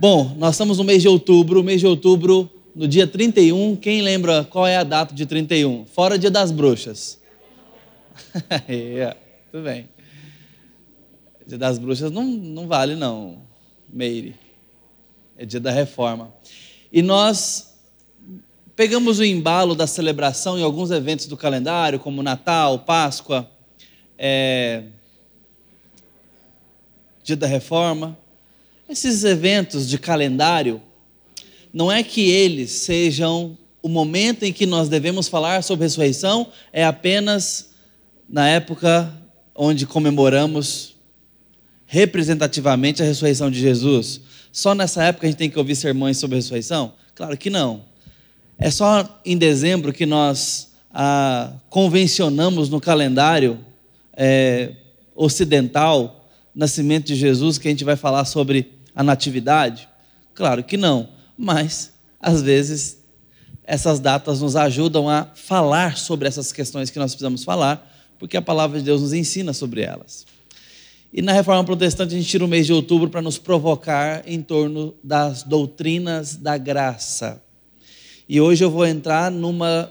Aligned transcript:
Bom, 0.00 0.34
nós 0.38 0.54
estamos 0.54 0.78
no 0.78 0.84
mês 0.84 1.02
de 1.02 1.08
outubro, 1.08 1.62
mês 1.62 1.78
de 1.78 1.86
outubro, 1.86 2.50
no 2.74 2.88
dia 2.88 3.06
31, 3.06 3.76
quem 3.76 4.00
lembra 4.00 4.44
qual 4.44 4.66
é 4.66 4.78
a 4.78 4.82
data 4.82 5.14
de 5.14 5.26
31? 5.26 5.84
Fora 5.84 6.18
dia 6.18 6.30
das 6.30 6.50
bruxas. 6.50 7.20
é, 8.66 9.14
tudo 9.52 9.62
bem. 9.62 9.90
Dia 11.46 11.58
das 11.58 11.76
bruxas 11.76 12.10
não, 12.10 12.24
não 12.24 12.66
vale 12.66 12.94
não, 12.94 13.42
Meire. 13.90 14.34
É 15.36 15.44
dia 15.44 15.60
da 15.60 15.70
reforma. 15.70 16.32
E 16.90 17.02
nós 17.02 17.74
pegamos 18.74 19.18
o 19.18 19.24
embalo 19.24 19.74
da 19.74 19.86
celebração 19.86 20.58
em 20.58 20.62
alguns 20.62 20.90
eventos 20.90 21.26
do 21.26 21.36
calendário, 21.36 22.00
como 22.00 22.22
Natal, 22.22 22.78
Páscoa, 22.78 23.50
é, 24.16 24.84
dia 27.22 27.36
da 27.36 27.46
reforma. 27.46 28.16
Esses 28.90 29.22
eventos 29.22 29.88
de 29.88 29.96
calendário, 29.96 30.82
não 31.72 31.92
é 31.92 32.02
que 32.02 32.28
eles 32.28 32.72
sejam 32.72 33.56
o 33.80 33.88
momento 33.88 34.42
em 34.42 34.52
que 34.52 34.66
nós 34.66 34.88
devemos 34.88 35.28
falar 35.28 35.62
sobre 35.62 35.84
ressurreição, 35.84 36.48
é 36.72 36.84
apenas 36.84 37.70
na 38.28 38.48
época 38.48 39.08
onde 39.54 39.86
comemoramos 39.86 40.96
representativamente 41.86 43.00
a 43.00 43.06
ressurreição 43.06 43.48
de 43.48 43.60
Jesus. 43.60 44.22
Só 44.50 44.74
nessa 44.74 45.04
época 45.04 45.24
a 45.24 45.30
gente 45.30 45.38
tem 45.38 45.48
que 45.48 45.58
ouvir 45.60 45.76
sermões 45.76 46.18
sobre 46.18 46.34
ressurreição? 46.34 46.94
Claro 47.14 47.38
que 47.38 47.48
não. 47.48 47.84
É 48.58 48.72
só 48.72 49.20
em 49.24 49.38
dezembro 49.38 49.92
que 49.92 50.04
nós 50.04 50.72
ah, 50.92 51.52
convencionamos 51.68 52.68
no 52.68 52.80
calendário 52.80 53.64
é, 54.16 54.72
ocidental 55.14 56.20
nascimento 56.54 57.06
de 57.06 57.14
Jesus 57.14 57.58
que 57.58 57.68
a 57.68 57.70
gente 57.70 57.84
vai 57.84 57.96
falar 57.96 58.24
sobre 58.24 58.79
a 58.94 59.02
natividade? 59.02 59.88
Claro 60.34 60.64
que 60.64 60.76
não, 60.76 61.08
mas 61.36 61.92
às 62.20 62.42
vezes 62.42 62.98
essas 63.64 64.00
datas 64.00 64.40
nos 64.40 64.56
ajudam 64.56 65.08
a 65.08 65.28
falar 65.34 65.96
sobre 65.96 66.26
essas 66.26 66.52
questões 66.52 66.90
que 66.90 66.98
nós 66.98 67.12
precisamos 67.12 67.44
falar, 67.44 67.88
porque 68.18 68.36
a 68.36 68.42
palavra 68.42 68.78
de 68.78 68.84
Deus 68.84 69.00
nos 69.00 69.12
ensina 69.12 69.52
sobre 69.52 69.82
elas. 69.82 70.26
E 71.12 71.22
na 71.22 71.32
reforma 71.32 71.64
protestante 71.64 72.14
a 72.14 72.18
gente 72.18 72.28
tira 72.28 72.44
o 72.44 72.48
mês 72.48 72.66
de 72.66 72.72
outubro 72.72 73.10
para 73.10 73.22
nos 73.22 73.38
provocar 73.38 74.22
em 74.26 74.40
torno 74.40 74.94
das 75.02 75.42
doutrinas 75.42 76.36
da 76.36 76.56
graça. 76.56 77.42
E 78.28 78.40
hoje 78.40 78.62
eu 78.62 78.70
vou 78.70 78.86
entrar 78.86 79.30
numa 79.30 79.90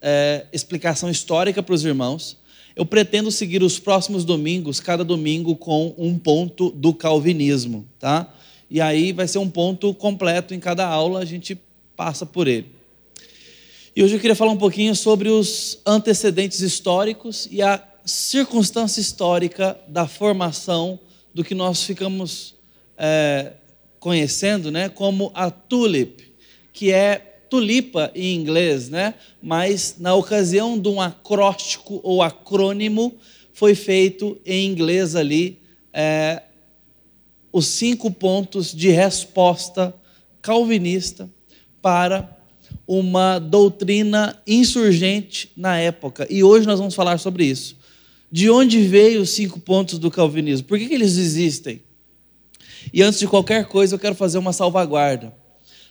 é, 0.00 0.46
explicação 0.52 1.08
histórica 1.08 1.62
para 1.62 1.74
os 1.74 1.84
irmãos. 1.84 2.36
Eu 2.80 2.86
pretendo 2.86 3.30
seguir 3.30 3.62
os 3.62 3.78
próximos 3.78 4.24
domingos, 4.24 4.80
cada 4.80 5.04
domingo, 5.04 5.54
com 5.54 5.94
um 5.98 6.18
ponto 6.18 6.70
do 6.70 6.94
calvinismo, 6.94 7.86
tá? 7.98 8.32
E 8.70 8.80
aí 8.80 9.12
vai 9.12 9.28
ser 9.28 9.36
um 9.36 9.50
ponto 9.50 9.92
completo 9.92 10.54
em 10.54 10.58
cada 10.58 10.86
aula, 10.88 11.20
a 11.20 11.24
gente 11.26 11.60
passa 11.94 12.24
por 12.24 12.48
ele. 12.48 12.68
E 13.94 14.02
hoje 14.02 14.14
eu 14.14 14.18
queria 14.18 14.34
falar 14.34 14.52
um 14.52 14.56
pouquinho 14.56 14.96
sobre 14.96 15.28
os 15.28 15.78
antecedentes 15.84 16.62
históricos 16.62 17.46
e 17.50 17.60
a 17.60 17.86
circunstância 18.06 18.98
histórica 18.98 19.78
da 19.86 20.06
formação 20.06 20.98
do 21.34 21.44
que 21.44 21.54
nós 21.54 21.82
ficamos 21.82 22.54
é, 22.96 23.52
conhecendo 23.98 24.70
né, 24.70 24.88
como 24.88 25.30
a 25.34 25.50
tulip, 25.50 26.32
que 26.72 26.90
é 26.90 27.29
tulipa 27.50 28.12
em 28.14 28.36
inglês, 28.36 28.88
né? 28.88 29.14
mas 29.42 29.96
na 29.98 30.14
ocasião 30.14 30.78
de 30.78 30.88
um 30.88 31.00
acróstico 31.00 32.00
ou 32.04 32.22
acrônimo, 32.22 33.14
foi 33.52 33.74
feito 33.74 34.40
em 34.46 34.66
inglês 34.66 35.16
ali 35.16 35.58
é, 35.92 36.42
os 37.52 37.66
cinco 37.66 38.10
pontos 38.10 38.72
de 38.72 38.90
resposta 38.90 39.92
calvinista 40.40 41.28
para 41.82 42.38
uma 42.86 43.38
doutrina 43.38 44.40
insurgente 44.46 45.50
na 45.56 45.76
época. 45.76 46.26
E 46.30 46.42
hoje 46.42 46.66
nós 46.66 46.78
vamos 46.78 46.94
falar 46.94 47.18
sobre 47.18 47.44
isso. 47.44 47.76
De 48.30 48.48
onde 48.48 48.80
veio 48.82 49.22
os 49.22 49.30
cinco 49.30 49.58
pontos 49.58 49.98
do 49.98 50.10
calvinismo? 50.10 50.66
Por 50.66 50.78
que, 50.78 50.88
que 50.88 50.94
eles 50.94 51.16
existem? 51.16 51.82
E 52.92 53.02
antes 53.02 53.18
de 53.18 53.26
qualquer 53.26 53.66
coisa, 53.66 53.94
eu 53.94 53.98
quero 53.98 54.14
fazer 54.14 54.38
uma 54.38 54.52
salvaguarda. 54.52 55.39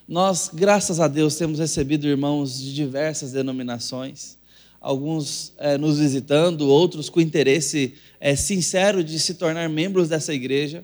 Nós, 0.09 0.50
graças 0.52 1.00
a 1.00 1.08
Deus, 1.08 1.36
temos 1.36 1.59
recebido 1.59 2.08
irmãos 2.08 2.59
de 2.59 2.74
diversas 2.74 3.31
denominações, 3.31 4.40
alguns 4.81 5.53
é, 5.59 5.78
nos 5.78 6.00
visitando, 6.00 6.68
outros 6.68 7.12
com 7.12 7.22
interesse 7.22 7.94
é, 8.20 8.36
sincero 8.36 9.03
de 9.03 9.20
se 9.20 9.36
tornar 9.36 9.70
membros 9.70 10.09
dessa 10.09 10.34
igreja. 10.34 10.84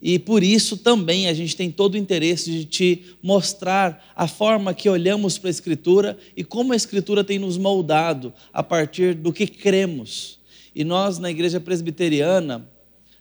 E 0.00 0.18
por 0.18 0.42
isso 0.42 0.78
também 0.78 1.28
a 1.28 1.34
gente 1.34 1.54
tem 1.54 1.70
todo 1.70 1.96
o 1.96 1.98
interesse 1.98 2.50
de 2.50 2.64
te 2.64 3.14
mostrar 3.22 4.10
a 4.16 4.26
forma 4.26 4.72
que 4.72 4.88
olhamos 4.88 5.36
para 5.36 5.50
a 5.50 5.50
Escritura 5.50 6.16
e 6.34 6.42
como 6.42 6.72
a 6.72 6.76
Escritura 6.76 7.22
tem 7.22 7.38
nos 7.38 7.58
moldado 7.58 8.32
a 8.54 8.62
partir 8.62 9.14
do 9.14 9.34
que 9.34 9.46
cremos. 9.46 10.38
E 10.74 10.82
nós, 10.82 11.18
na 11.18 11.30
igreja 11.30 11.60
presbiteriana, 11.60 12.66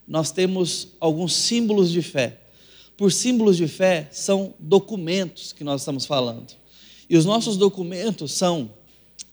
nós 0.07 0.31
temos 0.31 0.95
alguns 0.97 1.35
símbolos 1.35 1.91
de 1.91 2.01
fé. 2.01 2.40
Por 3.01 3.11
símbolos 3.11 3.57
de 3.57 3.67
fé, 3.67 4.07
são 4.11 4.53
documentos 4.59 5.51
que 5.51 5.63
nós 5.63 5.81
estamos 5.81 6.05
falando. 6.05 6.53
E 7.09 7.17
os 7.17 7.25
nossos 7.25 7.57
documentos 7.57 8.31
são 8.31 8.69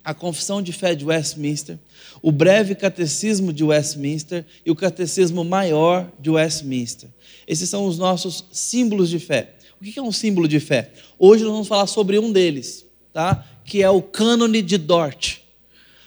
a 0.03 0.15
Confissão 0.15 0.63
de 0.63 0.73
Fé 0.73 0.95
de 0.95 1.05
Westminster, 1.05 1.79
o 2.23 2.33
Breve 2.33 2.75
Catecismo 2.75 3.53
de 3.53 3.63
Westminster 3.63 4.47
e 4.65 4.71
o 4.71 4.75
Catecismo 4.75 5.45
Maior 5.45 6.11
de 6.19 6.31
Westminster. 6.31 7.11
Esses 7.47 7.69
são 7.69 7.85
os 7.85 7.99
nossos 7.99 8.47
símbolos 8.51 9.11
de 9.11 9.19
fé. 9.19 9.57
O 9.79 9.85
que 9.85 9.99
é 9.99 10.03
um 10.03 10.13
símbolo 10.13 10.49
de 10.49 10.61
fé? 10.61 10.91
Hoje 11.19 11.45
nós 11.45 11.53
vamos 11.53 11.69
falar 11.69 11.89
sobre 11.89 12.19
um 12.19 12.33
deles, 12.33 12.87
tá? 13.13 13.47
que 13.67 13.83
é 13.83 13.91
o 13.91 14.01
Cânone 14.01 14.63
de 14.63 14.79
Dort. 14.79 15.41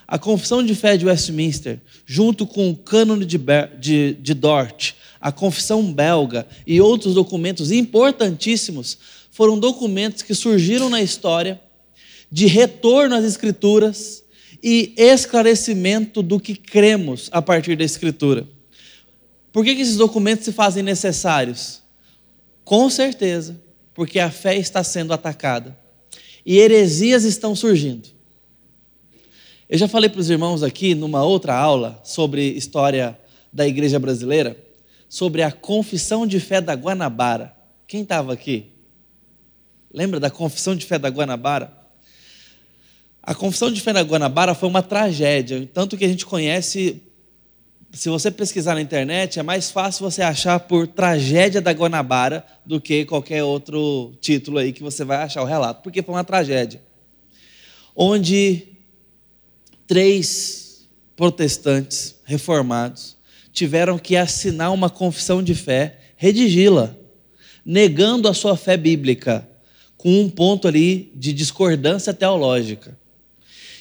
A 0.08 0.18
Confissão 0.18 0.64
de 0.64 0.74
Fé 0.74 0.96
de 0.96 1.06
Westminster, 1.06 1.80
junto 2.04 2.44
com 2.44 2.70
o 2.70 2.76
Cânone 2.76 3.24
de, 3.24 3.38
de, 3.78 4.14
de 4.14 4.34
Dort, 4.34 4.96
a 5.22 5.30
Confissão 5.30 5.92
Belga 5.92 6.48
e 6.66 6.80
outros 6.80 7.14
documentos 7.14 7.70
importantíssimos, 7.70 8.98
foram 9.30 9.56
documentos 9.56 10.22
que 10.22 10.34
surgiram 10.34 10.90
na 10.90 11.00
história 11.00 11.60
de 12.30 12.46
retorno 12.46 13.14
às 13.14 13.24
Escrituras 13.24 14.24
e 14.60 14.92
esclarecimento 14.96 16.22
do 16.22 16.40
que 16.40 16.56
cremos 16.56 17.28
a 17.30 17.40
partir 17.40 17.76
da 17.76 17.84
Escritura. 17.84 18.46
Por 19.52 19.64
que, 19.64 19.70
esses 19.70 19.96
documentos 19.96 20.44
se 20.44 20.52
fazem 20.52 20.82
necessários? 20.82 21.80
Com 22.64 22.90
certeza, 22.90 23.60
porque 23.94 24.18
a 24.18 24.30
fé 24.30 24.56
está 24.56 24.82
sendo 24.82 25.12
atacada 25.12 25.78
e 26.44 26.58
heresias 26.58 27.22
estão 27.22 27.54
surgindo. 27.54 28.08
Eu 29.68 29.78
já 29.78 29.86
falei 29.86 30.10
para 30.10 30.20
os 30.20 30.28
irmãos 30.28 30.62
aqui, 30.62 30.94
numa 30.94 31.22
outra 31.22 31.54
aula, 31.54 32.00
sobre 32.02 32.42
história 32.50 33.18
da 33.52 33.66
igreja 33.68 33.98
brasileira, 33.98 34.56
sobre 35.12 35.42
a 35.42 35.52
confissão 35.52 36.26
de 36.26 36.40
fé 36.40 36.58
da 36.58 36.72
Guanabara. 36.72 37.54
Quem 37.86 38.00
estava 38.00 38.32
aqui? 38.32 38.70
Lembra 39.92 40.18
da 40.18 40.30
confissão 40.30 40.74
de 40.74 40.86
fé 40.86 40.98
da 40.98 41.10
Guanabara? 41.10 41.70
A 43.22 43.34
confissão 43.34 43.70
de 43.70 43.78
fé 43.78 43.92
da 43.92 44.00
Guanabara 44.00 44.54
foi 44.54 44.70
uma 44.70 44.82
tragédia, 44.82 45.68
tanto 45.74 45.98
que 45.98 46.06
a 46.06 46.08
gente 46.08 46.24
conhece. 46.24 47.02
Se 47.92 48.08
você 48.08 48.30
pesquisar 48.30 48.74
na 48.74 48.80
internet, 48.80 49.38
é 49.38 49.42
mais 49.42 49.70
fácil 49.70 50.10
você 50.10 50.22
achar 50.22 50.58
por 50.60 50.86
tragédia 50.86 51.60
da 51.60 51.72
Guanabara 51.72 52.42
do 52.64 52.80
que 52.80 53.04
qualquer 53.04 53.44
outro 53.44 54.14
título 54.18 54.56
aí 54.56 54.72
que 54.72 54.82
você 54.82 55.04
vai 55.04 55.18
achar 55.18 55.42
o 55.42 55.46
relato, 55.46 55.82
porque 55.82 56.02
foi 56.02 56.14
uma 56.14 56.24
tragédia. 56.24 56.80
Onde 57.94 58.66
três 59.86 60.88
protestantes 61.14 62.14
reformados 62.24 63.20
tiveram 63.52 63.98
que 63.98 64.16
assinar 64.16 64.72
uma 64.72 64.88
confissão 64.88 65.42
de 65.42 65.54
fé, 65.54 65.98
redigi-la, 66.16 66.96
negando 67.64 68.28
a 68.28 68.34
sua 68.34 68.56
fé 68.56 68.76
bíblica, 68.76 69.48
com 69.96 70.20
um 70.20 70.28
ponto 70.28 70.66
ali 70.66 71.12
de 71.14 71.32
discordância 71.32 72.12
teológica. 72.12 72.98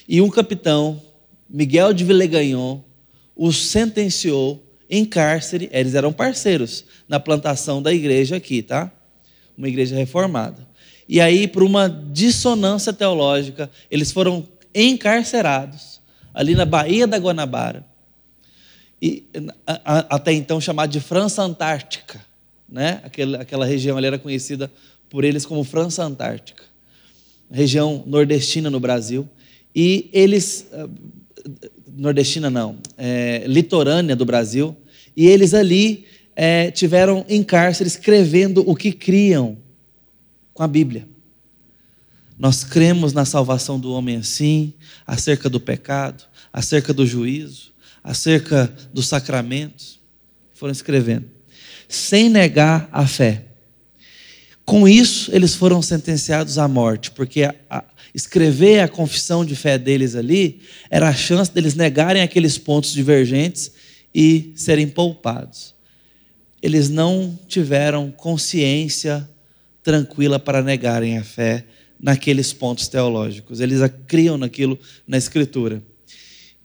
E 0.08 0.22
um 0.22 0.30
capitão, 0.30 1.02
Miguel 1.50 1.94
de 1.94 2.04
Villegagnon, 2.04 2.82
os 3.36 3.58
sentenciou 3.70 4.64
em 4.90 5.06
cárcere, 5.06 5.70
eles 5.72 5.96
eram 5.96 6.12
parceiros 6.12 6.84
na 7.08 7.20
plantação 7.20 7.82
da 7.82 7.94
igreja 7.94 8.36
aqui, 8.36 8.62
tá? 8.62 8.92
Uma 9.58 9.70
igreja 9.70 9.96
reformada. 9.96 10.68
E 11.08 11.20
aí, 11.20 11.48
por 11.48 11.64
uma 11.64 11.90
dissonância 11.90 12.92
teológica, 12.92 13.70
eles 13.90 14.12
foram 14.12 14.48
encarcerados 14.76 16.02
ali 16.34 16.56
na 16.56 16.66
Baía 16.66 17.08
da 17.08 17.18
Guanabara, 17.18 17.86
e, 19.02 19.24
a, 19.66 19.82
a, 19.84 20.16
até 20.16 20.32
então 20.32 20.62
chamada 20.62 20.92
de 20.92 21.00
França 21.00 21.42
Antártica. 21.42 22.24
Né? 22.70 23.02
Aquela, 23.04 23.42
aquela 23.42 23.66
região 23.66 23.98
ali 23.98 24.08
era 24.08 24.20
conhecida 24.20 24.72
por 25.10 25.24
eles 25.24 25.46
como 25.46 25.64
França 25.64 26.04
Antártica, 26.04 26.64
região 27.50 28.04
nordestina 28.06 28.70
no 28.70 28.80
Brasil. 28.80 29.28
E 29.76 30.10
eles, 30.14 30.68
ah, 30.72 30.88
nordestina 31.98 32.50
não, 32.50 32.78
é, 32.98 33.44
litorânea 33.48 34.16
do 34.16 34.26
Brasil, 34.26 34.76
e 35.16 35.28
eles 35.28 35.54
ali 35.54 36.06
é, 36.36 36.72
tiveram 36.72 37.26
em 37.28 37.44
cárcere 37.44 37.88
escrevendo 37.88 38.64
o 38.70 38.76
que 38.76 38.92
criam 38.92 39.58
com 40.54 40.64
a 40.64 40.68
Bíblia. 40.68 41.08
Nós 42.38 42.64
cremos 42.64 43.14
na 43.14 43.26
salvação 43.26 43.80
do 43.80 43.92
homem 43.92 44.18
assim, 44.18 44.74
acerca 45.06 45.50
do 45.50 45.60
pecado, 45.60 46.24
acerca 46.52 46.94
do 46.94 47.06
juízo, 47.06 47.71
acerca 48.04 48.74
dos 48.94 49.08
sacramentos. 49.08 50.00
Foram 50.54 50.72
escrevendo, 50.72 51.26
sem 51.88 52.30
negar 52.30 52.88
a 52.92 53.08
fé. 53.08 53.46
Com 54.64 54.88
isso, 54.88 55.34
eles 55.34 55.56
foram 55.56 55.82
sentenciados 55.82 56.58
à 56.58 56.68
morte, 56.68 57.12
porque 57.12 57.44
a, 57.44 57.56
a, 57.70 57.84
escrever 58.14 58.80
a 58.80 58.88
confissão 58.88 59.44
de 59.44 59.56
fé 59.56 59.78
deles 59.78 60.16
ali 60.16 60.62
era 60.90 61.10
a 61.10 61.14
chance 61.14 61.52
deles 61.52 61.74
negarem 61.74 62.22
aqueles 62.22 62.58
pontos 62.58 62.94
divergentes 62.94 63.72
e 64.14 64.52
serem 64.56 64.88
poupados. 64.88 65.74
Eles 66.62 66.90
não 66.90 67.38
tiveram 67.48 68.12
consciência 68.12 69.28
tranquila 69.84 70.38
para 70.40 70.62
negarem 70.62 71.18
a 71.18 71.24
fé 71.24 71.66
naqueles 72.00 72.54
pontos 72.54 72.88
teológicos. 72.88 73.60
Eles 73.60 73.80
criam 74.08 74.38
naquilo 74.38 74.78
na 75.08 75.18
Escritura. 75.18 75.82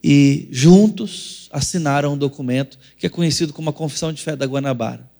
E 0.08 0.46
juntos 0.52 1.48
assinaram 1.50 2.12
um 2.12 2.16
documento 2.16 2.78
que 2.96 3.06
é 3.06 3.08
conhecido 3.08 3.52
como 3.52 3.70
a 3.70 3.72
Confissão 3.72 4.12
de 4.12 4.22
Fé 4.22 4.36
da 4.36 4.46
Guanabara. 4.46 5.10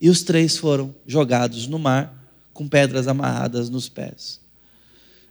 E 0.00 0.08
os 0.08 0.22
três 0.22 0.56
foram 0.56 0.94
jogados 1.04 1.66
no 1.66 1.80
mar 1.80 2.24
com 2.52 2.68
pedras 2.68 3.08
amarradas 3.08 3.68
nos 3.68 3.88
pés. 3.88 4.40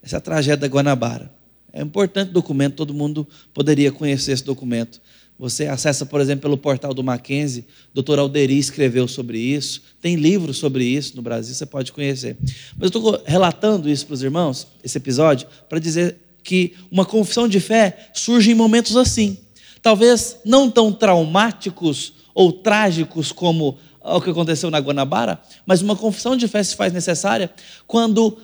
Essa 0.04 0.18
é 0.18 0.18
a 0.18 0.20
tragédia 0.20 0.58
da 0.58 0.68
Guanabara. 0.68 1.32
É 1.72 1.82
um 1.82 1.88
importante 1.88 2.34
documento, 2.34 2.76
todo 2.76 2.94
mundo 2.94 3.26
poderia 3.54 3.90
conhecer 3.90 4.34
esse 4.34 4.44
documento. 4.44 5.00
Você 5.40 5.66
acessa, 5.66 6.06
por 6.06 6.20
exemplo, 6.20 6.42
pelo 6.42 6.58
portal 6.58 6.94
do 6.94 7.02
Mackenzie, 7.02 7.64
doutor 7.94 8.20
Alderi 8.20 8.60
escreveu 8.60 9.08
sobre 9.08 9.40
isso, 9.40 9.82
tem 10.02 10.18
livros 10.18 10.58
sobre 10.58 10.84
isso 10.84 11.16
no 11.16 11.22
Brasil, 11.22 11.56
você 11.56 11.66
pode 11.66 11.94
conhecer. 11.94 12.36
Mas 12.76 12.82
eu 12.82 12.88
estou 12.88 13.24
relatando 13.26 13.90
isso 13.90 14.06
para 14.06 14.14
os 14.16 14.22
irmãos, 14.22 14.68
esse 14.84 14.98
episódio, 14.98 15.48
para 15.70 15.80
dizer 15.80 16.18
que 16.44 16.76
uma 16.92 17.06
confissão 17.06 17.48
de 17.48 17.60
fé 17.60 18.10
surge 18.14 18.52
em 18.52 18.56
momentos 18.56 18.98
assim. 18.98 19.38
Talvez 19.82 20.38
não 20.46 20.70
tão 20.70 20.92
traumáticos 20.92 22.14
ou 22.34 22.52
trágicos 22.52 23.32
como 23.32 23.78
o 24.02 24.22
que 24.22 24.30
aconteceu 24.30 24.70
na 24.70 24.80
Guanabara, 24.80 25.42
mas 25.66 25.82
uma 25.82 25.96
confissão 25.96 26.36
de 26.36 26.48
fé 26.48 26.62
se 26.62 26.76
faz 26.76 26.92
necessária 26.92 27.50
quando 27.88 28.38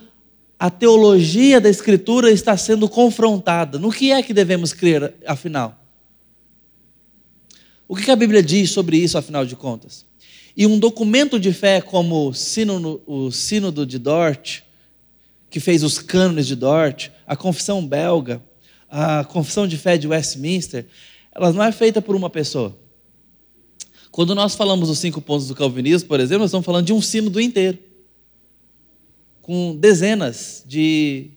a 0.58 0.70
teologia 0.70 1.60
da 1.60 1.68
Escritura 1.68 2.30
está 2.30 2.56
sendo 2.56 2.88
confrontada. 2.88 3.78
No 3.78 3.90
que 3.90 4.12
é 4.12 4.22
que 4.22 4.34
devemos 4.34 4.72
crer, 4.72 5.14
afinal? 5.26 5.78
O 7.88 7.96
que 7.96 8.10
a 8.10 8.16
Bíblia 8.16 8.42
diz 8.42 8.70
sobre 8.70 8.96
isso, 8.96 9.18
afinal 9.18 9.44
de 9.44 9.56
contas? 9.56 10.06
E 10.56 10.66
um 10.66 10.78
documento 10.78 11.40
de 11.40 11.52
fé 11.52 11.80
como 11.80 12.28
o 12.28 12.34
Sínodo, 12.34 13.02
o 13.06 13.30
Sínodo 13.30 13.86
de 13.86 13.98
Dort, 13.98 14.60
que 15.48 15.58
fez 15.58 15.82
os 15.82 15.98
cânones 15.98 16.46
de 16.46 16.54
Dort, 16.54 17.10
a 17.30 17.36
Confissão 17.36 17.86
Belga, 17.86 18.42
a 18.88 19.24
Confissão 19.24 19.66
de 19.68 19.78
Fé 19.78 19.96
de 19.96 20.08
Westminster, 20.08 20.86
ela 21.32 21.52
não 21.52 21.62
é 21.62 21.70
feita 21.70 22.02
por 22.02 22.16
uma 22.16 22.28
pessoa. 22.28 22.76
Quando 24.10 24.34
nós 24.34 24.56
falamos 24.56 24.88
dos 24.88 24.98
cinco 24.98 25.20
pontos 25.20 25.46
do 25.46 25.54
calvinismo, 25.54 26.08
por 26.08 26.18
exemplo, 26.18 26.40
nós 26.40 26.50
estamos 26.50 26.66
falando 26.66 26.86
de 26.86 26.92
um 26.92 27.00
sínodo 27.00 27.40
inteiro, 27.40 27.78
com 29.42 29.76
dezenas 29.76 30.64
de 30.66 31.30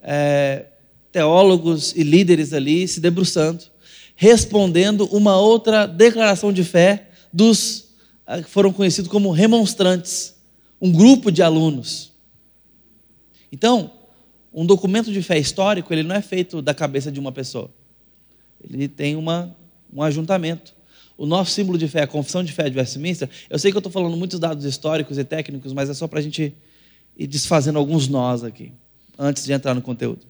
é, 0.00 0.66
teólogos 1.10 1.92
e 1.96 2.04
líderes 2.04 2.52
ali 2.52 2.86
se 2.86 3.00
debruçando 3.00 3.74
respondendo 4.16 5.06
uma 5.06 5.36
outra 5.38 5.86
declaração 5.86 6.52
de 6.52 6.62
fé 6.62 7.08
dos 7.32 7.86
ah, 8.26 8.40
que 8.40 8.48
foram 8.48 8.72
conhecidos 8.72 9.10
como 9.10 9.30
remonstrantes, 9.30 10.34
um 10.80 10.90
grupo 10.90 11.30
de 11.30 11.42
alunos. 11.42 12.12
Então, 13.50 13.90
um 14.54 14.64
documento 14.64 15.12
de 15.12 15.20
fé 15.20 15.36
histórico, 15.36 15.92
ele 15.92 16.04
não 16.04 16.14
é 16.14 16.22
feito 16.22 16.62
da 16.62 16.72
cabeça 16.72 17.10
de 17.10 17.18
uma 17.18 17.32
pessoa. 17.32 17.68
Ele 18.62 18.86
tem 18.86 19.16
uma, 19.16 19.54
um 19.92 20.00
ajuntamento. 20.00 20.72
O 21.18 21.26
nosso 21.26 21.50
símbolo 21.50 21.76
de 21.76 21.88
fé, 21.88 22.02
a 22.02 22.06
confissão 22.06 22.42
de 22.42 22.52
fé 22.52 22.70
de 22.70 22.78
Westminster, 22.78 23.28
eu 23.50 23.58
sei 23.58 23.72
que 23.72 23.76
eu 23.76 23.80
estou 23.80 23.92
falando 23.92 24.16
muitos 24.16 24.38
dados 24.38 24.64
históricos 24.64 25.18
e 25.18 25.24
técnicos, 25.24 25.72
mas 25.72 25.90
é 25.90 25.94
só 25.94 26.06
para 26.06 26.20
a 26.20 26.22
gente 26.22 26.54
ir 27.16 27.26
desfazendo 27.26 27.78
alguns 27.78 28.06
nós 28.06 28.44
aqui, 28.44 28.72
antes 29.18 29.44
de 29.44 29.52
entrar 29.52 29.74
no 29.74 29.82
conteúdo. 29.82 30.20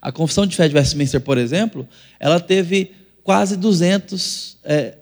A 0.00 0.12
Confissão 0.12 0.46
de 0.46 0.54
Fé 0.54 0.68
de 0.68 0.74
Westminster, 0.74 1.20
por 1.20 1.36
exemplo, 1.36 1.88
ela 2.20 2.38
teve 2.38 2.92
quase 3.22 3.56
200 3.56 4.58
é, 4.62 4.98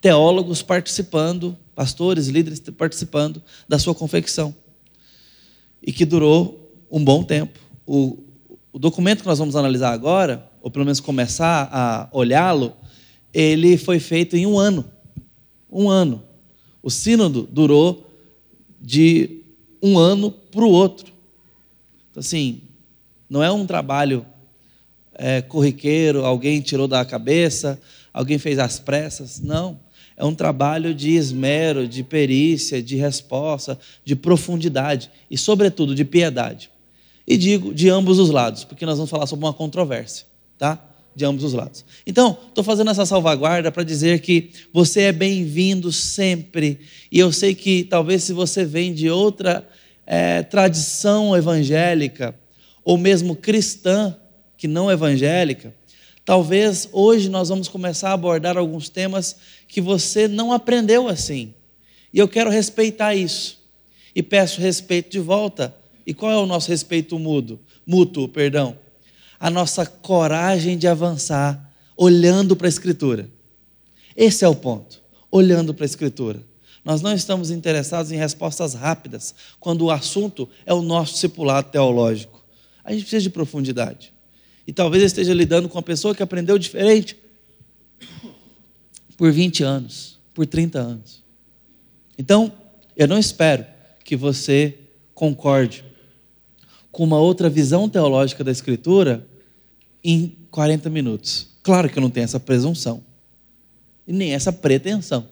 teólogos 0.00 0.62
participando, 0.62 1.56
pastores, 1.74 2.28
líderes 2.28 2.60
participando 2.76 3.42
da 3.68 3.78
sua 3.78 3.94
confecção. 3.94 4.54
E 5.82 5.92
que 5.92 6.04
durou 6.04 6.72
um 6.90 7.04
bom 7.04 7.22
tempo. 7.22 7.65
O, 7.86 8.18
o 8.72 8.78
documento 8.78 9.20
que 9.20 9.26
nós 9.26 9.38
vamos 9.38 9.56
analisar 9.56 9.92
agora, 9.92 10.50
ou 10.60 10.70
pelo 10.70 10.84
menos 10.84 11.00
começar 11.00 11.68
a 11.72 12.08
olhá-lo, 12.12 12.72
ele 13.32 13.76
foi 13.76 13.98
feito 13.98 14.36
em 14.36 14.46
um 14.46 14.58
ano. 14.58 14.84
Um 15.70 15.88
ano. 15.88 16.22
O 16.82 16.90
sínodo 16.90 17.48
durou 17.50 18.10
de 18.80 19.42
um 19.82 19.98
ano 19.98 20.30
para 20.30 20.64
o 20.64 20.70
outro. 20.70 21.12
Então, 22.10 22.20
assim, 22.20 22.62
não 23.28 23.42
é 23.42 23.50
um 23.50 23.66
trabalho 23.66 24.24
é, 25.14 25.42
corriqueiro, 25.42 26.24
alguém 26.24 26.60
tirou 26.60 26.86
da 26.86 27.04
cabeça, 27.04 27.80
alguém 28.12 28.38
fez 28.38 28.58
às 28.58 28.78
pressas. 28.78 29.40
Não. 29.40 29.78
É 30.16 30.24
um 30.24 30.34
trabalho 30.34 30.94
de 30.94 31.10
esmero, 31.10 31.86
de 31.86 32.02
perícia, 32.02 32.82
de 32.82 32.96
resposta, 32.96 33.78
de 34.04 34.16
profundidade 34.16 35.10
e, 35.30 35.36
sobretudo, 35.36 35.94
de 35.94 36.04
piedade. 36.04 36.70
E 37.26 37.36
digo 37.36 37.74
de 37.74 37.88
ambos 37.88 38.18
os 38.18 38.30
lados, 38.30 38.64
porque 38.64 38.86
nós 38.86 38.96
vamos 38.96 39.10
falar 39.10 39.26
sobre 39.26 39.44
uma 39.44 39.52
controvérsia, 39.52 40.26
tá? 40.56 40.80
De 41.14 41.24
ambos 41.24 41.42
os 41.42 41.52
lados. 41.52 41.84
Então, 42.06 42.38
estou 42.48 42.62
fazendo 42.62 42.90
essa 42.90 43.04
salvaguarda 43.04 43.72
para 43.72 43.82
dizer 43.82 44.20
que 44.20 44.50
você 44.72 45.02
é 45.02 45.12
bem-vindo 45.12 45.90
sempre. 45.90 46.78
E 47.10 47.18
eu 47.18 47.32
sei 47.32 47.54
que 47.54 47.84
talvez 47.84 48.22
se 48.22 48.32
você 48.32 48.64
vem 48.64 48.94
de 48.94 49.10
outra 49.10 49.66
é, 50.06 50.42
tradição 50.42 51.36
evangélica, 51.36 52.34
ou 52.84 52.96
mesmo 52.96 53.34
cristã, 53.34 54.16
que 54.56 54.68
não 54.68 54.90
evangélica, 54.90 55.74
talvez 56.24 56.88
hoje 56.92 57.28
nós 57.28 57.48
vamos 57.48 57.66
começar 57.66 58.10
a 58.10 58.14
abordar 58.14 58.56
alguns 58.56 58.88
temas 58.88 59.36
que 59.66 59.80
você 59.80 60.28
não 60.28 60.52
aprendeu 60.52 61.08
assim. 61.08 61.52
E 62.12 62.18
eu 62.18 62.28
quero 62.28 62.50
respeitar 62.50 63.14
isso. 63.14 63.58
E 64.14 64.22
peço 64.22 64.60
respeito 64.60 65.10
de 65.10 65.18
volta. 65.18 65.74
E 66.06 66.14
qual 66.14 66.30
é 66.30 66.36
o 66.36 66.46
nosso 66.46 66.68
respeito 66.68 67.18
mútuo? 67.18 67.58
Mútuo, 67.84 68.28
perdão. 68.28 68.78
A 69.40 69.50
nossa 69.50 69.84
coragem 69.84 70.78
de 70.78 70.86
avançar 70.86 71.74
olhando 71.96 72.54
para 72.54 72.68
a 72.68 72.68
escritura. 72.68 73.28
Esse 74.16 74.44
é 74.44 74.48
o 74.48 74.54
ponto. 74.54 75.02
Olhando 75.30 75.74
para 75.74 75.84
a 75.84 75.86
escritura. 75.86 76.40
Nós 76.84 77.02
não 77.02 77.12
estamos 77.12 77.50
interessados 77.50 78.12
em 78.12 78.16
respostas 78.16 78.74
rápidas 78.74 79.34
quando 79.58 79.82
o 79.82 79.90
assunto 79.90 80.48
é 80.64 80.72
o 80.72 80.80
nosso 80.80 81.14
discipulado 81.14 81.70
teológico. 81.70 82.44
A 82.84 82.92
gente 82.92 83.02
precisa 83.02 83.22
de 83.22 83.30
profundidade. 83.30 84.14
E 84.64 84.72
talvez 84.72 85.02
esteja 85.02 85.34
lidando 85.34 85.68
com 85.68 85.76
uma 85.76 85.82
pessoa 85.82 86.14
que 86.14 86.22
aprendeu 86.22 86.56
diferente 86.56 87.16
por 89.16 89.32
20 89.32 89.64
anos, 89.64 90.20
por 90.32 90.46
30 90.46 90.78
anos. 90.78 91.24
Então, 92.16 92.52
eu 92.96 93.08
não 93.08 93.18
espero 93.18 93.66
que 94.04 94.14
você 94.14 94.78
concorde 95.12 95.84
com 96.96 97.04
uma 97.04 97.18
outra 97.18 97.50
visão 97.50 97.90
teológica 97.90 98.42
da 98.42 98.50
Escritura 98.50 99.28
em 100.02 100.34
40 100.50 100.88
minutos. 100.88 101.48
Claro 101.62 101.90
que 101.90 101.98
eu 101.98 102.00
não 102.00 102.08
tenho 102.08 102.24
essa 102.24 102.40
presunção 102.40 103.04
e 104.08 104.14
nem 104.14 104.32
essa 104.32 104.50
pretensão, 104.50 105.28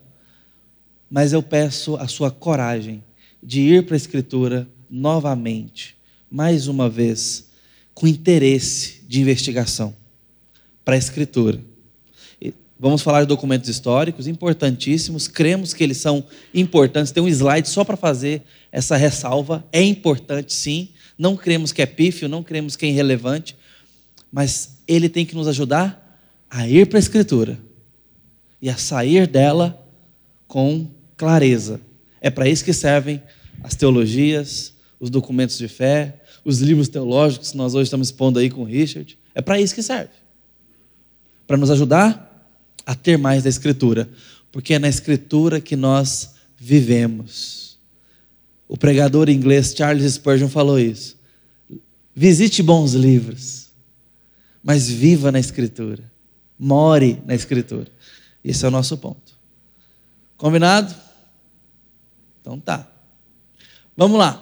mas 1.08 1.32
eu 1.32 1.42
peço 1.42 1.96
a 1.96 2.06
sua 2.06 2.30
coragem 2.30 3.02
de 3.42 3.62
ir 3.62 3.86
para 3.86 3.94
a 3.94 3.96
Escritura 3.96 4.68
novamente, 4.90 5.96
mais 6.30 6.68
uma 6.68 6.90
vez, 6.90 7.48
com 7.94 8.06
interesse 8.06 9.02
de 9.08 9.22
investigação 9.22 9.96
para 10.84 10.96
a 10.96 10.98
Escritura. 10.98 11.62
Vamos 12.78 13.00
falar 13.00 13.22
de 13.22 13.28
documentos 13.28 13.70
históricos 13.70 14.26
importantíssimos, 14.26 15.26
cremos 15.26 15.72
que 15.72 15.82
eles 15.82 15.96
são 15.96 16.26
importantes. 16.52 17.10
Tem 17.10 17.22
um 17.22 17.28
slide 17.28 17.66
só 17.70 17.84
para 17.84 17.96
fazer 17.96 18.42
essa 18.70 18.98
ressalva. 18.98 19.64
É 19.72 19.80
importante, 19.80 20.52
sim. 20.52 20.90
Não 21.16 21.36
cremos 21.36 21.72
que 21.72 21.82
é 21.82 21.86
pífio, 21.86 22.28
não 22.28 22.42
cremos 22.42 22.76
que 22.76 22.86
é 22.86 22.88
irrelevante, 22.88 23.56
mas 24.30 24.78
ele 24.86 25.08
tem 25.08 25.24
que 25.24 25.34
nos 25.34 25.46
ajudar 25.46 26.20
a 26.50 26.68
ir 26.68 26.88
para 26.88 26.98
a 26.98 27.00
Escritura 27.00 27.58
e 28.60 28.68
a 28.68 28.76
sair 28.76 29.26
dela 29.26 29.86
com 30.46 30.90
clareza. 31.16 31.80
É 32.20 32.30
para 32.30 32.48
isso 32.48 32.64
que 32.64 32.72
servem 32.72 33.22
as 33.62 33.74
teologias, 33.74 34.74
os 34.98 35.10
documentos 35.10 35.58
de 35.58 35.68
fé, 35.68 36.20
os 36.44 36.60
livros 36.60 36.88
teológicos 36.88 37.52
que 37.52 37.56
nós 37.56 37.74
hoje 37.74 37.84
estamos 37.84 38.08
expondo 38.08 38.38
aí 38.38 38.50
com 38.50 38.62
o 38.62 38.64
Richard. 38.64 39.18
É 39.34 39.40
para 39.40 39.60
isso 39.60 39.74
que 39.74 39.82
serve. 39.82 40.12
Para 41.46 41.56
nos 41.56 41.70
ajudar 41.70 42.30
a 42.86 42.94
ter 42.94 43.16
mais 43.16 43.42
da 43.42 43.48
Escritura. 43.48 44.08
porque 44.52 44.74
é 44.74 44.78
na 44.78 44.88
Escritura 44.88 45.60
que 45.60 45.74
nós 45.74 46.34
vivemos. 46.56 47.73
O 48.68 48.76
pregador 48.76 49.28
inglês 49.28 49.74
Charles 49.76 50.14
Spurgeon 50.14 50.48
falou 50.48 50.78
isso. 50.78 51.16
Visite 52.14 52.62
bons 52.62 52.92
livros, 52.92 53.68
mas 54.62 54.88
viva 54.88 55.32
na 55.32 55.38
Escritura. 55.38 56.10
More 56.58 57.20
na 57.26 57.34
Escritura. 57.34 57.90
Esse 58.44 58.64
é 58.64 58.68
o 58.68 58.70
nosso 58.70 58.96
ponto. 58.96 59.34
Combinado? 60.36 60.94
Então 62.40 62.60
tá. 62.60 62.88
Vamos 63.96 64.18
lá. 64.18 64.40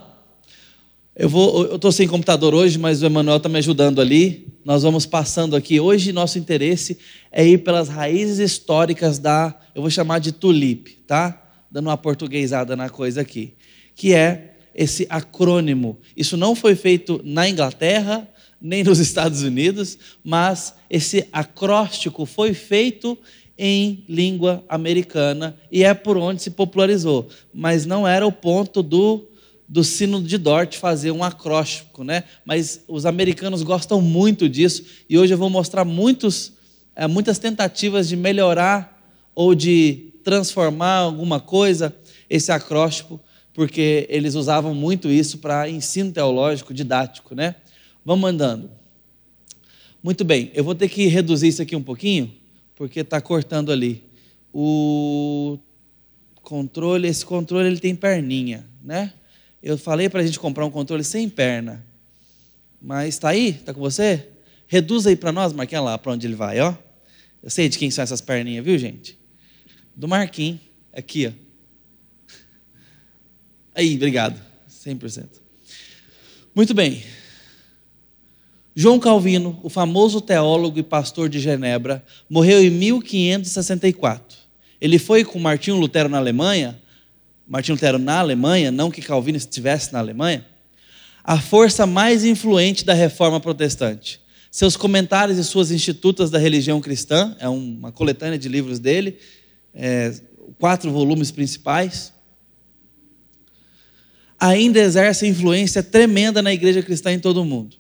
Eu 1.15 1.29
vou, 1.29 1.67
eu 1.67 1.77
estou 1.77 1.93
sem 1.93 2.09
computador 2.09 2.55
hoje, 2.55 2.79
mas 2.79 3.03
o 3.03 3.07
Emanuel 3.07 3.37
está 3.37 3.49
me 3.49 3.59
ajudando 3.59 4.01
ali. 4.01 4.49
Nós 4.65 4.83
vamos 4.83 5.05
passando 5.05 5.55
aqui. 5.55 5.79
Hoje 5.79 6.13
nosso 6.13 6.39
interesse 6.39 6.99
é 7.31 7.47
ir 7.47 7.59
pelas 7.59 7.89
raízes 7.89 8.39
históricas 8.39 9.19
da, 9.19 9.55
eu 9.75 9.83
vou 9.83 9.91
chamar 9.91 10.21
de 10.21 10.33
tulipe, 10.33 10.93
tá? 11.07 11.51
Dando 11.71 11.89
uma 11.89 11.97
portuguesada 11.99 12.75
na 12.75 12.89
coisa 12.89 13.21
aqui, 13.21 13.55
que 14.03 14.13
é 14.15 14.57
esse 14.75 15.07
acrônimo. 15.09 15.97
Isso 16.17 16.37
não 16.37 16.57
foi 16.57 16.75
feito 16.75 17.21
na 17.23 17.49
Inglaterra, 17.49 18.29
nem 18.61 18.83
nos 18.83 18.99
Estados 18.99 19.43
Unidos, 19.43 19.97
mas 20.25 20.75
esse 20.91 21.29
acróstico 21.33 22.27
foi 22.27 22.53
feito 22.53 23.17
em 23.57 24.03
língua 24.09 24.65
americana 24.69 25.57
e 25.71 25.85
é 25.85 25.95
por 25.95 26.17
onde 26.17 26.43
se 26.43 26.51
popularizou, 26.51 27.29
mas 27.55 27.87
não 27.87 28.05
era 28.05 28.27
o 28.27 28.33
ponto 28.33 28.83
do 28.83 29.29
do 29.69 29.85
sino 29.85 30.21
de 30.21 30.37
Dort 30.37 30.77
fazer 30.79 31.13
um 31.13 31.23
acróstico, 31.23 32.03
né? 32.03 32.25
Mas 32.45 32.83
os 32.89 33.07
americanos 33.07 33.63
gostam 33.63 34.01
muito 34.03 34.49
disso 34.49 34.85
e 35.09 35.17
hoje 35.17 35.33
eu 35.33 35.39
vou 35.39 35.49
mostrar 35.49 35.85
muitos, 35.85 36.55
é, 36.97 37.07
muitas 37.07 37.39
tentativas 37.39 38.09
de 38.09 38.17
melhorar 38.17 39.01
ou 39.33 39.55
de 39.55 40.13
transformar 40.25 40.97
alguma 40.97 41.39
coisa 41.39 41.95
esse 42.29 42.51
acróstico, 42.51 43.21
porque 43.55 44.07
eles 44.09 44.35
usavam 44.35 44.75
muito 44.75 45.09
isso 45.11 45.39
para 45.39 45.69
ensino 45.69 46.13
teológico 46.13 46.73
didático, 46.73 47.35
né? 47.35 47.57
Vamos 48.05 48.29
andando. 48.29 48.71
Muito 50.03 50.25
bem, 50.25 50.51
eu 50.55 50.65
vou 50.65 50.75
ter 50.75 50.89
que 50.89 51.07
reduzir 51.07 51.49
isso 51.49 51.63
aqui 51.63 51.77
um 51.77 51.83
pouquinho, 51.83 52.33
porque 52.75 53.01
está 53.01 53.21
cortando 53.21 53.71
ali. 53.71 54.05
O 54.53 55.59
controle, 56.43 57.07
esse 57.09 57.25
controle 57.25 57.69
ele 57.69 57.79
tem 57.79 57.95
perninha, 57.95 58.67
né? 58.83 59.13
Eu 59.63 59.79
falei 59.79 60.09
para 60.09 60.21
a 60.21 60.27
gente 60.27 60.41
comprar 60.41 60.67
um 60.67 60.71
controle 60.71 61.05
sem 61.05 61.29
perna. 61.29 61.87
Mas 62.81 63.15
está 63.15 63.29
aí? 63.29 63.51
Está 63.51 63.73
com 63.73 63.81
você? 63.81 64.29
Reduz 64.67 65.07
aí 65.07 65.15
para 65.15 65.31
nós, 65.31 65.53
Marquinhos, 65.53 65.85
lá 65.85 65.97
para 65.97 66.13
onde 66.13 66.27
ele 66.27 66.35
vai, 66.35 66.59
ó. 66.61 66.75
Eu 67.41 67.51
sei 67.51 67.69
de 67.69 67.79
quem 67.79 67.91
são 67.91 68.03
essas 68.03 68.21
perninhas, 68.21 68.65
viu, 68.65 68.77
gente? 68.77 69.17
Do 69.95 70.09
Marquinhos. 70.09 70.61
Aqui, 70.93 71.29
ó. 71.29 71.52
Aí, 73.75 73.95
obrigado. 73.97 74.41
100%. 74.71 75.27
Muito 76.55 76.75
bem. 76.75 77.03
João 78.75 78.99
Calvino, 78.99 79.61
o 79.63 79.69
famoso 79.69 80.21
teólogo 80.21 80.79
e 80.79 80.83
pastor 80.83 81.29
de 81.29 81.39
Genebra, 81.39 82.05
morreu 82.29 82.63
em 82.63 82.71
1564. 82.71 84.39
Ele 84.81 84.99
foi 84.99 85.25
com 85.25 85.39
Martinho 85.39 85.77
Lutero 85.77 86.09
na 86.09 86.19
Alemanha 86.19 86.81
Martinho 87.47 87.75
Lutero 87.75 87.99
na 87.99 88.19
Alemanha, 88.19 88.71
não 88.71 88.91
que 88.91 89.03
Calvino 89.03 89.37
estivesse 89.37 89.93
na 89.93 89.99
Alemanha, 89.99 90.47
a 91.25 91.41
força 91.41 91.87
mais 91.87 92.25
influente 92.25 92.85
da 92.85 92.95
reforma 92.95 93.41
protestante. 93.41 94.21
Seus 94.51 94.77
comentários 94.77 95.39
e 95.39 95.45
suas 95.45 95.71
institutas 95.71 96.31
da 96.31 96.39
religião 96.39 96.81
cristã, 96.81 97.37
é 97.39 97.49
uma 97.49 97.93
coletânea 97.93 98.39
de 98.39 98.49
livros 98.49 98.79
dele, 98.79 99.19
é, 99.75 100.15
quatro 100.59 100.91
volumes 100.91 101.31
principais, 101.31 102.12
ainda 104.43 104.81
exerce 104.81 105.25
influência 105.25 105.85
tremenda 105.85 106.43
na 106.43 106.53
igreja 106.53 106.83
cristã 106.83 107.13
em 107.13 107.21
todo 107.21 107.41
o 107.41 107.45
mundo. 107.45 107.77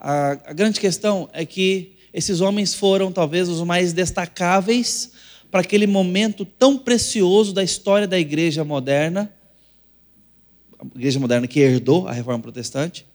A, 0.00 0.32
a 0.46 0.52
grande 0.52 0.80
questão 0.80 1.30
é 1.32 1.46
que 1.46 1.92
esses 2.12 2.40
homens 2.40 2.74
foram 2.74 3.12
talvez 3.12 3.48
os 3.48 3.62
mais 3.62 3.92
destacáveis 3.92 5.12
para 5.52 5.60
aquele 5.60 5.86
momento 5.86 6.44
tão 6.44 6.76
precioso 6.76 7.52
da 7.52 7.62
história 7.62 8.08
da 8.08 8.18
igreja 8.18 8.64
moderna, 8.64 9.32
a 10.80 10.98
igreja 10.98 11.20
moderna 11.20 11.46
que 11.46 11.60
herdou 11.60 12.08
a 12.08 12.12
reforma 12.12 12.42
protestante, 12.42 13.06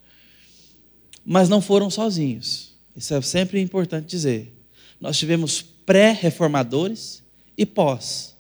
mas 1.26 1.50
não 1.50 1.60
foram 1.60 1.90
sozinhos. 1.90 2.74
Isso 2.96 3.14
é 3.14 3.22
sempre 3.22 3.60
importante 3.60 4.08
dizer. 4.08 4.54
Nós 5.02 5.18
tivemos 5.18 5.62
pré-reformadores 5.62 7.22
e 7.58 7.66
pós. 7.66 8.38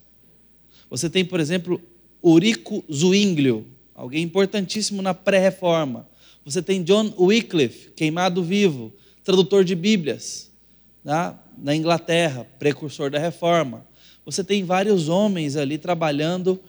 Você 0.89 1.09
tem, 1.09 1.25
por 1.25 1.41
exemplo, 1.41 1.81
Urico 2.23 2.85
Zwinglio, 2.89 3.67
alguém 3.99 4.23
importantíssimo 4.23 5.01
na 5.01 5.13
pré-reforma. 5.13 6.07
Você 6.45 6.61
tem 6.61 6.83
John 6.83 7.13
Wycliffe, 7.17 7.91
queimado 7.91 8.43
vivo, 8.43 8.93
tradutor 9.23 9.63
de 9.63 9.75
Bíblias, 9.75 10.51
tá? 11.03 11.37
na 11.57 11.75
Inglaterra, 11.75 12.47
precursor 12.57 13.11
da 13.11 13.19
reforma 13.19 13.87
você 14.31 14.43
tem 14.43 14.63
vários 14.63 15.09
homens 15.09 15.55
ali 15.55 15.79
trabalhando 15.79 16.61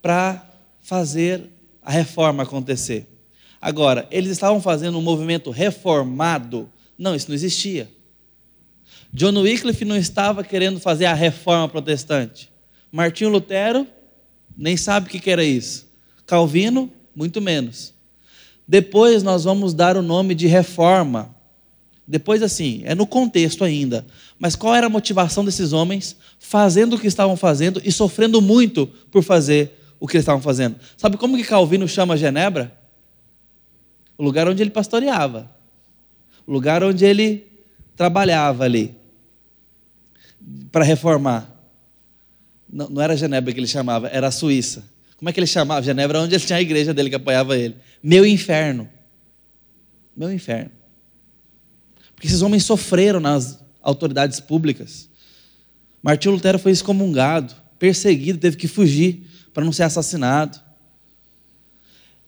para 0.00 0.48
fazer 0.80 1.50
a 1.82 1.90
reforma 1.90 2.44
acontecer. 2.44 3.08
Agora, 3.60 4.06
eles 4.08 4.30
estavam 4.30 4.60
fazendo 4.60 4.98
um 4.98 5.02
movimento 5.02 5.50
reformado? 5.50 6.70
Não, 6.96 7.12
isso 7.12 7.26
não 7.26 7.34
existia. 7.34 7.90
John 9.12 9.36
Wycliffe 9.40 9.84
não 9.84 9.96
estava 9.96 10.44
querendo 10.44 10.78
fazer 10.78 11.06
a 11.06 11.14
reforma 11.14 11.68
protestante. 11.68 12.52
Martinho 12.92 13.30
Lutero 13.30 13.84
nem 14.56 14.76
sabe 14.76 15.08
o 15.08 15.10
que 15.10 15.28
era 15.28 15.42
isso. 15.42 15.88
Calvino, 16.32 16.90
muito 17.14 17.42
menos. 17.42 17.92
Depois 18.66 19.22
nós 19.22 19.44
vamos 19.44 19.74
dar 19.74 19.98
o 19.98 20.02
nome 20.02 20.34
de 20.34 20.46
reforma 20.46 21.36
depois, 22.08 22.42
assim, 22.42 22.80
é 22.86 22.94
no 22.94 23.06
contexto 23.06 23.62
ainda. 23.62 24.06
Mas 24.38 24.56
qual 24.56 24.74
era 24.74 24.86
a 24.86 24.90
motivação 24.90 25.44
desses 25.44 25.74
homens 25.74 26.16
fazendo 26.38 26.96
o 26.96 26.98
que 26.98 27.06
estavam 27.06 27.36
fazendo 27.36 27.82
e 27.84 27.92
sofrendo 27.92 28.40
muito 28.40 28.86
por 29.10 29.22
fazer 29.22 29.78
o 30.00 30.08
que 30.08 30.16
eles 30.16 30.22
estavam 30.22 30.40
fazendo? 30.40 30.76
Sabe 30.96 31.18
como 31.18 31.36
que 31.36 31.44
Calvino 31.44 31.86
chama 31.86 32.16
Genebra? 32.16 32.74
O 34.16 34.24
lugar 34.24 34.48
onde 34.48 34.62
ele 34.62 34.70
pastoreava. 34.70 35.50
O 36.46 36.52
lugar 36.52 36.82
onde 36.82 37.04
ele 37.04 37.46
trabalhava 37.94 38.64
ali. 38.64 38.94
Para 40.72 40.82
reformar. 40.82 41.50
Não, 42.70 42.88
não 42.88 43.02
era 43.02 43.16
Genebra 43.18 43.52
que 43.52 43.60
ele 43.60 43.66
chamava, 43.66 44.08
era 44.08 44.28
a 44.28 44.32
Suíça. 44.32 44.90
Como 45.22 45.30
é 45.30 45.32
que 45.32 45.38
ele 45.38 45.46
chamava? 45.46 45.80
Genebra 45.80 46.20
onde 46.20 46.34
ele 46.34 46.44
tinha 46.44 46.58
a 46.58 46.60
igreja 46.60 46.92
dele 46.92 47.08
que 47.08 47.14
apoiava 47.14 47.56
ele. 47.56 47.76
Meu 48.02 48.26
inferno. 48.26 48.90
Meu 50.16 50.32
inferno. 50.32 50.72
Porque 52.12 52.26
esses 52.26 52.42
homens 52.42 52.64
sofreram 52.64 53.20
nas 53.20 53.64
autoridades 53.80 54.40
públicas. 54.40 55.08
Martinho 56.02 56.34
Lutero 56.34 56.58
foi 56.58 56.72
excomungado, 56.72 57.54
perseguido, 57.78 58.40
teve 58.40 58.56
que 58.56 58.66
fugir 58.66 59.24
para 59.54 59.64
não 59.64 59.70
ser 59.70 59.84
assassinado. 59.84 60.60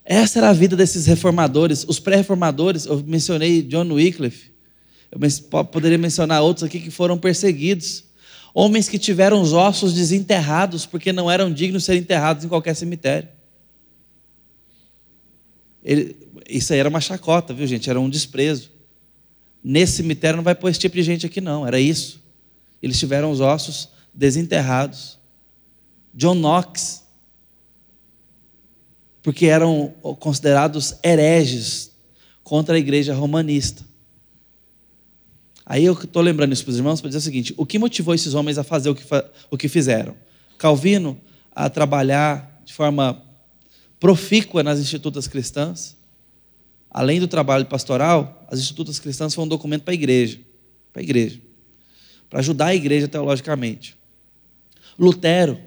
Essa 0.05 0.39
era 0.39 0.49
a 0.51 0.53
vida 0.53 0.77
desses 0.77 1.05
reformadores. 1.05 1.83
Os 1.85 1.99
pré-reformadores, 1.99 2.85
eu 2.85 3.03
mencionei 3.05 3.61
John 3.61 3.91
Wycliffe, 3.91 4.53
eu 5.11 5.65
poderia 5.65 5.97
mencionar 5.97 6.41
outros 6.41 6.63
aqui 6.63 6.79
que 6.79 6.91
foram 6.91 7.17
perseguidos. 7.17 8.05
Homens 8.57 8.87
que 8.87 8.97
tiveram 8.97 9.41
os 9.41 9.51
ossos 9.51 9.93
desenterrados 9.93 10.85
porque 10.85 11.11
não 11.11 11.29
eram 11.29 11.51
dignos 11.51 11.81
de 11.81 11.87
serem 11.87 12.01
enterrados 12.01 12.45
em 12.45 12.47
qualquer 12.47 12.73
cemitério. 12.73 13.27
Ele, 15.83 16.15
isso 16.47 16.71
aí 16.71 16.79
era 16.79 16.87
uma 16.87 17.01
chacota, 17.01 17.53
viu, 17.53 17.67
gente? 17.67 17.89
Era 17.89 17.99
um 17.99 18.09
desprezo. 18.09 18.71
Nesse 19.61 19.97
cemitério 19.97 20.37
não 20.37 20.43
vai 20.43 20.55
pôr 20.55 20.69
esse 20.69 20.79
tipo 20.79 20.95
de 20.95 21.03
gente 21.03 21.25
aqui, 21.25 21.41
não. 21.41 21.67
Era 21.67 21.81
isso. 21.81 22.23
Eles 22.81 22.97
tiveram 22.97 23.29
os 23.29 23.41
ossos 23.41 23.89
desenterrados. 24.13 25.19
John 26.13 26.35
Knox, 26.35 27.03
porque 29.21 29.47
eram 29.47 29.93
considerados 30.17 30.95
hereges 31.03 31.91
contra 32.41 32.75
a 32.75 32.79
igreja 32.79 33.13
romanista. 33.13 33.83
Aí 35.65 35.83
eu 35.83 35.93
estou 35.93 36.21
lembrando 36.21 36.53
isso 36.53 36.63
para 36.63 36.71
os 36.71 36.77
irmãos 36.77 37.01
para 37.01 37.09
dizer 37.09 37.17
o 37.17 37.21
seguinte: 37.21 37.53
o 37.57 37.65
que 37.65 37.79
motivou 37.79 38.13
esses 38.13 38.33
homens 38.33 38.57
a 38.57 38.63
fazer 38.63 38.89
o 38.89 38.95
que, 38.95 39.03
o 39.49 39.57
que 39.57 39.67
fizeram? 39.67 40.15
Calvino 40.57 41.19
a 41.53 41.69
trabalhar 41.69 42.61
de 42.65 42.73
forma 42.73 43.21
profícua 43.99 44.61
nas 44.61 44.79
institutas 44.79 45.27
cristãs, 45.27 45.97
além 46.91 47.19
do 47.19 47.27
trabalho 47.27 47.65
pastoral, 47.65 48.45
as 48.49 48.59
institutas 48.59 48.99
cristãs 48.99 49.33
foram 49.33 49.45
um 49.45 49.49
documento 49.49 49.83
para 49.83 49.93
a 49.93 49.95
igreja, 49.95 50.39
para 50.93 51.01
a 51.01 51.03
igreja, 51.03 51.41
para 52.29 52.39
ajudar 52.39 52.67
a 52.67 52.75
igreja 52.75 53.07
teologicamente. 53.07 53.97
Lutero, 54.97 55.59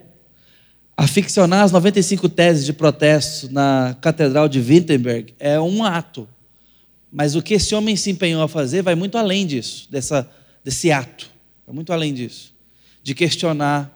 aficionar 0.97 1.65
as 1.65 1.73
95 1.73 2.29
teses 2.29 2.65
de 2.65 2.73
protesto 2.73 3.53
na 3.53 3.97
Catedral 4.01 4.49
de 4.49 4.61
Wittenberg 4.61 5.35
é 5.39 5.61
um 5.61 5.85
ato, 5.85 6.29
mas 7.11 7.35
o 7.35 7.43
que 7.43 7.55
esse 7.55 7.75
homem 7.75 7.97
se 7.97 8.11
empenhou 8.11 8.43
a 8.43 8.49
fazer 8.49 8.83
vai 8.83 8.95
muito 8.95 9.17
além 9.17 9.47
disso, 9.47 9.89
dessa, 9.91 10.31
desse 10.63 10.91
ato, 10.91 11.31
vai 11.67 11.75
muito 11.75 11.93
além 11.93 12.13
disso, 12.13 12.55
de 13.03 13.15
questionar 13.15 13.95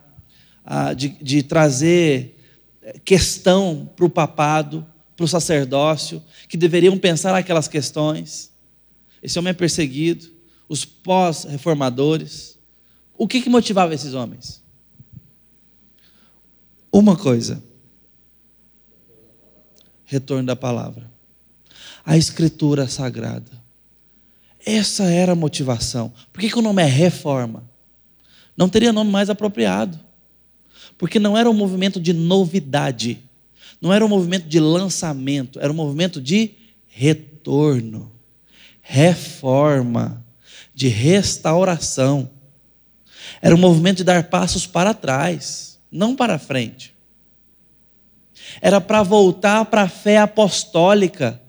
ah, 0.64 0.92
de, 0.95 1.09
de 1.09 1.42
trazer 1.42 2.38
questão 3.04 3.90
para 3.95 4.04
o 4.04 4.11
papado, 4.11 4.87
para 5.16 5.25
o 5.25 5.28
sacerdócio, 5.28 6.23
que 6.49 6.57
deveriam 6.57 6.97
pensar 6.99 7.35
aquelas 7.35 7.69
questões. 7.69 8.52
Esse 9.23 9.38
homem 9.38 9.50
é 9.50 9.54
perseguido, 9.54 10.31
os 10.69 10.85
pós-reformadores. 10.85 12.59
O 13.16 13.28
que, 13.28 13.40
que 13.40 13.50
motivava 13.50 13.95
esses 13.95 14.14
homens? 14.14 14.62
Uma 16.90 17.16
coisa: 17.16 17.62
retorno 20.04 20.47
da 20.47 20.57
palavra, 20.57 21.12
a 22.04 22.16
escritura 22.16 22.88
sagrada. 22.88 23.62
Essa 24.64 25.04
era 25.04 25.32
a 25.32 25.37
motivação. 25.37 26.12
Por 26.32 26.40
que, 26.40 26.50
que 26.50 26.59
o 26.59 26.62
nome 26.62 26.82
é 26.82 26.87
reforma? 26.87 27.64
Não 28.56 28.68
teria 28.68 28.92
nome 28.92 29.11
mais 29.11 29.28
apropriado. 29.28 29.99
Porque 30.97 31.18
não 31.18 31.37
era 31.37 31.50
um 31.50 31.54
movimento 31.54 32.00
de 32.00 32.12
novidade, 32.12 33.18
não 33.80 33.92
era 33.92 34.04
um 34.04 34.09
movimento 34.09 34.47
de 34.47 34.61
lançamento, 34.61 35.59
era 35.59 35.73
um 35.73 35.75
movimento 35.75 36.21
de 36.21 36.52
retorno, 36.87 38.12
reforma, 38.80 40.25
de 40.75 40.87
restauração. 40.88 42.30
Era 43.40 43.54
um 43.54 43.59
movimento 43.59 43.99
de 43.99 44.04
dar 44.04 44.25
passos 44.25 44.66
para 44.66 44.94
trás, 44.94 45.78
não 45.90 46.14
para 46.14 46.38
frente. 46.38 46.94
Era 48.61 48.80
para 48.80 49.02
voltar 49.02 49.64
para 49.64 49.82
a 49.82 49.88
fé 49.88 50.18
apostólica 50.18 51.40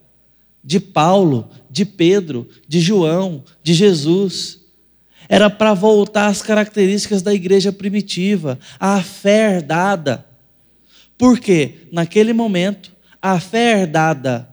de 0.63 0.79
Paulo, 0.79 1.49
de 1.69 1.85
Pedro, 1.85 2.47
de 2.67 2.79
João, 2.79 3.43
de 3.61 3.73
Jesus. 3.73 4.59
Era 5.27 5.49
para 5.49 5.73
voltar 5.73 6.27
às 6.27 6.41
características 6.41 7.21
da 7.21 7.33
igreja 7.33 7.71
primitiva, 7.71 8.57
à 8.79 9.01
fé 9.01 9.55
herdada. 9.55 10.25
Porque, 11.17 11.87
naquele 11.91 12.33
momento, 12.33 12.91
a 13.21 13.39
fé 13.39 13.81
herdada 13.81 14.49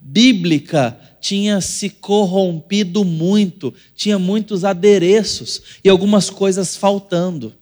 bíblica 0.00 0.98
tinha 1.20 1.60
se 1.60 1.88
corrompido 1.88 3.04
muito, 3.04 3.72
tinha 3.94 4.18
muitos 4.18 4.64
adereços 4.64 5.62
e 5.84 5.88
algumas 5.88 6.28
coisas 6.28 6.76
faltando. 6.76 7.54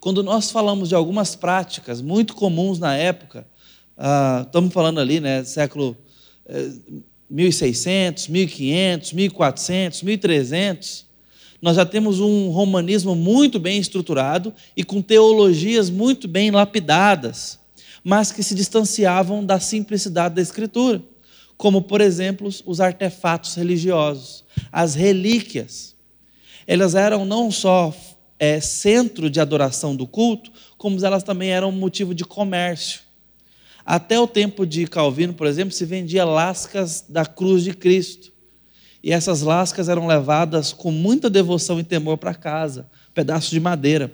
Quando 0.00 0.22
nós 0.22 0.50
falamos 0.50 0.88
de 0.88 0.94
algumas 0.94 1.36
práticas 1.36 2.00
muito 2.00 2.34
comuns 2.34 2.78
na 2.78 2.96
época, 2.96 3.46
ah, 3.96 4.44
estamos 4.46 4.72
falando 4.72 5.00
ali, 5.00 5.20
né, 5.20 5.44
século 5.44 5.96
1600, 7.28 8.28
1500, 8.28 9.12
1400, 9.12 10.02
1300, 10.02 11.06
nós 11.60 11.76
já 11.76 11.86
temos 11.86 12.20
um 12.20 12.50
romanismo 12.50 13.14
muito 13.14 13.58
bem 13.58 13.78
estruturado 13.78 14.52
e 14.76 14.84
com 14.84 15.02
teologias 15.02 15.90
muito 15.90 16.28
bem 16.28 16.50
lapidadas, 16.50 17.58
mas 18.04 18.30
que 18.30 18.42
se 18.42 18.54
distanciavam 18.54 19.44
da 19.44 19.58
simplicidade 19.58 20.34
da 20.34 20.42
Escritura, 20.42 21.02
como, 21.56 21.82
por 21.82 22.00
exemplo, 22.00 22.48
os 22.66 22.80
artefatos 22.80 23.54
religiosos, 23.54 24.44
as 24.70 24.94
relíquias. 24.94 25.96
Elas 26.66 26.94
eram 26.94 27.24
não 27.24 27.50
só 27.50 27.94
é, 28.38 28.60
centro 28.60 29.30
de 29.30 29.40
adoração 29.40 29.96
do 29.96 30.06
culto, 30.06 30.52
como 30.76 31.04
elas 31.04 31.22
também 31.22 31.50
eram 31.50 31.72
motivo 31.72 32.14
de 32.14 32.24
comércio. 32.24 33.00
Até 33.86 34.18
o 34.18 34.26
tempo 34.26 34.66
de 34.66 34.84
Calvino, 34.88 35.32
por 35.32 35.46
exemplo, 35.46 35.72
se 35.72 35.84
vendia 35.84 36.24
lascas 36.24 37.04
da 37.08 37.24
cruz 37.24 37.62
de 37.62 37.72
Cristo. 37.72 38.32
E 39.00 39.12
essas 39.12 39.42
lascas 39.42 39.88
eram 39.88 40.08
levadas 40.08 40.72
com 40.72 40.90
muita 40.90 41.30
devoção 41.30 41.78
e 41.78 41.84
temor 41.84 42.18
para 42.18 42.34
casa, 42.34 42.90
pedaços 43.14 43.50
de 43.50 43.60
madeira, 43.60 44.12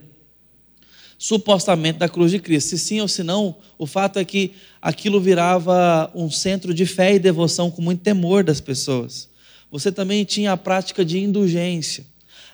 supostamente 1.17 1.99
da 1.99 2.07
cruz 2.07 2.31
de 2.31 2.39
Cristo. 2.39 2.69
Se 2.69 2.79
sim 2.79 3.01
ou 3.01 3.09
se 3.09 3.23
não, 3.23 3.57
o 3.79 3.87
fato 3.87 4.19
é 4.19 4.25
que 4.27 4.53
aquilo 4.83 5.19
virava 5.19 6.11
um 6.15 6.31
centro 6.31 6.75
de 6.75 6.85
fé 6.85 7.15
e 7.15 7.19
devoção 7.19 7.71
com 7.71 7.81
muito 7.81 8.03
temor 8.03 8.45
das 8.45 8.61
pessoas. 8.61 9.31
Você 9.71 9.91
também 9.91 10.23
tinha 10.23 10.53
a 10.53 10.57
prática 10.59 11.03
de 11.03 11.19
indulgência. 11.19 12.05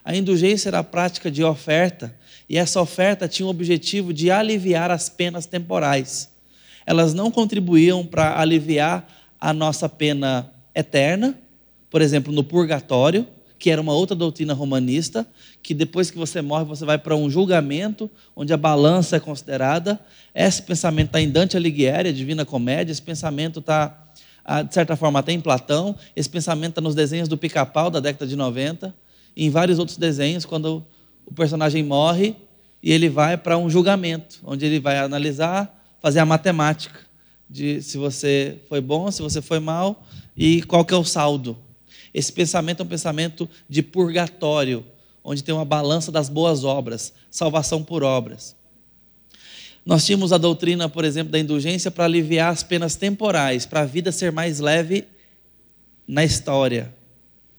A 0.05 0.14
indulgência 0.14 0.69
era 0.69 0.79
a 0.79 0.85
prática 0.85 1.33
de 1.33 1.43
oferta, 1.43 2.14
e 2.49 2.57
essa 2.57 2.81
oferta 2.81 3.27
tinha 3.27 3.45
o 3.45 3.51
objetivo 3.51 4.14
de 4.14 4.31
aliviar 4.31 4.93
as 4.93 5.09
penas 5.09 5.47
temporais 5.47 6.38
elas 6.88 7.12
não 7.12 7.31
contribuíam 7.31 8.03
para 8.03 8.40
aliviar 8.40 9.07
a 9.38 9.53
nossa 9.53 9.90
pena 9.90 10.51
eterna, 10.74 11.38
por 11.90 12.01
exemplo, 12.01 12.33
no 12.33 12.42
purgatório, 12.42 13.27
que 13.59 13.68
era 13.68 13.79
uma 13.79 13.92
outra 13.92 14.16
doutrina 14.16 14.55
romanista, 14.55 15.29
que 15.62 15.74
depois 15.74 16.11
que 16.11 16.16
você 16.16 16.40
morre, 16.40 16.64
você 16.64 16.87
vai 16.87 16.96
para 16.96 17.14
um 17.14 17.29
julgamento, 17.29 18.11
onde 18.35 18.55
a 18.55 18.57
balança 18.57 19.16
é 19.16 19.20
considerada. 19.20 20.01
Esse 20.35 20.62
pensamento 20.62 21.09
está 21.09 21.20
em 21.20 21.29
Dante 21.29 21.59
Alighieri, 21.59 22.09
a 22.09 22.12
Divina 22.12 22.46
Comédia, 22.46 22.90
esse 22.90 23.03
pensamento 23.03 23.61
está, 23.61 24.09
ah, 24.42 24.62
de 24.62 24.72
certa 24.72 24.96
forma, 24.96 25.18
até 25.18 25.33
em 25.33 25.42
Platão, 25.42 25.94
esse 26.16 26.31
pensamento 26.31 26.70
está 26.70 26.81
nos 26.81 26.94
desenhos 26.94 27.29
do 27.29 27.37
Pica-Pau, 27.37 27.90
da 27.90 28.01
década 28.01 28.27
de 28.27 28.35
90, 28.35 28.94
e 29.37 29.44
em 29.44 29.51
vários 29.51 29.79
outros 29.79 29.98
desenhos, 29.98 30.46
quando 30.46 30.83
o 31.27 31.35
personagem 31.35 31.83
morre 31.83 32.35
e 32.83 32.90
ele 32.90 33.11
vai 33.11 33.37
para 33.37 33.59
um 33.59 33.68
julgamento, 33.68 34.40
onde 34.42 34.64
ele 34.64 34.81
vai 34.81 34.96
analisar 34.96 35.78
fazer 36.01 36.21
a 36.21 36.27
matemática 36.27 37.01
de 37.49 37.83
se 37.83 37.97
você 37.97 38.59
foi 38.69 38.81
bom, 38.81 39.11
se 39.11 39.23
você 39.23 39.41
foi 39.41 39.59
mal 39.59 40.07
e 40.37 40.63
qual 40.63 40.85
que 40.85 40.95
é 40.95 40.97
o 40.97 41.05
saldo. 41.05 41.57
Esse 42.13 42.33
pensamento 42.33 42.81
é 42.81 42.85
um 42.85 42.89
pensamento 42.89 43.49
de 43.69 43.83
purgatório, 43.83 44.85
onde 45.23 45.43
tem 45.43 45.55
uma 45.55 45.65
balança 45.65 46.11
das 46.11 46.29
boas 46.29 46.65
obras, 46.65 47.13
salvação 47.31 47.83
por 47.83 48.03
obras. 48.03 48.57
Nós 49.85 50.05
tínhamos 50.05 50.33
a 50.33 50.39
doutrina, 50.39 50.89
por 50.89 51.05
exemplo, 51.05 51.33
da 51.33 51.39
indulgência 51.39 51.91
para 51.91 52.05
aliviar 52.05 52.53
as 52.53 52.63
penas 52.63 52.97
temporais, 52.97 53.65
para 53.65 53.81
a 53.81 53.85
vida 53.87 54.13
ser 54.13 54.31
mais 54.31 54.61
leve 54.61 55.05
na 56.07 56.25
história, 56.25 56.95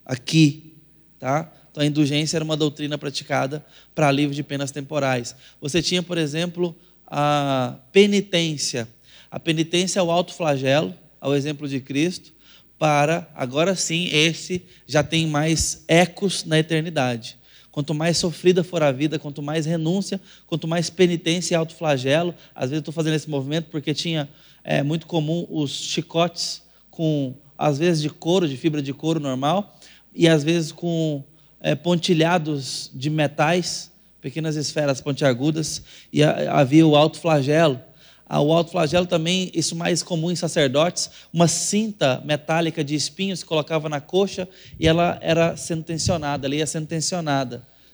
aqui, 0.05 0.75
tá? 1.19 1.51
Então 1.71 1.83
a 1.83 1.85
indulgência 1.85 2.37
era 2.37 2.43
uma 2.43 2.57
doutrina 2.57 2.97
praticada 2.97 3.65
para 3.95 4.07
alívio 4.07 4.35
de 4.35 4.43
penas 4.43 4.71
temporais. 4.71 5.35
Você 5.61 5.81
tinha, 5.81 6.03
por 6.03 6.17
exemplo, 6.17 6.75
a 7.09 7.75
penitência. 7.91 8.87
A 9.31 9.39
penitência 9.39 9.99
é 9.99 10.03
o 10.03 10.11
alto 10.11 10.33
flagelo, 10.33 10.93
ao 11.19 11.35
exemplo 11.35 11.67
de 11.67 11.79
Cristo, 11.79 12.31
para, 12.77 13.29
agora 13.35 13.75
sim, 13.75 14.07
esse 14.11 14.63
já 14.87 15.03
tem 15.03 15.27
mais 15.27 15.83
ecos 15.87 16.45
na 16.45 16.57
eternidade. 16.57 17.37
Quanto 17.71 17.93
mais 17.93 18.17
sofrida 18.17 18.63
for 18.63 18.81
a 18.81 18.91
vida, 18.91 19.19
quanto 19.19 19.41
mais 19.41 19.65
renúncia, 19.65 20.19
quanto 20.47 20.67
mais 20.67 20.89
penitência 20.89 21.53
e 21.53 21.57
alto 21.57 21.75
flagelo. 21.75 22.33
Às 22.55 22.69
vezes 22.69 22.81
estou 22.81 22.93
fazendo 22.93 23.15
esse 23.15 23.29
movimento 23.29 23.69
porque 23.69 23.93
tinha 23.93 24.29
é, 24.63 24.81
muito 24.81 25.05
comum 25.07 25.45
os 25.49 25.71
chicotes 25.71 26.63
com, 26.89 27.35
às 27.57 27.77
vezes, 27.77 28.01
de 28.01 28.09
couro, 28.09 28.47
de 28.47 28.57
fibra 28.57 28.81
de 28.81 28.93
couro 28.93 29.19
normal, 29.19 29.77
e 30.13 30.27
às 30.27 30.43
vezes 30.43 30.71
com 30.71 31.23
é, 31.59 31.75
pontilhados 31.75 32.89
de 32.93 33.09
metais 33.09 33.91
pequenas 34.21 34.55
esferas 34.55 35.01
pontiagudas, 35.01 35.81
e 36.11 36.23
havia 36.23 36.85
o 36.85 36.95
alto 36.95 37.19
flagelo. 37.19 37.79
Ah, 38.25 38.41
o 38.41 38.53
alto 38.53 38.69
flagelo 38.71 39.07
também, 39.07 39.49
isso 39.55 39.75
mais 39.75 40.03
comum 40.03 40.29
em 40.29 40.35
sacerdotes, 40.35 41.09
uma 41.33 41.47
cinta 41.47 42.21
metálica 42.23 42.83
de 42.83 42.93
espinhos 42.93 43.41
que 43.41 43.49
colocava 43.49 43.89
na 43.89 43.99
coxa 43.99 44.47
e 44.79 44.87
ela 44.87 45.17
era 45.19 45.57
sendo 45.57 45.83
tensionada, 45.83 46.45
ela 46.45 46.53
ia 46.55 46.67
sendo 46.67 46.87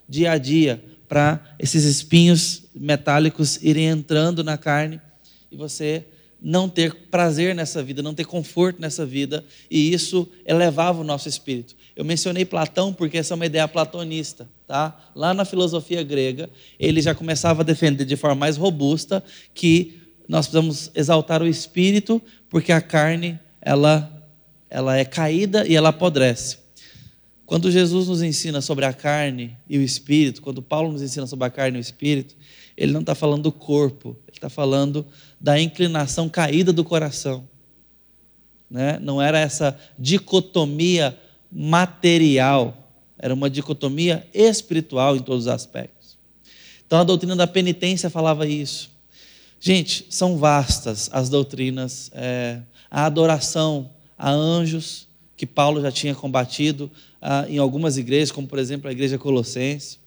dia 0.10 0.32
a 0.32 0.38
dia 0.38 0.84
para 1.08 1.42
esses 1.58 1.86
espinhos 1.86 2.64
metálicos 2.76 3.64
irem 3.64 3.86
entrando 3.86 4.44
na 4.44 4.58
carne 4.58 5.00
e 5.50 5.56
você 5.56 6.04
não 6.42 6.68
ter 6.68 6.94
prazer 7.10 7.56
nessa 7.56 7.82
vida, 7.82 8.04
não 8.04 8.14
ter 8.14 8.26
conforto 8.26 8.82
nessa 8.82 9.06
vida, 9.06 9.44
e 9.72 9.94
isso 9.94 10.30
elevava 10.46 11.00
o 11.00 11.04
nosso 11.04 11.30
espírito. 11.30 11.76
Eu 11.96 12.04
mencionei 12.04 12.46
Platão 12.46 12.94
porque 12.94 13.18
essa 13.18 13.34
é 13.34 13.36
uma 13.36 13.46
ideia 13.46 13.68
platonista, 13.68 14.48
tá? 14.68 14.98
Lá 15.16 15.34
na 15.34 15.46
filosofia 15.46 16.04
grega, 16.04 16.50
ele 16.80 17.02
já 17.02 17.14
começava 17.14 17.62
a 17.62 17.66
defender 17.66 18.06
de 18.06 18.16
forma 18.16 18.36
mais 18.36 18.58
robusta 18.58 19.24
que 19.54 20.02
nós 20.28 20.48
precisamos 20.48 20.92
exaltar 20.96 21.42
o 21.42 21.48
espírito, 21.48 22.22
porque 22.50 22.72
a 22.72 22.82
carne, 22.82 23.40
ela 23.62 24.12
ela 24.70 24.98
é 24.98 25.06
caída 25.06 25.66
e 25.66 25.76
ela 25.76 25.90
apodrece. 25.90 26.58
Quando 27.46 27.72
Jesus 27.72 28.08
nos 28.08 28.22
ensina 28.22 28.60
sobre 28.60 28.86
a 28.86 28.92
carne 28.92 29.56
e 29.70 29.78
o 29.78 29.82
espírito, 29.82 30.42
quando 30.42 30.62
Paulo 30.62 30.92
nos 30.92 31.02
ensina 31.02 31.28
sobre 31.28 31.46
a 31.46 31.50
carne 31.50 31.78
e 31.78 31.80
o 31.80 31.82
espírito, 31.82 32.36
ele 32.76 32.92
não 32.92 33.02
está 33.02 33.14
falando 33.16 33.44
do 33.44 33.52
corpo, 33.52 34.18
ele 34.28 34.36
está 34.36 34.50
falando 34.50 35.06
da 35.40 35.60
inclinação 35.62 36.28
caída 36.28 36.74
do 36.74 36.84
coração. 36.84 37.48
Né? 38.70 38.98
Não 39.00 39.22
era 39.22 39.40
essa 39.40 39.80
dicotomia 39.98 41.18
material, 41.52 42.85
era 43.18 43.34
uma 43.34 43.50
dicotomia 43.50 44.28
espiritual 44.34 45.16
em 45.16 45.20
todos 45.20 45.46
os 45.46 45.48
aspectos. 45.48 46.18
Então 46.86 47.00
a 47.00 47.04
doutrina 47.04 47.36
da 47.36 47.48
penitência 47.48 48.10
falava 48.10 48.48
isso. 48.48 48.92
Gente, 49.60 50.06
são 50.10 50.38
vastas 50.38 51.10
as 51.12 51.30
doutrinas, 51.30 52.12
é, 52.14 52.62
a 52.90 53.06
adoração 53.06 53.90
a 54.18 54.30
anjos, 54.30 55.08
que 55.36 55.46
Paulo 55.46 55.82
já 55.82 55.92
tinha 55.92 56.16
combatido 56.16 56.90
ah, 57.22 57.46
em 57.50 57.58
algumas 57.58 57.98
igrejas, 57.98 58.32
como 58.32 58.48
por 58.48 58.60
exemplo 58.60 58.88
a 58.88 58.92
igreja 58.92 59.18
colossense. 59.18 59.98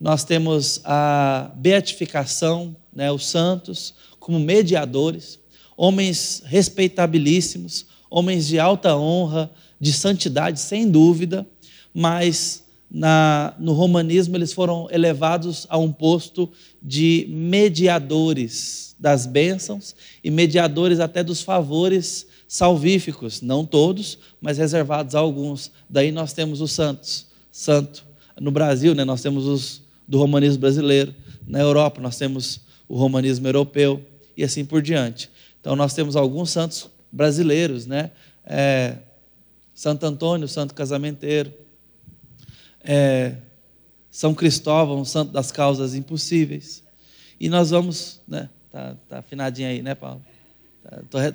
nós 0.00 0.24
temos 0.24 0.80
a 0.84 1.50
beatificação, 1.56 2.74
né, 2.92 3.10
os 3.12 3.26
santos, 3.26 3.94
como 4.18 4.38
mediadores, 4.38 5.38
homens 5.76 6.42
respeitabilíssimos, 6.46 7.86
homens 8.08 8.46
de 8.46 8.58
alta 8.58 8.96
honra, 8.96 9.50
de 9.80 9.92
santidade, 9.92 10.60
sem 10.60 10.88
dúvida, 10.90 11.46
mas 11.94 12.62
na, 12.90 13.54
no 13.58 13.72
romanismo 13.72 14.36
eles 14.36 14.52
foram 14.52 14.88
elevados 14.90 15.66
a 15.68 15.78
um 15.78 15.90
posto 15.90 16.50
de 16.82 17.26
mediadores 17.30 18.94
das 18.98 19.26
bênçãos 19.26 19.94
e 20.22 20.30
mediadores 20.30 21.00
até 21.00 21.24
dos 21.24 21.42
favores 21.42 22.26
salvíficos, 22.46 23.40
não 23.40 23.64
todos, 23.64 24.18
mas 24.40 24.58
reservados 24.58 25.14
a 25.14 25.18
alguns. 25.18 25.72
Daí 25.88 26.12
nós 26.12 26.32
temos 26.32 26.60
os 26.60 26.72
santos, 26.72 27.26
santo. 27.50 28.04
No 28.38 28.50
Brasil, 28.50 28.94
né, 28.94 29.04
nós 29.04 29.22
temos 29.22 29.46
os 29.46 29.82
do 30.06 30.18
romanismo 30.18 30.60
brasileiro. 30.60 31.14
Na 31.46 31.60
Europa, 31.60 32.00
nós 32.00 32.18
temos 32.18 32.60
o 32.86 32.96
romanismo 32.96 33.48
europeu 33.48 34.04
e 34.36 34.44
assim 34.44 34.64
por 34.64 34.82
diante. 34.82 35.30
Então, 35.60 35.74
nós 35.74 35.94
temos 35.94 36.16
alguns 36.16 36.50
santos 36.50 36.90
brasileiros, 37.10 37.86
né? 37.86 38.10
É, 38.44 38.96
Santo 39.74 40.04
Antônio, 40.04 40.46
santo 40.46 40.74
casamenteiro. 40.74 41.52
É, 42.84 43.36
São 44.10 44.34
Cristóvão, 44.34 45.04
santo 45.04 45.32
das 45.32 45.52
causas 45.52 45.94
impossíveis. 45.94 46.82
E 47.38 47.48
nós 47.48 47.70
vamos, 47.70 48.20
né? 48.26 48.48
Tá, 48.70 48.96
tá 49.08 49.18
afinadinho 49.18 49.68
aí, 49.68 49.82
né, 49.82 49.94
Paulo? 49.94 50.24
Tá, 51.10 51.26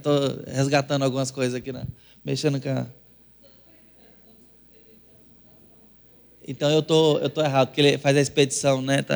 resgatando 0.47 1.03
algumas 1.03 1.31
coisas 1.31 1.55
aqui, 1.55 1.71
né? 1.71 1.85
mexendo 2.27 2.59
com 2.59 2.67
a... 2.67 2.85
Então 6.45 6.69
eu 6.69 6.81
tô, 6.81 7.17
eu 7.19 7.29
tô 7.29 7.41
errado, 7.41 7.69
porque 7.69 7.79
ele 7.79 7.97
faz 7.97 8.17
a 8.17 8.21
expedição, 8.21 8.81
né? 8.81 9.01
Tá, 9.01 9.15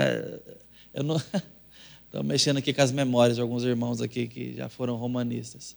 eu 0.94 1.04
não 1.04 1.22
estou 2.08 2.24
mexendo 2.24 2.58
aqui 2.58 2.74
com 2.74 2.82
as 2.82 2.92
memórias 2.92 3.36
de 3.36 3.42
alguns 3.42 3.66
irmãos 3.66 4.02
aqui 4.02 4.28
que 4.28 4.56
já 4.56 4.70
foram 4.70 4.96
romanistas. 4.96 5.76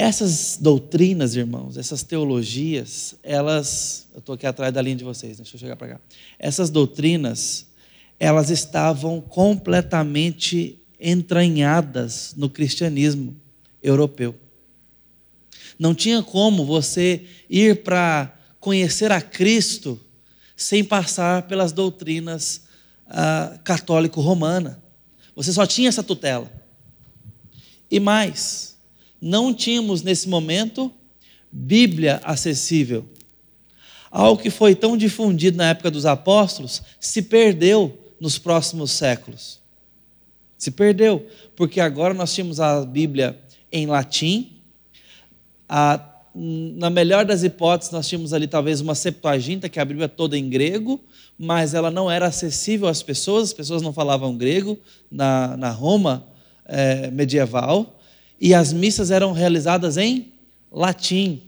Essas 0.00 0.56
doutrinas, 0.60 1.34
irmãos, 1.34 1.76
essas 1.76 2.04
teologias, 2.04 3.16
elas, 3.20 4.06
eu 4.14 4.20
estou 4.20 4.36
aqui 4.36 4.46
atrás 4.46 4.72
da 4.72 4.80
linha 4.80 4.94
de 4.94 5.02
vocês, 5.02 5.38
deixa 5.38 5.56
eu 5.56 5.58
chegar 5.58 5.74
para 5.74 5.88
cá. 5.88 6.00
Essas 6.38 6.70
doutrinas, 6.70 7.66
elas 8.16 8.48
estavam 8.48 9.20
completamente 9.20 10.78
entranhadas 11.00 12.32
no 12.36 12.48
cristianismo 12.48 13.34
europeu. 13.82 14.36
Não 15.76 15.92
tinha 15.92 16.22
como 16.22 16.64
você 16.64 17.24
ir 17.50 17.82
para 17.82 18.32
conhecer 18.60 19.10
a 19.10 19.20
Cristo 19.20 20.00
sem 20.56 20.84
passar 20.84 21.48
pelas 21.48 21.72
doutrinas 21.72 22.62
ah, 23.08 23.58
católico-romana. 23.64 24.80
Você 25.34 25.52
só 25.52 25.66
tinha 25.66 25.88
essa 25.88 26.04
tutela. 26.04 26.52
E 27.90 27.98
mais, 27.98 28.77
não 29.20 29.52
tínhamos 29.52 30.02
nesse 30.02 30.28
momento 30.28 30.92
Bíblia 31.50 32.20
acessível. 32.24 33.04
Algo 34.10 34.40
que 34.40 34.50
foi 34.50 34.74
tão 34.74 34.96
difundido 34.96 35.56
na 35.56 35.70
época 35.70 35.90
dos 35.90 36.06
apóstolos 36.06 36.82
se 37.00 37.22
perdeu 37.22 37.98
nos 38.20 38.38
próximos 38.38 38.90
séculos. 38.90 39.60
Se 40.56 40.70
perdeu, 40.70 41.26
porque 41.54 41.80
agora 41.80 42.14
nós 42.14 42.34
tínhamos 42.34 42.58
a 42.58 42.84
Bíblia 42.84 43.38
em 43.70 43.86
latim, 43.86 44.56
a, 45.68 46.00
na 46.34 46.90
melhor 46.90 47.24
das 47.24 47.42
hipóteses, 47.42 47.92
nós 47.92 48.08
tínhamos 48.08 48.32
ali 48.32 48.46
talvez 48.46 48.80
uma 48.80 48.94
Septuaginta, 48.94 49.68
que 49.68 49.78
é 49.78 49.82
a 49.82 49.84
Bíblia 49.84 50.08
toda 50.08 50.36
em 50.36 50.48
grego, 50.48 51.00
mas 51.38 51.74
ela 51.74 51.90
não 51.90 52.10
era 52.10 52.26
acessível 52.26 52.88
às 52.88 53.02
pessoas, 53.02 53.48
as 53.48 53.52
pessoas 53.52 53.82
não 53.82 53.92
falavam 53.92 54.36
grego 54.36 54.78
na, 55.10 55.56
na 55.56 55.70
Roma 55.70 56.26
é, 56.64 57.10
medieval, 57.10 57.97
e 58.40 58.54
as 58.54 58.72
missas 58.72 59.10
eram 59.10 59.32
realizadas 59.32 59.96
em 59.96 60.32
latim. 60.70 61.42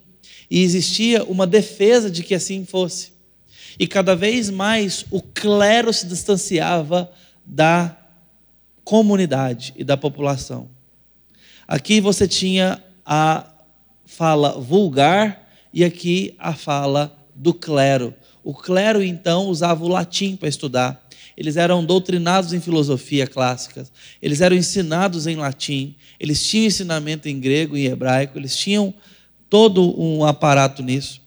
E 0.50 0.62
existia 0.62 1.22
uma 1.24 1.46
defesa 1.46 2.10
de 2.10 2.22
que 2.22 2.34
assim 2.34 2.64
fosse. 2.64 3.12
E 3.78 3.86
cada 3.86 4.16
vez 4.16 4.50
mais 4.50 5.04
o 5.10 5.22
clero 5.22 5.92
se 5.92 6.06
distanciava 6.06 7.10
da 7.46 7.96
comunidade 8.84 9.72
e 9.76 9.84
da 9.84 9.96
população. 9.96 10.68
Aqui 11.66 12.00
você 12.00 12.26
tinha 12.26 12.82
a 13.06 13.46
fala 14.04 14.58
vulgar 14.60 15.48
e 15.72 15.84
aqui 15.84 16.34
a 16.38 16.52
fala 16.52 17.16
do 17.34 17.54
clero. 17.54 18.12
O 18.42 18.52
clero, 18.52 19.02
então, 19.02 19.46
usava 19.46 19.84
o 19.84 19.88
latim 19.88 20.34
para 20.34 20.48
estudar. 20.48 21.08
Eles 21.40 21.56
eram 21.56 21.82
doutrinados 21.82 22.52
em 22.52 22.60
filosofia 22.60 23.26
clássica, 23.26 23.88
eles 24.20 24.42
eram 24.42 24.54
ensinados 24.54 25.26
em 25.26 25.36
latim, 25.36 25.94
eles 26.20 26.46
tinham 26.46 26.66
ensinamento 26.66 27.30
em 27.30 27.40
grego 27.40 27.78
e 27.78 27.86
hebraico, 27.86 28.38
eles 28.38 28.54
tinham 28.54 28.92
todo 29.48 29.98
um 29.98 30.22
aparato 30.22 30.82
nisso. 30.82 31.22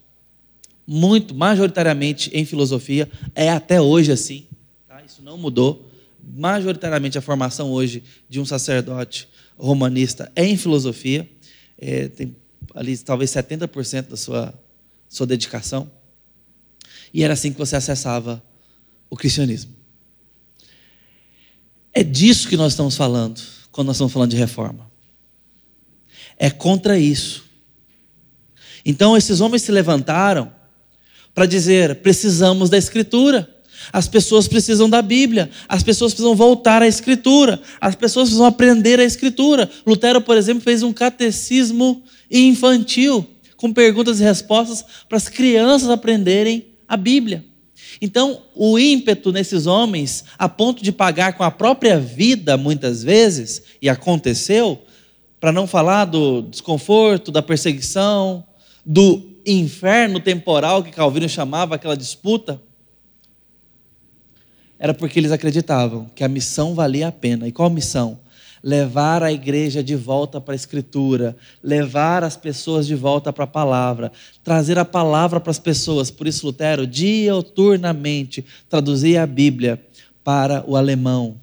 Muito, 0.86 1.34
majoritariamente 1.34 2.30
em 2.32 2.46
filosofia, 2.46 3.10
é 3.34 3.50
até 3.50 3.82
hoje 3.82 4.12
assim, 4.12 4.46
tá? 4.88 5.02
isso 5.04 5.24
não 5.24 5.36
mudou 5.36 5.90
majoritariamente 6.24 7.18
a 7.18 7.22
formação 7.22 7.72
hoje 7.72 8.04
de 8.30 8.40
um 8.40 8.46
sacerdote 8.46 9.28
romanista 9.58 10.32
é 10.36 10.46
em 10.46 10.56
filosofia, 10.56 11.28
é, 11.76 12.08
tem 12.08 12.36
ali 12.76 12.96
talvez 13.00 13.32
70% 13.32 14.10
da 14.10 14.16
sua, 14.16 14.54
sua 15.10 15.26
dedicação. 15.26 15.92
E 17.12 17.24
era 17.24 17.34
assim 17.34 17.52
que 17.52 17.58
você 17.58 17.76
acessava 17.76 18.44
o 19.10 19.18
cristianismo. 19.18 19.83
É 21.94 22.04
disso 22.04 22.48
que 22.48 22.58
nós 22.58 22.74
estamos 22.74 22.98
falando 22.98 23.40
quando 23.72 23.88
nós 23.88 23.98
estamos 23.98 24.14
falando 24.14 24.32
de 24.32 24.38
reforma. 24.38 24.92
É 26.38 26.50
contra 26.50 26.98
isso. 26.98 27.44
Então 28.86 29.16
esses 29.16 29.42
homens 29.42 29.62
se 29.62 29.72
levantaram 29.72 30.52
para 31.34 31.46
dizer: 31.46 31.96
precisamos 31.96 32.70
da 32.70 32.78
Escritura. 32.78 33.50
As 33.92 34.08
pessoas 34.08 34.48
precisam 34.48 34.90
da 34.90 35.02
Bíblia, 35.02 35.50
as 35.68 35.84
pessoas 35.84 36.14
precisam 36.14 36.34
voltar 36.34 36.82
à 36.82 36.88
Escritura, 36.88 37.62
as 37.82 37.96
pessoas 37.96 38.30
precisam 38.30 38.46
aprender 38.46 38.98
a 38.98 39.04
Escritura. 39.04 39.70
Lutero, 39.86 40.22
por 40.22 40.38
exemplo, 40.38 40.64
fez 40.64 40.84
um 40.84 40.94
catecismo 40.94 42.02
infantil, 42.32 43.30
com 43.58 43.74
perguntas 43.74 44.22
e 44.22 44.24
respostas 44.24 44.86
para 45.10 45.18
as 45.18 45.28
crianças 45.28 45.90
aprenderem 45.90 46.66
a 46.88 46.96
Bíblia. 46.96 47.44
Então, 48.02 48.42
o 48.56 48.78
ímpeto 48.78 49.32
nesses 49.32 49.66
homens, 49.66 50.26
a 50.38 50.48
ponto 50.50 50.84
de 50.84 50.92
pagar 50.92 51.34
com 51.34 51.44
a 51.44 51.52
própria 51.52 52.00
vida, 52.00 52.58
muitas 52.58 53.04
vezes, 53.04 53.64
e 53.82 53.90
aconteceu, 53.90 54.82
para 55.40 55.52
não 55.52 55.68
falar 55.68 56.06
do 56.06 56.42
desconforto, 56.44 57.32
da 57.32 57.42
perseguição, 57.42 58.44
do 58.86 59.34
inferno 59.46 60.20
temporal 60.20 60.84
que 60.84 60.92
Calvino 60.92 61.28
chamava 61.28 61.76
aquela 61.76 61.98
disputa 61.98 62.62
era 64.84 64.94
porque 64.94 65.18
eles 65.18 65.32
acreditavam 65.32 66.12
que 66.14 66.26
a 66.26 66.28
missão 66.28 66.76
valia 66.76 67.08
a 67.08 67.12
pena. 67.12 67.48
E 67.48 67.54
qual 67.54 67.70
missão? 67.70 68.20
Levar 68.64 69.22
a 69.22 69.32
igreja 69.32 69.84
de 69.84 69.96
volta 69.96 70.40
para 70.40 70.54
a 70.54 70.56
Escritura, 70.56 71.36
levar 71.62 72.24
as 72.24 72.38
pessoas 72.38 72.88
de 72.88 72.96
volta 72.96 73.34
para 73.34 73.44
a 73.44 73.48
palavra, 73.48 74.12
trazer 74.44 74.80
a 74.80 74.86
palavra 74.86 75.40
para 75.40 75.52
as 75.52 75.60
pessoas. 75.60 76.10
Por 76.10 76.28
isso, 76.28 76.46
Lutero, 76.46 76.88
dioturnamente, 76.88 78.46
traduzia 78.70 79.24
a 79.24 79.28
Bíblia 79.28 79.84
para 80.24 80.64
o 80.66 80.78
alemão. 80.78 81.36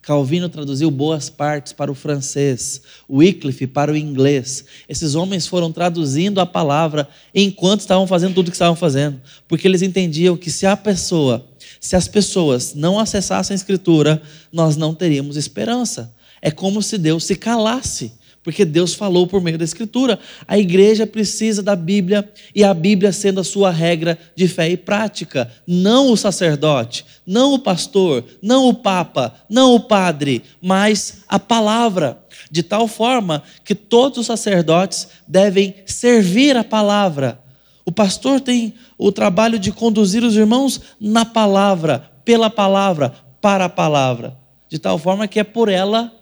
Calvino 0.00 0.48
traduziu 0.48 0.90
boas 0.90 1.28
partes 1.28 1.72
para 1.72 1.92
o 1.92 1.94
francês, 1.94 2.80
Wycliffe 3.10 3.66
para 3.66 3.92
o 3.92 3.96
inglês. 3.96 4.64
Esses 4.88 5.14
homens 5.14 5.46
foram 5.46 5.70
traduzindo 5.70 6.40
a 6.40 6.46
palavra 6.46 7.06
enquanto 7.34 7.80
estavam 7.80 8.06
fazendo 8.06 8.34
tudo 8.34 8.48
o 8.48 8.50
que 8.50 8.54
estavam 8.56 8.76
fazendo, 8.76 9.20
porque 9.46 9.68
eles 9.68 9.82
entendiam 9.82 10.36
que 10.36 10.50
se 10.50 10.64
a 10.64 10.76
pessoa 10.76 11.44
se 11.80 11.96
as 11.96 12.08
pessoas 12.08 12.74
não 12.74 12.98
acessassem 12.98 13.54
a 13.54 13.56
Escritura, 13.56 14.20
nós 14.52 14.76
não 14.76 14.94
teríamos 14.94 15.36
esperança. 15.36 16.12
É 16.40 16.50
como 16.50 16.82
se 16.82 16.98
Deus 16.98 17.24
se 17.24 17.36
calasse, 17.36 18.12
porque 18.42 18.64
Deus 18.64 18.94
falou 18.94 19.26
por 19.26 19.42
meio 19.42 19.58
da 19.58 19.64
Escritura. 19.64 20.18
A 20.46 20.58
igreja 20.58 21.06
precisa 21.06 21.62
da 21.62 21.74
Bíblia 21.74 22.28
e 22.54 22.64
a 22.64 22.72
Bíblia 22.72 23.12
sendo 23.12 23.40
a 23.40 23.44
sua 23.44 23.70
regra 23.70 24.18
de 24.34 24.48
fé 24.48 24.68
e 24.70 24.76
prática. 24.76 25.50
Não 25.66 26.10
o 26.10 26.16
sacerdote, 26.16 27.04
não 27.26 27.54
o 27.54 27.58
pastor, 27.58 28.24
não 28.40 28.68
o 28.68 28.74
papa, 28.74 29.34
não 29.48 29.74
o 29.74 29.80
padre, 29.80 30.42
mas 30.60 31.24
a 31.28 31.38
palavra. 31.38 32.18
De 32.50 32.62
tal 32.62 32.88
forma 32.88 33.42
que 33.64 33.74
todos 33.74 34.18
os 34.18 34.26
sacerdotes 34.26 35.08
devem 35.26 35.74
servir 35.84 36.56
a 36.56 36.64
palavra 36.64 37.42
o 37.88 37.90
pastor 37.90 38.38
tem 38.38 38.74
o 38.98 39.10
trabalho 39.10 39.58
de 39.58 39.72
conduzir 39.72 40.22
os 40.22 40.36
irmãos 40.36 40.78
na 41.00 41.24
palavra, 41.24 42.10
pela 42.22 42.50
palavra, 42.50 43.14
para 43.40 43.64
a 43.64 43.68
palavra, 43.70 44.36
de 44.68 44.78
tal 44.78 44.98
forma 44.98 45.26
que 45.26 45.40
é 45.40 45.42
por 45.42 45.70
ela 45.70 46.12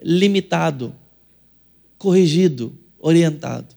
limitado, 0.00 0.94
corrigido, 1.96 2.76
orientado. 2.98 3.74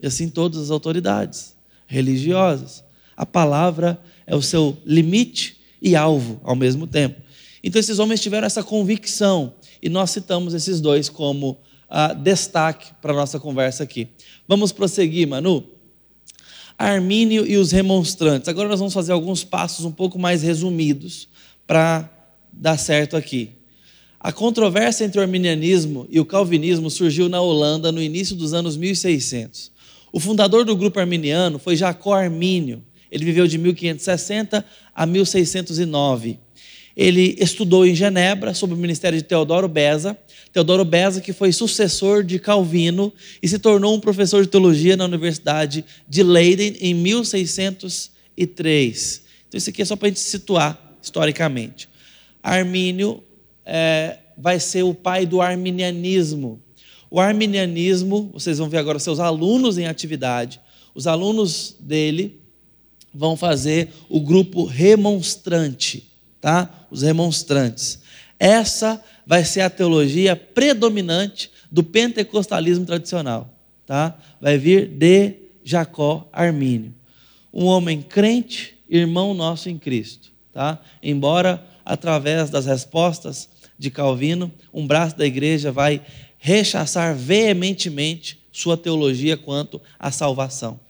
E 0.00 0.06
assim 0.06 0.28
todas 0.28 0.60
as 0.62 0.70
autoridades 0.70 1.56
religiosas. 1.86 2.84
A 3.16 3.26
palavra 3.26 4.00
é 4.26 4.36
o 4.36 4.42
seu 4.42 4.76
limite 4.84 5.56
e 5.82 5.96
alvo 5.96 6.40
ao 6.44 6.54
mesmo 6.54 6.86
tempo. 6.86 7.20
Então, 7.62 7.80
esses 7.80 7.98
homens 7.98 8.20
tiveram 8.20 8.46
essa 8.46 8.62
convicção, 8.62 9.54
e 9.82 9.88
nós 9.88 10.10
citamos 10.10 10.54
esses 10.54 10.80
dois 10.80 11.08
como 11.08 11.50
uh, 11.90 12.14
destaque 12.14 12.92
para 13.00 13.12
a 13.12 13.16
nossa 13.16 13.40
conversa 13.40 13.82
aqui. 13.82 14.08
Vamos 14.46 14.72
prosseguir, 14.72 15.26
Manu? 15.26 15.64
Armínio 16.76 17.44
e 17.44 17.56
os 17.56 17.72
remonstrantes. 17.72 18.48
Agora 18.48 18.68
nós 18.68 18.78
vamos 18.78 18.94
fazer 18.94 19.12
alguns 19.12 19.42
passos 19.42 19.84
um 19.84 19.90
pouco 19.90 20.18
mais 20.18 20.42
resumidos 20.42 21.28
para 21.66 22.08
dar 22.52 22.78
certo 22.78 23.16
aqui. 23.16 23.50
A 24.20 24.32
controvérsia 24.32 25.04
entre 25.04 25.20
o 25.20 25.22
arminianismo 25.22 26.04
e 26.10 26.18
o 26.18 26.24
calvinismo 26.24 26.90
surgiu 26.90 27.28
na 27.28 27.40
Holanda 27.40 27.92
no 27.92 28.02
início 28.02 28.34
dos 28.34 28.52
anos 28.52 28.76
1600. 28.76 29.70
O 30.12 30.18
fundador 30.18 30.64
do 30.64 30.74
grupo 30.74 30.98
arminiano 30.98 31.60
foi 31.60 31.76
Jacó 31.76 32.14
Armínio. 32.14 32.82
Ele 33.12 33.24
viveu 33.24 33.46
de 33.46 33.56
1560 33.56 34.64
a 34.92 35.06
1609. 35.06 36.36
Ele 36.96 37.36
estudou 37.38 37.86
em 37.86 37.94
Genebra 37.94 38.52
sob 38.54 38.74
o 38.74 38.76
ministério 38.76 39.16
de 39.16 39.24
Teodoro 39.24 39.68
Beza. 39.68 40.18
Teodoro 40.52 40.84
Beza, 40.84 41.20
que 41.20 41.32
foi 41.32 41.52
sucessor 41.52 42.24
de 42.24 42.40
Calvino 42.40 43.12
e 43.40 43.46
se 43.46 43.60
tornou 43.60 43.94
um 43.94 44.00
professor 44.00 44.42
de 44.42 44.48
teologia 44.48 44.96
na 44.96 45.04
Universidade 45.04 45.84
de 46.08 46.24
Leiden 46.24 46.74
em 46.80 46.92
1603. 46.92 49.22
Então, 49.46 49.58
isso 49.58 49.70
aqui 49.70 49.82
é 49.82 49.84
só 49.84 49.94
para 49.94 50.08
a 50.08 50.10
gente 50.10 50.18
situar 50.18 50.96
historicamente. 51.00 51.88
Armínio 52.42 53.22
é, 53.68 54.18
vai 54.36 54.58
ser 54.58 54.82
o 54.82 54.94
pai 54.94 55.26
do 55.26 55.40
arminianismo. 55.40 56.60
O 57.10 57.20
arminianismo, 57.20 58.30
vocês 58.32 58.58
vão 58.58 58.68
ver 58.68 58.78
agora 58.78 58.98
seus 58.98 59.20
alunos 59.20 59.78
em 59.78 59.86
atividade. 59.86 60.60
Os 60.94 61.06
alunos 61.06 61.76
dele 61.78 62.40
vão 63.14 63.36
fazer 63.36 63.90
o 64.08 64.20
grupo 64.20 64.64
remonstrante 64.64 66.08
tá? 66.40 66.86
Os 66.90 67.02
remonstrantes. 67.02 68.00
Essa 68.38 69.02
vai 69.26 69.44
ser 69.44 69.60
a 69.62 69.70
teologia 69.70 70.34
predominante 70.36 71.50
do 71.70 71.82
pentecostalismo 71.82 72.84
tradicional, 72.86 73.52
tá? 73.84 74.16
Vai 74.40 74.56
vir 74.56 74.88
de 74.88 75.34
Jacó 75.64 76.28
Armínio, 76.32 76.94
um 77.52 77.64
homem 77.66 78.00
crente, 78.00 78.74
irmão 78.88 79.34
nosso 79.34 79.68
em 79.68 79.76
Cristo, 79.76 80.30
tá? 80.52 80.80
Embora 81.02 81.62
através 81.84 82.48
das 82.48 82.66
respostas 82.66 83.48
de 83.78 83.90
Calvino, 83.90 84.52
um 84.72 84.86
braço 84.86 85.16
da 85.16 85.26
igreja 85.26 85.70
vai 85.70 86.02
rechaçar 86.38 87.14
veementemente 87.14 88.38
sua 88.50 88.76
teologia 88.76 89.36
quanto 89.36 89.80
à 89.98 90.10
salvação. 90.10 90.80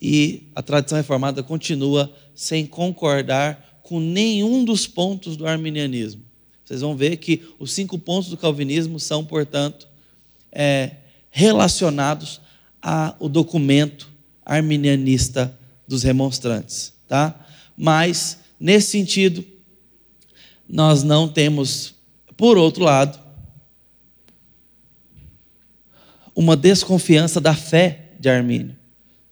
E 0.00 0.44
a 0.54 0.62
tradição 0.62 0.96
reformada 0.96 1.42
continua 1.42 2.12
sem 2.34 2.66
concordar 2.66 3.80
com 3.82 3.98
nenhum 3.98 4.64
dos 4.64 4.86
pontos 4.86 5.36
do 5.36 5.46
arminianismo. 5.46 6.22
Vocês 6.64 6.80
vão 6.80 6.96
ver 6.96 7.16
que 7.18 7.42
os 7.58 7.72
cinco 7.72 7.98
pontos 7.98 8.30
do 8.30 8.36
calvinismo 8.36 8.98
são, 8.98 9.24
portanto, 9.24 9.88
é, 10.50 10.92
relacionados 11.30 12.40
ao 12.80 13.28
documento 13.28 14.10
arminianista 14.44 15.58
dos 15.86 16.02
remonstrantes. 16.02 16.92
Tá? 17.08 17.46
Mas, 17.76 18.38
nesse 18.58 18.90
sentido, 18.92 19.44
nós 20.68 21.02
não 21.02 21.28
temos, 21.28 21.94
por 22.36 22.56
outro 22.56 22.84
lado, 22.84 23.22
uma 26.34 26.56
desconfiança 26.56 27.40
da 27.40 27.54
fé 27.54 28.14
de 28.18 28.28
Armínio, 28.28 28.76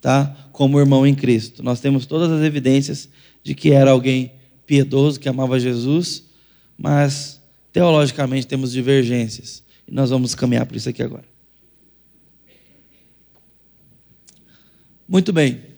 tá? 0.00 0.36
como 0.52 0.78
irmão 0.78 1.06
em 1.06 1.14
Cristo. 1.14 1.62
Nós 1.62 1.80
temos 1.80 2.06
todas 2.06 2.30
as 2.30 2.44
evidências 2.44 3.08
de 3.42 3.54
que 3.54 3.72
era 3.72 3.90
alguém 3.90 4.32
piedoso, 4.66 5.18
que 5.18 5.28
amava 5.28 5.58
Jesus, 5.58 6.24
mas 6.78 7.40
teologicamente 7.72 8.46
temos 8.46 8.72
divergências. 8.72 9.62
E 9.88 9.92
nós 9.92 10.10
vamos 10.10 10.34
caminhar 10.34 10.66
por 10.66 10.76
isso 10.76 10.88
aqui 10.88 11.02
agora. 11.02 11.24
Muito 15.08 15.32
bem. 15.32 15.71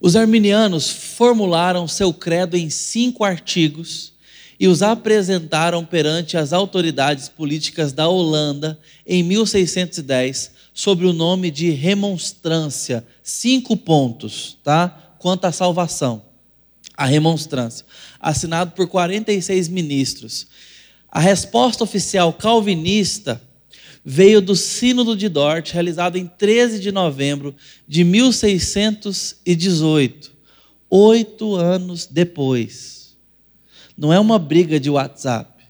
Os 0.00 0.14
arminianos 0.16 0.90
formularam 0.90 1.88
seu 1.88 2.12
credo 2.12 2.56
em 2.56 2.68
cinco 2.68 3.24
artigos 3.24 4.12
e 4.58 4.68
os 4.68 4.82
apresentaram 4.82 5.84
perante 5.84 6.36
as 6.36 6.52
autoridades 6.52 7.28
políticas 7.28 7.92
da 7.92 8.08
Holanda 8.08 8.78
em 9.06 9.22
1610 9.22 10.52
sob 10.72 11.06
o 11.06 11.12
nome 11.12 11.50
de 11.50 11.70
remonstrância. 11.70 13.06
Cinco 13.22 13.76
pontos, 13.76 14.58
tá? 14.62 15.14
Quanto 15.18 15.46
à 15.46 15.52
salvação 15.52 16.26
a 16.96 17.04
remonstrância, 17.04 17.84
assinado 18.18 18.72
por 18.72 18.88
46 18.88 19.68
ministros. 19.68 20.46
A 21.10 21.20
resposta 21.20 21.84
oficial 21.84 22.32
calvinista 22.32 23.40
veio 24.08 24.40
do 24.40 24.54
Sínodo 24.54 25.16
de 25.16 25.28
Dort, 25.28 25.72
realizado 25.72 26.16
em 26.16 26.28
13 26.28 26.78
de 26.78 26.92
novembro 26.92 27.52
de 27.88 28.04
1618, 28.04 30.32
oito 30.88 31.56
anos 31.56 32.06
depois. 32.06 33.16
Não 33.98 34.12
é 34.12 34.20
uma 34.20 34.38
briga 34.38 34.78
de 34.78 34.88
WhatsApp, 34.88 35.64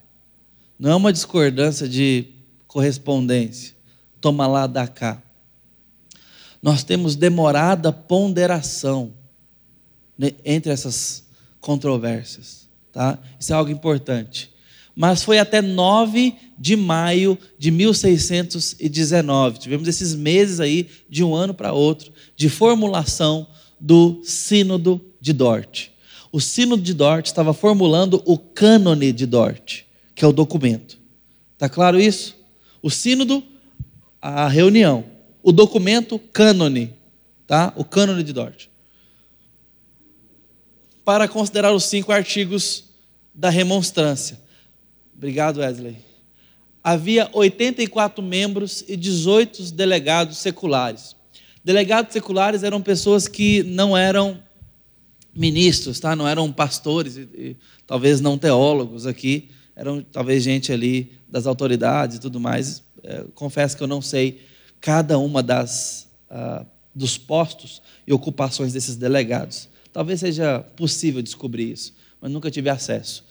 não 0.78 0.90
é 0.90 0.94
uma 0.94 1.14
discordância 1.14 1.88
de 1.88 2.26
correspondência, 2.66 3.74
toma 4.20 4.46
lá, 4.46 4.66
dá 4.66 4.86
cá. 4.86 5.22
Nós 6.60 6.84
temos 6.84 7.16
demorada 7.16 7.90
ponderação 7.90 9.14
né, 10.18 10.32
entre 10.44 10.70
essas 10.70 11.24
controvérsias. 11.58 12.68
Tá? 12.92 13.18
Isso 13.40 13.54
é 13.54 13.56
algo 13.56 13.70
importante. 13.70 14.54
Mas 14.96 15.22
foi 15.22 15.38
até 15.38 15.60
9 15.60 16.34
de 16.58 16.74
maio 16.74 17.38
de 17.58 17.70
1619. 17.70 19.58
Tivemos 19.58 19.86
esses 19.86 20.14
meses 20.14 20.58
aí, 20.58 20.88
de 21.08 21.22
um 21.22 21.34
ano 21.34 21.52
para 21.52 21.72
outro, 21.72 22.10
de 22.34 22.48
formulação 22.48 23.46
do 23.78 24.22
Sínodo 24.24 25.00
de 25.20 25.34
Dort. 25.34 25.88
O 26.32 26.40
Sínodo 26.40 26.82
de 26.82 26.94
Dort 26.94 27.26
estava 27.26 27.52
formulando 27.52 28.22
o 28.24 28.38
cânone 28.38 29.12
de 29.12 29.26
Dort, 29.26 29.82
que 30.14 30.24
é 30.24 30.28
o 30.28 30.32
documento. 30.32 30.98
Está 31.52 31.68
claro 31.68 32.00
isso? 32.00 32.34
O 32.82 32.90
Sínodo, 32.90 33.42
a 34.20 34.48
reunião. 34.48 35.04
O 35.42 35.52
documento, 35.52 36.18
cânone. 36.18 36.94
Tá? 37.46 37.72
O 37.76 37.84
cânone 37.84 38.24
de 38.24 38.32
Dort 38.32 38.68
para 41.06 41.28
considerar 41.28 41.72
os 41.72 41.84
cinco 41.84 42.10
artigos 42.10 42.82
da 43.32 43.48
remonstrância. 43.48 44.40
Obrigado, 45.16 45.60
Wesley. 45.60 45.96
Havia 46.84 47.28
84 47.32 48.22
membros 48.22 48.84
e 48.86 48.96
18 48.96 49.72
delegados 49.72 50.36
seculares. 50.36 51.16
Delegados 51.64 52.12
seculares 52.12 52.62
eram 52.62 52.82
pessoas 52.82 53.26
que 53.26 53.62
não 53.62 53.96
eram 53.96 54.38
ministros, 55.34 55.98
tá? 55.98 56.14
não 56.14 56.28
eram 56.28 56.52
pastores, 56.52 57.16
e, 57.16 57.20
e, 57.34 57.56
talvez 57.86 58.20
não 58.20 58.38
teólogos 58.38 59.06
aqui, 59.06 59.50
eram 59.74 60.02
talvez 60.02 60.42
gente 60.42 60.70
ali 60.70 61.12
das 61.28 61.46
autoridades 61.46 62.18
e 62.18 62.20
tudo 62.20 62.38
mais. 62.38 62.82
É, 63.02 63.24
confesso 63.34 63.76
que 63.76 63.82
eu 63.82 63.88
não 63.88 64.02
sei 64.02 64.40
cada 64.80 65.18
uma 65.18 65.42
das 65.42 66.08
uh, 66.30 66.64
dos 66.94 67.18
postos 67.18 67.82
e 68.06 68.12
ocupações 68.12 68.72
desses 68.72 68.96
delegados. 68.96 69.68
Talvez 69.92 70.20
seja 70.20 70.60
possível 70.60 71.22
descobrir 71.22 71.72
isso, 71.72 71.94
mas 72.20 72.30
nunca 72.30 72.50
tive 72.50 72.68
acesso. 72.68 73.24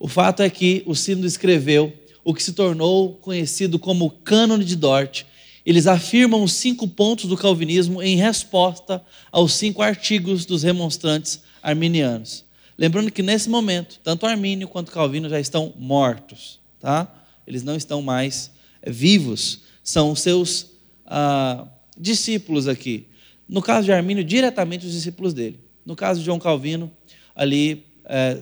O 0.00 0.08
fato 0.08 0.42
é 0.42 0.48
que 0.48 0.82
o 0.86 0.94
Sínodo 0.94 1.26
escreveu 1.26 1.92
o 2.24 2.32
que 2.32 2.42
se 2.42 2.54
tornou 2.54 3.16
conhecido 3.16 3.78
como 3.78 4.10
Cânone 4.10 4.64
de 4.64 4.74
Dort. 4.74 5.24
Eles 5.64 5.86
afirmam 5.86 6.42
os 6.42 6.54
cinco 6.54 6.88
pontos 6.88 7.26
do 7.26 7.36
calvinismo 7.36 8.02
em 8.02 8.16
resposta 8.16 9.04
aos 9.30 9.52
cinco 9.52 9.82
artigos 9.82 10.46
dos 10.46 10.62
remonstrantes 10.62 11.42
arminianos. 11.62 12.46
Lembrando 12.78 13.12
que 13.12 13.22
nesse 13.22 13.50
momento, 13.50 14.00
tanto 14.02 14.24
Armínio 14.24 14.66
quanto 14.68 14.90
Calvino 14.90 15.28
já 15.28 15.38
estão 15.38 15.74
mortos, 15.76 16.58
tá? 16.80 17.06
Eles 17.46 17.62
não 17.62 17.76
estão 17.76 18.00
mais 18.00 18.50
vivos, 18.86 19.60
são 19.84 20.12
os 20.12 20.20
seus 20.20 20.68
ah, 21.04 21.66
discípulos 21.94 22.68
aqui. 22.68 23.06
No 23.46 23.60
caso 23.60 23.84
de 23.84 23.92
Armínio, 23.92 24.24
diretamente 24.24 24.86
os 24.86 24.92
discípulos 24.92 25.34
dele. 25.34 25.60
No 25.84 25.94
caso 25.94 26.20
de 26.20 26.26
João 26.26 26.38
Calvino, 26.38 26.90
ali 27.36 27.89
é, 28.12 28.36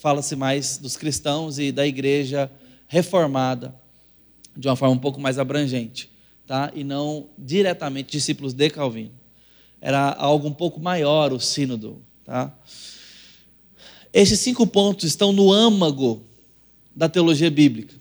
fala-se 0.00 0.36
mais 0.36 0.78
dos 0.78 0.96
cristãos 0.96 1.58
e 1.58 1.72
da 1.72 1.84
igreja 1.84 2.48
reformada, 2.86 3.74
de 4.56 4.68
uma 4.68 4.76
forma 4.76 4.94
um 4.94 4.98
pouco 4.98 5.20
mais 5.20 5.36
abrangente, 5.36 6.08
tá? 6.46 6.70
e 6.72 6.84
não 6.84 7.26
diretamente 7.36 8.12
discípulos 8.12 8.52
de 8.52 8.70
Calvino. 8.70 9.10
Era 9.80 10.12
algo 10.12 10.46
um 10.46 10.52
pouco 10.52 10.78
maior 10.78 11.32
o 11.32 11.40
sínodo. 11.40 12.00
Tá? 12.24 12.56
Esses 14.12 14.38
cinco 14.38 14.64
pontos 14.64 15.04
estão 15.04 15.32
no 15.32 15.52
âmago 15.52 16.22
da 16.94 17.08
teologia 17.08 17.50
bíblica. 17.50 17.96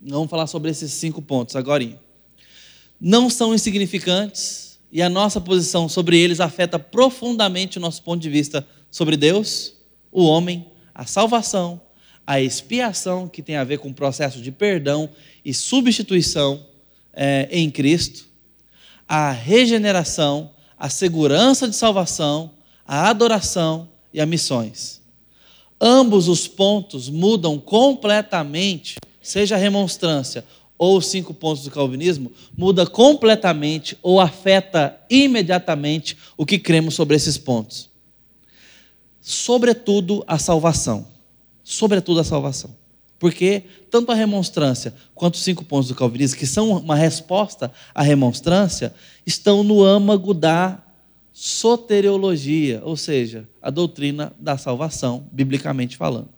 Vamos 0.00 0.30
falar 0.30 0.46
sobre 0.46 0.70
esses 0.70 0.90
cinco 0.90 1.20
pontos 1.20 1.54
agora. 1.54 1.86
Não 2.98 3.28
são 3.28 3.54
insignificantes 3.54 4.78
e 4.90 5.02
a 5.02 5.08
nossa 5.10 5.38
posição 5.38 5.86
sobre 5.86 6.18
eles 6.18 6.40
afeta 6.40 6.78
profundamente 6.78 7.76
o 7.76 7.80
nosso 7.80 8.02
ponto 8.02 8.22
de 8.22 8.30
vista 8.30 8.66
sobre 8.90 9.18
Deus, 9.18 9.79
o 10.10 10.24
homem, 10.24 10.66
a 10.94 11.04
salvação, 11.06 11.80
a 12.26 12.40
expiação, 12.40 13.28
que 13.28 13.42
tem 13.42 13.56
a 13.56 13.64
ver 13.64 13.78
com 13.78 13.88
o 13.88 13.94
processo 13.94 14.40
de 14.40 14.52
perdão 14.52 15.08
e 15.44 15.52
substituição 15.52 16.64
é, 17.12 17.48
em 17.50 17.70
Cristo, 17.70 18.28
a 19.08 19.32
regeneração, 19.32 20.50
a 20.78 20.88
segurança 20.88 21.68
de 21.68 21.74
salvação, 21.74 22.52
a 22.86 23.08
adoração 23.08 23.88
e 24.14 24.20
a 24.20 24.26
missões. 24.26 25.00
Ambos 25.80 26.28
os 26.28 26.46
pontos 26.46 27.08
mudam 27.08 27.58
completamente, 27.58 28.96
seja 29.20 29.56
a 29.56 29.58
remonstrância 29.58 30.44
ou 30.78 30.96
os 30.96 31.08
cinco 31.08 31.34
pontos 31.34 31.64
do 31.64 31.70
calvinismo, 31.70 32.32
muda 32.56 32.86
completamente 32.86 33.98
ou 34.02 34.18
afeta 34.18 34.98
imediatamente 35.10 36.16
o 36.36 36.46
que 36.46 36.58
cremos 36.58 36.94
sobre 36.94 37.16
esses 37.16 37.36
pontos. 37.36 37.89
Sobretudo 39.20 40.24
a 40.26 40.38
salvação. 40.38 41.06
Sobretudo 41.62 42.20
a 42.20 42.24
salvação. 42.24 42.74
Porque 43.18 43.64
tanto 43.90 44.10
a 44.10 44.14
remonstrância 44.14 44.94
quanto 45.14 45.34
os 45.34 45.42
cinco 45.42 45.64
pontos 45.64 45.88
do 45.88 45.94
calvinismo, 45.94 46.38
que 46.38 46.46
são 46.46 46.70
uma 46.70 46.96
resposta 46.96 47.70
à 47.94 48.02
remonstrância, 48.02 48.94
estão 49.26 49.62
no 49.62 49.84
âmago 49.84 50.32
da 50.32 50.82
soteriologia, 51.32 52.80
ou 52.82 52.96
seja, 52.96 53.46
a 53.60 53.70
doutrina 53.70 54.32
da 54.38 54.56
salvação, 54.56 55.28
biblicamente 55.30 55.96
falando. 55.96 56.30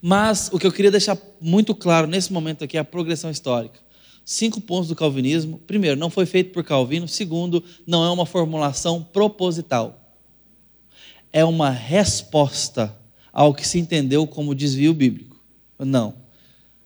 Mas 0.00 0.50
o 0.52 0.58
que 0.58 0.66
eu 0.66 0.72
queria 0.72 0.90
deixar 0.90 1.18
muito 1.40 1.74
claro 1.74 2.06
nesse 2.06 2.32
momento 2.32 2.62
aqui 2.62 2.76
é 2.76 2.80
a 2.80 2.84
progressão 2.84 3.30
histórica. 3.30 3.80
Cinco 4.24 4.60
pontos 4.60 4.88
do 4.88 4.94
calvinismo. 4.94 5.58
Primeiro, 5.66 5.98
não 5.98 6.10
foi 6.10 6.26
feito 6.26 6.52
por 6.52 6.64
Calvino. 6.64 7.06
Segundo, 7.06 7.62
não 7.86 8.04
é 8.04 8.10
uma 8.10 8.26
formulação 8.26 9.02
proposital. 9.02 10.05
É 11.36 11.44
uma 11.44 11.68
resposta 11.68 12.96
ao 13.30 13.52
que 13.52 13.68
se 13.68 13.78
entendeu 13.78 14.26
como 14.26 14.54
desvio 14.54 14.94
bíblico. 14.94 15.38
Não. 15.78 16.14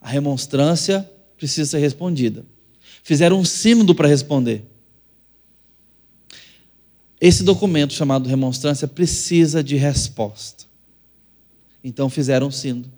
A 0.01 0.09
remonstrância 0.09 1.09
precisa 1.37 1.71
ser 1.71 1.79
respondida. 1.79 2.45
Fizeram 3.05 3.39
um 3.39 3.45
símbolo 3.45 3.95
para 3.95 4.09
responder. 4.09 4.65
Esse 7.21 7.45
documento 7.45 7.93
chamado 7.93 8.29
remonstrância 8.29 8.89
precisa 8.89 9.63
de 9.63 9.77
resposta. 9.77 10.65
Então 11.85 12.11
fizeram 12.11 12.49
um 12.49 12.51
símbolo 12.51 12.93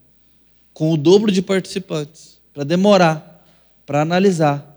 com 0.72 0.90
o 0.90 0.96
dobro 0.96 1.30
de 1.30 1.42
participantes, 1.42 2.40
para 2.54 2.64
demorar, 2.64 3.46
para 3.84 4.00
analisar. 4.00 4.74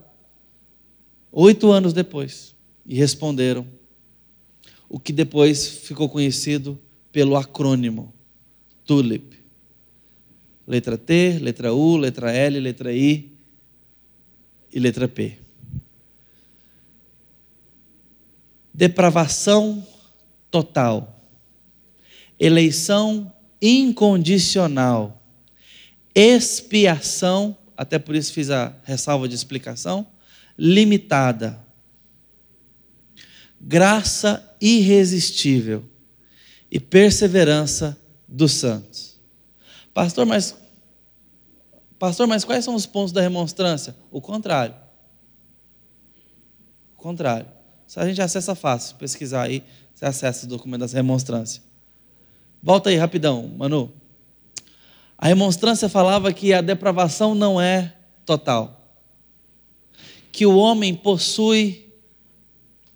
Oito 1.31 1.71
anos 1.71 1.93
depois, 1.93 2.53
e 2.85 2.95
responderam 2.95 3.65
o 4.89 4.99
que 4.99 5.11
depois 5.11 5.67
ficou 5.67 6.09
conhecido 6.09 6.79
pelo 7.11 7.35
acrônimo 7.35 8.13
TULIP. 8.85 9.35
Letra 10.67 10.97
T, 10.97 11.39
letra 11.39 11.73
U, 11.73 11.97
letra 11.97 12.31
L, 12.31 12.59
letra 12.59 12.93
I 12.93 13.31
e 14.73 14.79
letra 14.79 15.07
P. 15.07 15.37
Depravação 18.73 19.85
total. 20.49 21.23
Eleição 22.39 23.31
incondicional 23.61 25.21
expiação, 26.15 27.57
até 27.75 27.99
por 27.99 28.15
isso 28.15 28.31
fiz 28.31 28.49
a 28.49 28.73
ressalva 28.85 29.27
de 29.27 29.35
explicação, 29.35 30.07
limitada. 30.57 31.59
Graça 33.67 34.55
irresistível 34.61 35.83
e 36.69 36.79
perseverança 36.79 37.97
dos 38.27 38.51
santos. 38.51 39.19
Pastor, 39.91 40.23
mas 40.23 40.55
Pastor, 41.97 42.27
mas 42.27 42.43
quais 42.43 42.63
são 42.63 42.75
os 42.75 42.85
pontos 42.85 43.11
da 43.11 43.21
remonstrância? 43.21 43.95
O 44.11 44.21
contrário. 44.21 44.75
O 46.95 47.01
contrário. 47.01 47.47
Se 47.87 47.99
a 47.99 48.05
gente 48.05 48.21
acessa 48.21 48.53
fácil, 48.53 48.97
pesquisar 48.97 49.43
aí, 49.43 49.63
você 49.93 50.05
acessa 50.05 50.45
o 50.45 50.49
documento 50.49 50.81
da 50.81 50.87
remonstrância. 50.87 51.63
Volta 52.61 52.89
aí 52.89 52.97
rapidão, 52.97 53.47
Manu. 53.57 53.91
A 55.17 55.27
remonstrância 55.27 55.87
falava 55.87 56.31
que 56.33 56.53
a 56.53 56.61
depravação 56.61 57.33
não 57.33 57.59
é 57.59 57.95
total, 58.25 58.99
que 60.31 60.45
o 60.45 60.57
homem 60.57 60.93
possui 60.93 61.84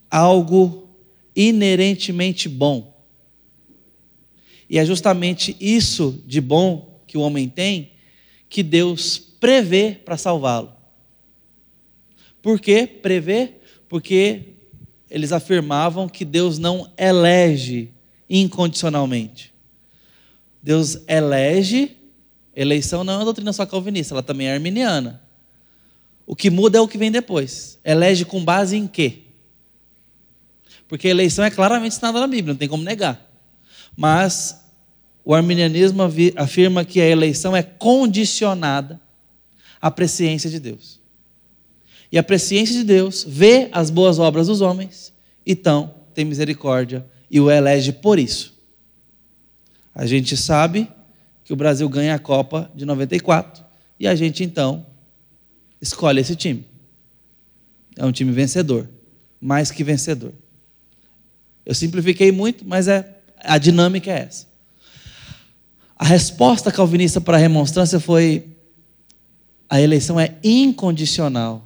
algo 0.09 0.89
inerentemente 1.35 2.49
bom. 2.49 2.97
E 4.69 4.77
é 4.77 4.85
justamente 4.85 5.55
isso 5.59 6.23
de 6.25 6.39
bom 6.39 7.01
que 7.07 7.17
o 7.17 7.21
homem 7.21 7.49
tem 7.49 7.91
que 8.47 8.63
Deus 8.63 9.17
prevê 9.17 9.91
para 9.91 10.17
salvá-lo. 10.17 10.73
Por 12.41 12.59
que 12.59 12.85
prevê? 12.87 13.53
Porque 13.87 14.53
eles 15.09 15.31
afirmavam 15.31 16.07
que 16.07 16.23
Deus 16.23 16.57
não 16.57 16.91
elege 16.97 17.91
incondicionalmente. 18.29 19.53
Deus 20.61 20.99
elege 21.07 21.95
Eleição 22.61 23.05
não 23.05 23.13
é 23.13 23.17
uma 23.19 23.23
doutrina 23.23 23.53
só 23.53 23.65
calvinista, 23.65 24.13
ela 24.13 24.21
também 24.21 24.47
é 24.47 24.53
arminiana. 24.53 25.21
O 26.27 26.35
que 26.35 26.49
muda 26.49 26.77
é 26.77 26.81
o 26.81 26.89
que 26.89 26.97
vem 26.97 27.09
depois. 27.09 27.79
Elege 27.85 28.25
com 28.25 28.43
base 28.43 28.75
em 28.75 28.85
quê? 28.85 29.19
Porque 30.89 31.07
a 31.07 31.11
eleição 31.11 31.45
é 31.45 31.51
claramente 31.51 31.93
ensinada 31.93 32.19
na 32.19 32.27
Bíblia, 32.27 32.53
não 32.53 32.57
tem 32.57 32.67
como 32.67 32.83
negar. 32.83 33.25
Mas 33.95 34.59
o 35.23 35.35
arminianismo 35.35 36.01
afirma 36.35 36.83
que 36.83 36.99
a 36.99 37.07
eleição 37.07 37.55
é 37.55 37.61
condicionada 37.61 38.99
à 39.79 39.91
presciência 39.91 40.49
de 40.49 40.59
Deus. 40.59 40.99
E 42.11 42.17
a 42.17 42.23
presciência 42.23 42.75
de 42.75 42.83
Deus 42.83 43.23
vê 43.27 43.69
as 43.71 43.91
boas 43.91 44.17
obras 44.17 44.47
dos 44.47 44.61
homens, 44.61 45.13
então 45.45 45.93
tem 46.15 46.25
misericórdia 46.25 47.05
e 47.29 47.39
o 47.39 47.51
elege 47.51 47.93
por 47.93 48.17
isso. 48.17 48.57
A 49.93 50.07
gente 50.07 50.35
sabe 50.35 50.89
que 51.45 51.53
o 51.53 51.55
Brasil 51.55 51.87
ganha 51.87 52.15
a 52.15 52.19
Copa 52.19 52.71
de 52.73 52.83
94 52.83 53.63
e 53.99 54.07
a 54.07 54.15
gente 54.15 54.43
então 54.43 54.87
escolhe 55.79 56.19
esse 56.19 56.35
time. 56.35 56.65
É 57.95 58.03
um 58.03 58.11
time 58.11 58.31
vencedor, 58.31 58.89
mais 59.39 59.69
que 59.69 59.83
vencedor. 59.83 60.33
Eu 61.65 61.75
simplifiquei 61.75 62.31
muito, 62.31 62.65
mas 62.67 62.87
é 62.87 63.17
a 63.41 63.57
dinâmica 63.57 64.11
é 64.11 64.19
essa. 64.19 64.47
A 65.97 66.05
resposta 66.05 66.71
calvinista 66.71 67.19
para 67.19 67.37
a 67.37 67.39
remonstrância 67.39 67.99
foi: 67.99 68.47
a 69.69 69.81
eleição 69.81 70.19
é 70.19 70.35
incondicional. 70.43 71.65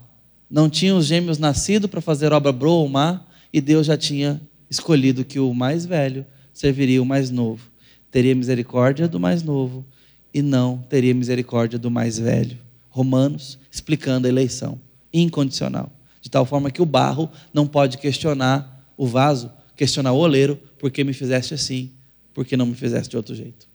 Não 0.49 0.69
tinham 0.69 0.97
os 0.97 1.05
gêmeos 1.05 1.37
nascido 1.37 1.87
para 1.87 2.01
fazer 2.01 2.31
obra 2.31 2.51
boa 2.51 2.83
ou 2.83 2.89
má, 2.89 3.21
e 3.51 3.59
Deus 3.59 3.87
já 3.87 3.97
tinha 3.97 4.41
escolhido 4.69 5.25
que 5.25 5.39
o 5.39 5.53
mais 5.53 5.85
velho 5.85 6.25
serviria 6.53 7.01
o 7.01 7.05
mais 7.05 7.29
novo 7.29 7.73
teria 8.13 8.35
misericórdia 8.35 9.07
do 9.07 9.19
mais 9.19 9.41
novo 9.41 9.83
e 10.31 10.43
não 10.43 10.77
teria 10.87 11.15
misericórdia 11.15 11.79
do 11.79 11.89
mais 11.89 12.19
velho. 12.19 12.59
Romanos 12.91 13.57
explicando 13.71 14.27
a 14.27 14.29
eleição 14.29 14.79
incondicional, 15.11 15.91
de 16.21 16.29
tal 16.29 16.45
forma 16.45 16.69
que 16.69 16.81
o 16.81 16.85
barro 16.85 17.27
não 17.51 17.65
pode 17.65 17.97
questionar 17.97 18.87
o 18.95 19.07
vaso, 19.07 19.51
questionar 19.75 20.13
o 20.13 20.17
oleiro, 20.17 20.59
porque 20.77 21.03
me 21.03 21.13
fizeste 21.13 21.53
assim, 21.53 21.91
porque 22.33 22.57
não 22.57 22.65
me 22.65 22.75
fizeste 22.75 23.09
de 23.09 23.17
outro 23.17 23.35
jeito. 23.35 23.67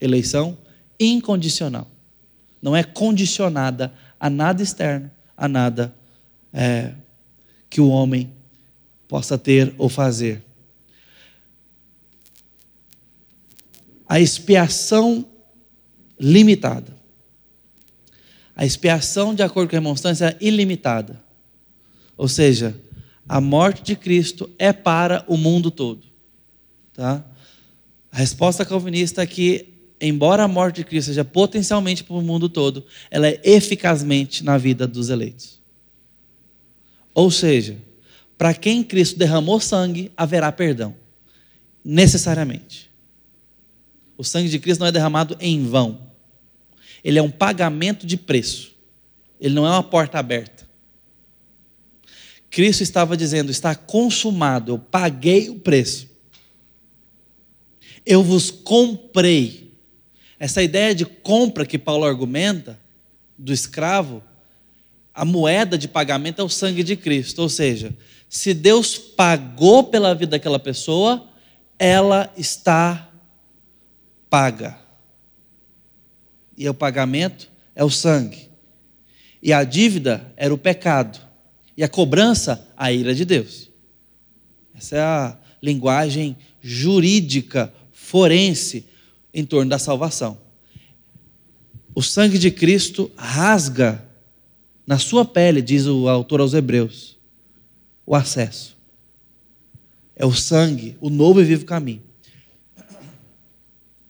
Eleição 0.00 0.56
incondicional. 0.98 1.88
Não 2.60 2.74
é 2.74 2.82
condicionada 2.82 3.92
a 4.18 4.28
nada 4.28 4.62
externo, 4.62 5.10
a 5.36 5.46
nada 5.46 5.94
é, 6.52 6.92
que 7.70 7.80
o 7.80 7.88
homem 7.88 8.30
possa 9.06 9.38
ter 9.38 9.74
ou 9.78 9.88
fazer. 9.88 10.42
a 14.08 14.18
expiação 14.18 15.26
limitada. 16.18 16.96
A 18.56 18.64
expiação, 18.64 19.34
de 19.34 19.42
acordo 19.42 19.68
com 19.68 19.76
a 19.76 19.78
remonstrância, 19.78 20.36
é 20.40 20.44
ilimitada. 20.44 21.22
Ou 22.16 22.26
seja, 22.26 22.74
a 23.28 23.40
morte 23.40 23.82
de 23.82 23.94
Cristo 23.94 24.48
é 24.58 24.72
para 24.72 25.24
o 25.28 25.36
mundo 25.36 25.70
todo. 25.70 26.06
Tá? 26.94 27.24
A 28.10 28.16
resposta 28.16 28.64
calvinista 28.64 29.22
é 29.22 29.26
que, 29.26 29.68
embora 30.00 30.44
a 30.44 30.48
morte 30.48 30.76
de 30.76 30.84
Cristo 30.84 31.08
seja 31.08 31.24
potencialmente 31.24 32.02
para 32.02 32.16
o 32.16 32.22
mundo 32.22 32.48
todo, 32.48 32.84
ela 33.10 33.28
é 33.28 33.40
eficazmente 33.44 34.42
na 34.42 34.56
vida 34.56 34.86
dos 34.86 35.10
eleitos. 35.10 35.60
Ou 37.12 37.30
seja, 37.30 37.76
para 38.38 38.54
quem 38.54 38.82
Cristo 38.82 39.18
derramou 39.18 39.60
sangue, 39.60 40.10
haverá 40.16 40.50
perdão. 40.50 40.94
Necessariamente. 41.84 42.90
O 44.16 44.24
sangue 44.24 44.48
de 44.48 44.58
Cristo 44.58 44.80
não 44.80 44.86
é 44.86 44.92
derramado 44.92 45.36
em 45.38 45.64
vão. 45.64 46.08
Ele 47.04 47.18
é 47.18 47.22
um 47.22 47.30
pagamento 47.30 48.06
de 48.06 48.16
preço. 48.16 48.72
Ele 49.40 49.54
não 49.54 49.66
é 49.66 49.70
uma 49.70 49.82
porta 49.82 50.18
aberta. 50.18 50.57
Cristo 52.50 52.82
estava 52.82 53.16
dizendo: 53.16 53.50
está 53.50 53.74
consumado, 53.74 54.72
eu 54.72 54.78
paguei 54.78 55.48
o 55.48 55.58
preço. 55.58 56.08
Eu 58.04 58.22
vos 58.22 58.50
comprei. 58.50 59.68
Essa 60.38 60.62
ideia 60.62 60.94
de 60.94 61.04
compra 61.04 61.66
que 61.66 61.78
Paulo 61.78 62.04
argumenta, 62.04 62.78
do 63.36 63.52
escravo, 63.52 64.22
a 65.14 65.24
moeda 65.24 65.76
de 65.76 65.88
pagamento 65.88 66.40
é 66.40 66.44
o 66.44 66.48
sangue 66.48 66.82
de 66.82 66.96
Cristo. 66.96 67.42
Ou 67.42 67.48
seja, 67.48 67.96
se 68.28 68.54
Deus 68.54 68.96
pagou 68.96 69.84
pela 69.84 70.14
vida 70.14 70.32
daquela 70.32 70.58
pessoa, 70.58 71.28
ela 71.78 72.32
está 72.36 73.10
paga. 74.30 74.78
E 76.56 76.68
o 76.68 76.74
pagamento 76.74 77.50
é 77.74 77.84
o 77.84 77.90
sangue. 77.90 78.48
E 79.42 79.52
a 79.52 79.62
dívida 79.62 80.32
era 80.36 80.52
o 80.52 80.58
pecado. 80.58 81.27
E 81.78 81.84
a 81.84 81.88
cobrança, 81.88 82.68
a 82.76 82.92
ira 82.92 83.14
de 83.14 83.24
Deus. 83.24 83.70
Essa 84.74 84.96
é 84.96 85.00
a 85.00 85.38
linguagem 85.62 86.36
jurídica, 86.60 87.72
forense, 87.92 88.84
em 89.32 89.44
torno 89.44 89.70
da 89.70 89.78
salvação. 89.78 90.40
O 91.94 92.02
sangue 92.02 92.36
de 92.36 92.50
Cristo 92.50 93.08
rasga 93.16 94.04
na 94.84 94.98
sua 94.98 95.24
pele, 95.24 95.62
diz 95.62 95.86
o 95.86 96.08
autor 96.08 96.40
aos 96.40 96.52
Hebreus, 96.52 97.16
o 98.04 98.12
acesso. 98.12 98.76
É 100.16 100.26
o 100.26 100.34
sangue, 100.34 100.96
o 101.00 101.08
novo 101.08 101.40
e 101.40 101.44
vivo 101.44 101.64
caminho. 101.64 102.02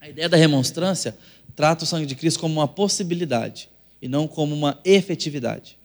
A 0.00 0.08
ideia 0.08 0.26
da 0.30 0.38
remonstrância 0.38 1.18
trata 1.54 1.84
o 1.84 1.86
sangue 1.86 2.06
de 2.06 2.14
Cristo 2.14 2.40
como 2.40 2.54
uma 2.54 2.66
possibilidade 2.66 3.68
e 4.00 4.08
não 4.08 4.26
como 4.26 4.54
uma 4.54 4.80
efetividade. 4.86 5.77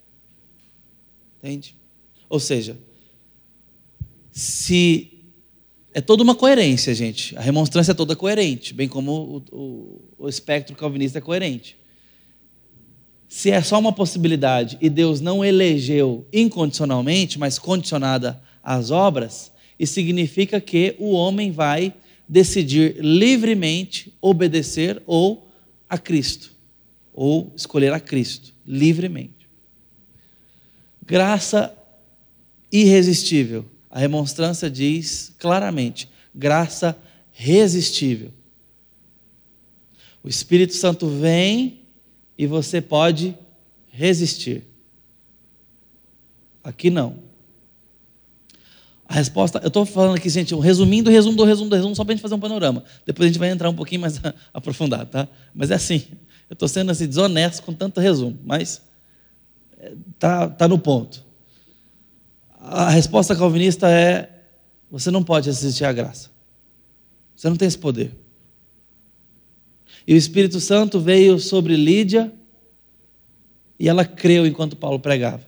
Entende? 1.43 1.75
Ou 2.29 2.39
seja, 2.39 2.77
se 4.31 5.13
é 5.93 5.99
toda 5.99 6.23
uma 6.23 6.33
coerência, 6.33 6.95
gente. 6.95 7.37
A 7.37 7.41
remonstrância 7.41 7.91
é 7.91 7.95
toda 7.95 8.15
coerente, 8.15 8.73
bem 8.73 8.87
como 8.87 9.43
o, 9.51 9.55
o, 9.55 10.01
o 10.19 10.29
espectro 10.29 10.73
calvinista 10.73 11.17
é 11.17 11.21
coerente. 11.21 11.77
Se 13.27 13.51
é 13.51 13.61
só 13.61 13.77
uma 13.77 13.91
possibilidade 13.91 14.77
e 14.79 14.89
Deus 14.89 15.19
não 15.19 15.43
elegeu 15.43 16.25
incondicionalmente, 16.31 17.37
mas 17.37 17.59
condicionada 17.59 18.41
às 18.63 18.89
obras, 18.89 19.51
isso 19.77 19.93
significa 19.93 20.61
que 20.61 20.95
o 20.97 21.11
homem 21.11 21.51
vai 21.51 21.93
decidir 22.27 22.95
livremente 22.99 24.13
obedecer 24.21 25.01
ou 25.05 25.47
a 25.89 25.97
Cristo, 25.97 26.55
ou 27.13 27.51
escolher 27.55 27.91
a 27.91 27.99
Cristo, 27.99 28.53
livremente. 28.65 29.42
Graça 31.05 31.75
irresistível. 32.71 33.65
A 33.89 33.99
remonstrância 33.99 34.69
diz 34.69 35.33
claramente: 35.37 36.09
graça 36.33 36.97
resistível. 37.31 38.31
O 40.23 40.29
Espírito 40.29 40.73
Santo 40.73 41.07
vem 41.07 41.81
e 42.37 42.47
você 42.47 42.81
pode 42.81 43.37
resistir. 43.91 44.63
Aqui 46.63 46.89
não. 46.89 47.19
A 49.05 49.15
resposta, 49.15 49.59
eu 49.61 49.67
estou 49.67 49.85
falando 49.85 50.15
aqui, 50.15 50.29
gente, 50.29 50.55
um 50.55 50.59
resumindo, 50.59 51.11
resumo 51.11 51.35
do 51.35 51.43
resumo 51.43 51.69
do 51.69 51.75
resumo, 51.75 51.95
só 51.95 52.05
para 52.05 52.13
a 52.13 52.15
gente 52.15 52.21
fazer 52.21 52.35
um 52.35 52.39
panorama. 52.39 52.83
Depois 53.05 53.25
a 53.25 53.27
gente 53.27 53.37
vai 53.37 53.49
entrar 53.49 53.69
um 53.69 53.75
pouquinho 53.75 54.01
mais 54.01 54.19
aprofundado, 54.53 55.09
tá? 55.11 55.27
Mas 55.53 55.69
é 55.69 55.75
assim, 55.75 56.03
eu 56.49 56.53
estou 56.53 56.67
sendo 56.69 56.89
assim, 56.89 57.05
desonesto 57.05 57.61
com 57.63 57.73
tanto 57.73 57.99
resumo, 57.99 58.39
mas 58.43 58.81
está 60.13 60.49
tá 60.49 60.67
no 60.67 60.79
ponto. 60.79 61.25
A 62.59 62.89
resposta 62.89 63.35
calvinista 63.35 63.89
é: 63.89 64.29
você 64.89 65.11
não 65.11 65.23
pode 65.23 65.49
resistir 65.49 65.85
à 65.85 65.91
graça. 65.91 66.29
Você 67.35 67.49
não 67.49 67.57
tem 67.57 67.67
esse 67.67 67.77
poder. 67.77 68.15
E 70.07 70.13
o 70.13 70.17
Espírito 70.17 70.59
Santo 70.59 70.99
veio 70.99 71.39
sobre 71.39 71.75
Lídia 71.75 72.31
e 73.79 73.89
ela 73.89 74.05
creu 74.05 74.45
enquanto 74.45 74.75
Paulo 74.75 74.99
pregava. 74.99 75.43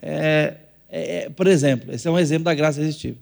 É, 0.00 0.56
é, 0.88 1.16
é, 1.16 1.30
por 1.30 1.46
exemplo, 1.46 1.92
esse 1.92 2.06
é 2.08 2.10
um 2.10 2.18
exemplo 2.18 2.44
da 2.44 2.54
graça 2.54 2.80
irresistível. 2.80 3.20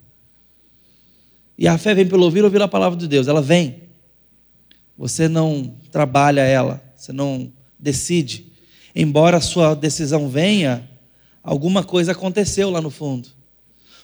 E 1.57 1.67
a 1.67 1.77
fé 1.77 1.95
vem 1.95 2.07
pelo 2.07 2.25
ouvir, 2.25 2.45
ouvir 2.45 2.63
a 2.63 2.69
palavra 2.69 2.99
de 2.99 3.09
Deus. 3.09 3.27
Ela 3.27 3.43
vem. 3.43 3.83
Você 4.97 5.29
não 5.29 5.75
trabalha 5.91 6.41
ela, 6.41 6.83
você 6.97 7.13
não 7.13 7.53
decide. 7.79 8.48
Embora 9.01 9.37
a 9.37 9.41
sua 9.41 9.75
decisão 9.75 10.29
venha, 10.29 10.91
alguma 11.41 11.85
coisa 11.85 12.11
aconteceu 12.11 12.69
lá 12.69 12.83
no 12.83 12.91
fundo. 12.91 13.29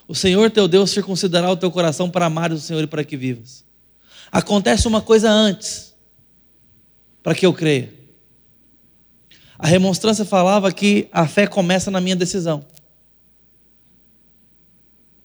O 0.07 0.15
Senhor 0.15 0.53
teu 0.53 0.69
Deus 0.69 0.93
circuncidará 0.93 1.51
o 1.51 1.57
teu 1.57 1.69
coração 1.69 2.09
para 2.09 2.27
amar 2.27 2.53
o 2.53 2.61
Senhor 2.61 2.81
e 2.81 2.87
para 2.87 3.03
que 3.03 3.17
vivas. 3.17 3.65
Acontece 4.31 4.87
uma 4.87 5.03
coisa 5.03 5.29
antes, 5.29 5.93
para 7.25 7.35
que 7.35 7.45
eu 7.45 7.53
creia. 7.53 7.93
A 9.59 9.67
remonstrância 9.67 10.25
falava 10.25 10.71
que 10.71 11.09
a 11.11 11.27
fé 11.27 11.49
começa 11.49 11.91
na 11.91 12.01
minha 12.01 12.15
decisão. 12.15 12.65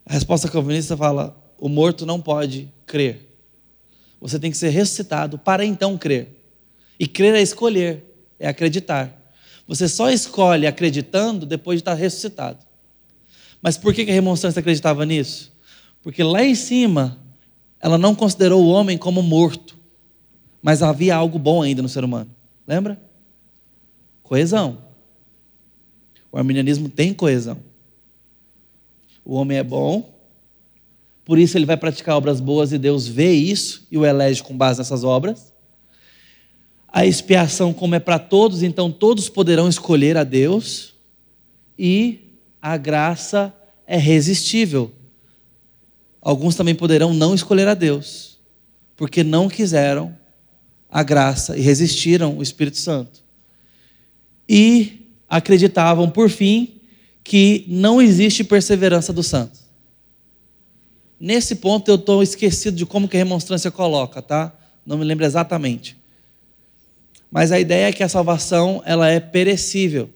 A 0.04 0.14
resposta 0.14 0.50
calvinista 0.50 0.98
fala: 0.98 1.40
o 1.60 1.70
morto 1.70 2.08
não 2.08 2.20
pode 2.20 2.74
crer. 2.88 3.38
Você 4.20 4.40
tem 4.40 4.50
que 4.50 4.58
ser 4.58 4.70
ressuscitado 4.70 5.38
para 5.38 5.64
então 5.64 5.96
crer. 5.96 6.44
E 7.00 7.06
crer 7.06 7.36
é 7.36 7.42
escolher, 7.44 8.04
é 8.40 8.48
acreditar. 8.48 9.19
Você 9.70 9.88
só 9.88 10.10
escolhe 10.10 10.66
acreditando 10.66 11.46
depois 11.46 11.78
de 11.78 11.82
estar 11.82 11.94
ressuscitado. 11.94 12.66
Mas 13.62 13.78
por 13.78 13.94
que 13.94 14.02
a 14.02 14.06
remonstrância 14.06 14.60
acreditava 14.60 15.06
nisso? 15.06 15.54
Porque 16.02 16.24
lá 16.24 16.44
em 16.44 16.56
cima, 16.56 17.20
ela 17.80 17.96
não 17.96 18.16
considerou 18.16 18.64
o 18.64 18.70
homem 18.70 18.98
como 18.98 19.22
morto, 19.22 19.78
mas 20.60 20.82
havia 20.82 21.16
algo 21.16 21.38
bom 21.38 21.62
ainda 21.62 21.84
no 21.84 21.88
ser 21.88 22.04
humano. 22.04 22.32
Lembra? 22.68 23.00
Coesão. 24.24 24.80
O 26.32 26.38
arminianismo 26.40 26.90
tem 26.90 27.14
coesão. 27.14 27.60
O 29.24 29.36
homem 29.36 29.60
é 29.60 29.64
bom, 29.64 30.12
por 31.24 31.38
isso 31.38 31.56
ele 31.56 31.68
vai 31.68 31.78
praticar 31.78 32.18
obras 32.18 32.42
boas 32.42 32.72
e 32.72 32.78
Deus 32.80 33.08
vê 33.08 33.34
isso 33.34 33.86
e 33.92 34.00
o 34.00 34.04
elege 34.04 34.42
com 34.42 34.58
base 34.58 34.80
nessas 34.80 35.04
obras. 35.04 35.49
A 36.92 37.06
expiação, 37.06 37.72
como 37.72 37.96
é 37.96 38.00
para 38.00 38.18
todos, 38.18 38.64
então 38.64 38.92
todos 38.92 39.30
poderão 39.30 39.70
escolher 39.70 40.18
a 40.18 40.24
Deus. 40.24 40.96
E 41.78 42.38
a 42.62 42.78
graça 42.78 43.54
é 43.86 43.98
resistível. 43.98 44.92
Alguns 46.22 46.56
também 46.56 46.76
poderão 46.76 47.14
não 47.14 47.34
escolher 47.34 47.68
a 47.68 47.74
Deus, 47.74 48.38
porque 48.96 49.24
não 49.24 49.48
quiseram 49.48 50.16
a 50.90 51.04
graça 51.04 51.58
e 51.58 51.62
resistiram 51.62 52.38
o 52.38 52.44
Espírito 52.44 52.78
Santo. 52.78 53.24
E 54.48 55.14
acreditavam, 55.30 56.10
por 56.10 56.30
fim, 56.30 56.82
que 57.24 57.64
não 57.68 58.02
existe 58.02 58.44
perseverança 58.44 59.14
dos 59.14 59.28
santos. 59.28 59.62
Nesse 61.20 61.56
ponto 61.56 61.90
eu 61.90 61.96
estou 61.96 62.24
esquecido 62.24 62.76
de 62.76 62.86
como 62.86 63.08
que 63.08 63.16
a 63.16 63.20
remonstrância 63.20 63.70
coloca, 63.70 64.22
tá? 64.22 64.56
Não 64.86 64.98
me 64.98 65.04
lembro 65.04 65.26
exatamente. 65.26 65.99
Mas 67.32 67.52
a 67.52 67.60
ideia 67.60 67.90
é 67.90 67.94
que 67.94 68.04
a 68.04 68.10
salvação 68.10 68.82
ela 68.86 69.08
é 69.08 69.20
perecível. 69.20 70.10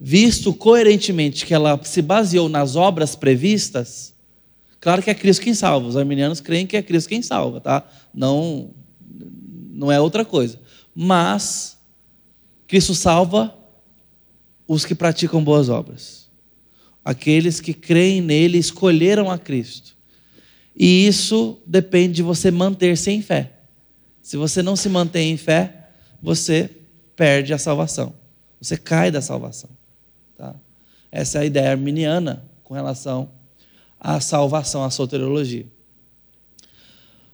Visto 0.00 0.52
coerentemente 0.52 1.46
que 1.46 1.54
ela 1.54 1.78
se 1.84 2.02
baseou 2.02 2.48
nas 2.48 2.74
obras 2.74 3.14
previstas, 3.14 4.14
claro 4.80 5.02
que 5.02 5.10
é 5.10 5.14
Cristo 5.14 5.42
quem 5.42 5.54
salva. 5.54 5.86
Os 5.86 5.96
arminianos 5.96 6.40
creem 6.40 6.66
que 6.66 6.76
é 6.76 6.82
Cristo 6.82 7.08
quem 7.08 7.22
salva, 7.22 7.60
tá? 7.60 7.86
Não, 8.12 8.70
não 9.70 9.92
é 9.92 10.00
outra 10.00 10.24
coisa. 10.24 10.58
Mas 10.94 11.78
Cristo 12.66 12.94
salva 12.94 13.54
os 14.66 14.84
que 14.84 14.94
praticam 14.94 15.44
boas 15.44 15.68
obras. 15.68 16.30
Aqueles 17.04 17.60
que 17.60 17.74
creem 17.74 18.20
nele 18.20 18.58
escolheram 18.58 19.30
a 19.30 19.38
Cristo. 19.38 19.96
E 20.74 21.06
isso 21.06 21.58
depende 21.66 22.14
de 22.14 22.22
você 22.22 22.50
manter-se 22.50 23.10
em 23.10 23.20
fé. 23.20 23.59
Se 24.22 24.36
você 24.36 24.62
não 24.62 24.76
se 24.76 24.88
mantém 24.88 25.32
em 25.32 25.36
fé, 25.36 25.90
você 26.22 26.70
perde 27.16 27.52
a 27.52 27.58
salvação. 27.58 28.14
Você 28.60 28.76
cai 28.76 29.10
da 29.10 29.20
salvação. 29.20 29.70
Tá? 30.36 30.54
Essa 31.10 31.38
é 31.38 31.40
a 31.42 31.44
ideia 31.44 31.70
arminiana 31.70 32.44
com 32.62 32.74
relação 32.74 33.30
à 33.98 34.20
salvação, 34.20 34.84
à 34.84 34.90
soteriologia. 34.90 35.66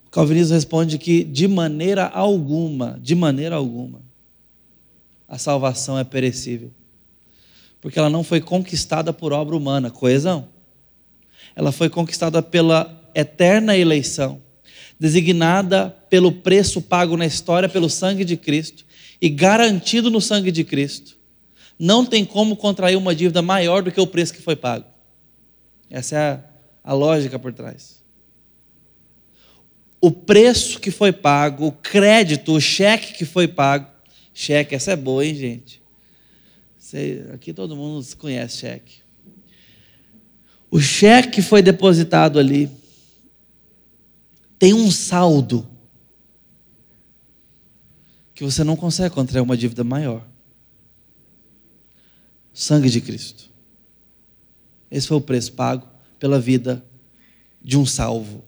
O 0.07 0.11
calvinismo 0.11 0.55
responde 0.55 0.99
que 0.99 1.25
de 1.25 1.47
maneira 1.47 2.07
alguma, 2.07 2.99
de 3.03 3.15
maneira 3.15 3.57
alguma, 3.57 4.01
a 5.29 5.37
salvação 5.37 5.99
é 5.99 6.05
perecível 6.05 6.71
porque 7.87 8.01
ela 8.01 8.11
não 8.11 8.25
foi 8.25 8.41
conquistada 8.41 9.13
por 9.13 9.33
obra 9.33 9.55
humana, 9.55 9.93
coesão. 9.93 10.49
Ela 11.55 11.71
foi 11.71 11.89
conquistada 11.89 12.43
pela 12.43 12.93
eterna 13.15 13.77
eleição, 13.77 14.43
designada 14.99 15.91
pelo 16.09 16.33
preço 16.33 16.81
pago 16.81 17.17
na 17.17 17.27
história 17.27 17.69
pelo 17.69 17.91
sangue 17.91 18.25
de 18.25 18.37
Cristo 18.37 18.85
e 19.21 19.29
garantido 19.29 20.11
no 20.11 20.21
sangue 20.21 20.51
de 20.51 20.65
Cristo, 20.65 21.17
Não 21.79 22.07
tem 22.07 22.25
como 22.25 22.57
contrair 22.57 22.97
uma 22.97 23.15
dívida 23.15 23.43
maior 23.43 23.83
do 23.83 23.93
que 23.93 24.01
o 24.01 24.07
preço 24.07 24.33
que 24.33 24.41
foi 24.41 24.57
pago. 24.57 24.87
Essa 25.91 26.17
é 26.17 26.19
a, 26.19 26.41
a 26.85 26.93
lógica 26.95 27.39
por 27.39 27.53
trás. 27.53 28.03
O 30.01 30.11
preço 30.11 30.81
que 30.81 30.91
foi 30.91 31.13
pago, 31.13 31.67
o 31.67 31.73
crédito, 31.73 32.53
o 32.53 32.61
cheque 32.61 33.13
que 33.13 33.27
foi 33.27 33.47
pago. 33.47 33.91
Cheque, 34.33 34.75
essa 34.75 34.93
é 34.93 34.97
boa, 34.97 35.25
hein, 35.25 35.35
gente? 35.35 35.83
Aqui 37.35 37.53
todo 37.53 37.77
mundo 37.77 38.07
conhece 38.17 38.59
cheque. 38.59 38.95
O 40.71 40.81
cheque 40.81 41.43
foi 41.43 41.61
depositado 41.61 42.39
ali. 42.39 42.71
Tem 44.59 44.73
um 44.73 44.91
saldo 44.91 45.69
que 48.35 48.45
você 48.45 48.63
não 48.63 48.77
consegue 48.77 49.15
contrair 49.15 49.43
uma 49.43 49.57
dívida 49.57 49.83
maior. 49.83 50.27
Sangue 52.53 52.91
de 52.91 53.01
Cristo. 53.01 53.51
Esse 54.91 55.09
foi 55.09 55.17
o 55.17 55.23
preço 55.23 55.53
pago 55.53 55.87
pela 56.19 56.41
vida 56.41 56.85
de 57.63 57.77
um 57.77 57.85
salvo. 57.85 58.45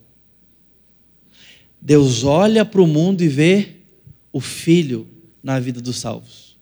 Deus 1.80 2.24
olha 2.24 2.64
para 2.64 2.82
o 2.82 2.86
mundo 2.86 3.22
e 3.22 3.28
vê 3.28 3.76
o 4.32 4.40
filho 4.40 5.08
na 5.42 5.58
vida 5.58 5.80
dos 5.80 5.98
salvos. 5.98 6.56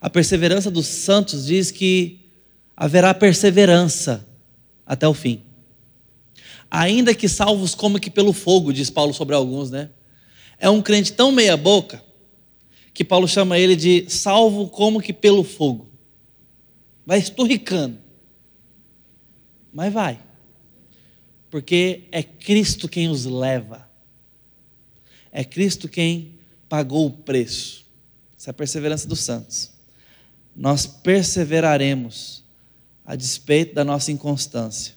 A 0.00 0.08
perseverança 0.08 0.70
dos 0.70 0.86
santos 0.86 1.46
diz 1.46 1.70
que 1.70 2.20
haverá 2.76 3.12
perseverança 3.12 4.26
até 4.86 5.06
o 5.06 5.14
fim. 5.14 5.42
Ainda 6.70 7.14
que 7.14 7.28
salvos 7.28 7.74
como 7.74 7.98
que 7.98 8.10
pelo 8.10 8.32
fogo, 8.32 8.72
diz 8.72 8.90
Paulo 8.90 9.12
sobre 9.12 9.34
alguns, 9.34 9.70
né? 9.70 9.90
É 10.58 10.70
um 10.70 10.80
crente 10.80 11.12
tão 11.12 11.32
meia 11.32 11.56
boca 11.56 12.02
que 12.92 13.04
Paulo 13.04 13.26
chama 13.26 13.58
ele 13.58 13.74
de 13.74 14.06
salvo 14.08 14.68
como 14.68 15.00
que 15.00 15.12
pelo 15.12 15.42
fogo. 15.42 15.88
Vai 17.04 17.18
esturricando. 17.18 17.98
Mas 19.72 19.92
vai. 19.92 20.20
Porque 21.50 22.04
é 22.12 22.22
Cristo 22.22 22.88
quem 22.88 23.08
os 23.08 23.24
leva. 23.24 23.88
É 25.32 25.42
Cristo 25.44 25.88
quem 25.88 26.38
pagou 26.68 27.06
o 27.06 27.10
preço. 27.10 27.86
Essa 28.38 28.50
é 28.50 28.52
a 28.52 28.54
perseverança 28.54 29.08
dos 29.08 29.20
santos. 29.20 29.70
Nós 30.54 30.86
perseveraremos 30.86 32.44
a 33.04 33.16
despeito 33.16 33.74
da 33.74 33.84
nossa 33.84 34.12
inconstância, 34.12 34.94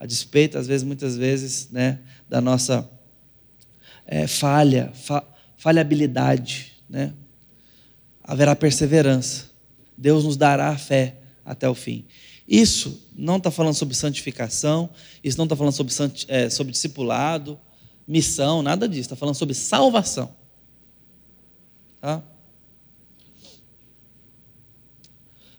a 0.00 0.06
despeito, 0.06 0.56
às 0.56 0.66
vezes, 0.66 0.82
muitas 0.82 1.14
vezes, 1.14 1.68
né, 1.70 2.00
da 2.26 2.40
nossa 2.40 2.90
é, 4.06 4.26
falha, 4.26 4.90
fa 4.94 5.22
falhabilidade, 5.58 6.72
né? 6.88 7.12
Haverá 8.24 8.56
perseverança. 8.56 9.50
Deus 9.94 10.24
nos 10.24 10.34
dará 10.34 10.70
a 10.70 10.78
fé 10.78 11.18
até 11.44 11.68
o 11.68 11.74
fim. 11.74 12.06
Isso 12.48 13.06
não 13.14 13.36
está 13.36 13.50
falando 13.50 13.74
sobre 13.74 13.94
santificação, 13.94 14.88
isso 15.22 15.36
não 15.36 15.44
está 15.44 15.54
falando 15.54 15.74
sobre, 15.74 15.92
é, 16.28 16.48
sobre 16.48 16.72
discipulado, 16.72 17.60
missão, 18.08 18.62
nada 18.62 18.88
disso. 18.88 19.02
Está 19.02 19.16
falando 19.16 19.34
sobre 19.34 19.54
salvação. 19.54 20.34
Tá? 22.00 22.22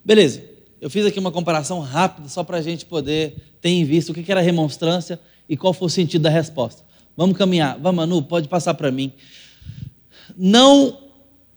Beleza. 0.04 0.44
Eu 0.82 0.90
fiz 0.90 1.06
aqui 1.06 1.20
uma 1.20 1.32
comparação 1.32 1.80
rápida 1.80 2.28
só 2.28 2.44
para 2.44 2.58
a 2.58 2.62
gente 2.62 2.88
poder 2.88 3.51
ter 3.62 3.70
em 3.70 3.86
vista 3.86 4.12
o 4.12 4.16
que 4.16 4.32
era 4.32 4.42
remonstrância 4.42 5.20
e 5.48 5.56
qual 5.56 5.74
foi 5.74 5.86
o 5.88 5.90
sentido 5.90 6.24
da 6.24 6.30
resposta. 6.30 6.84
Vamos 7.16 7.38
caminhar. 7.38 7.78
Vamos, 7.80 7.98
Manu, 7.98 8.22
pode 8.24 8.48
passar 8.48 8.74
para 8.74 8.92
mim. 8.92 9.12
Não, 10.36 10.98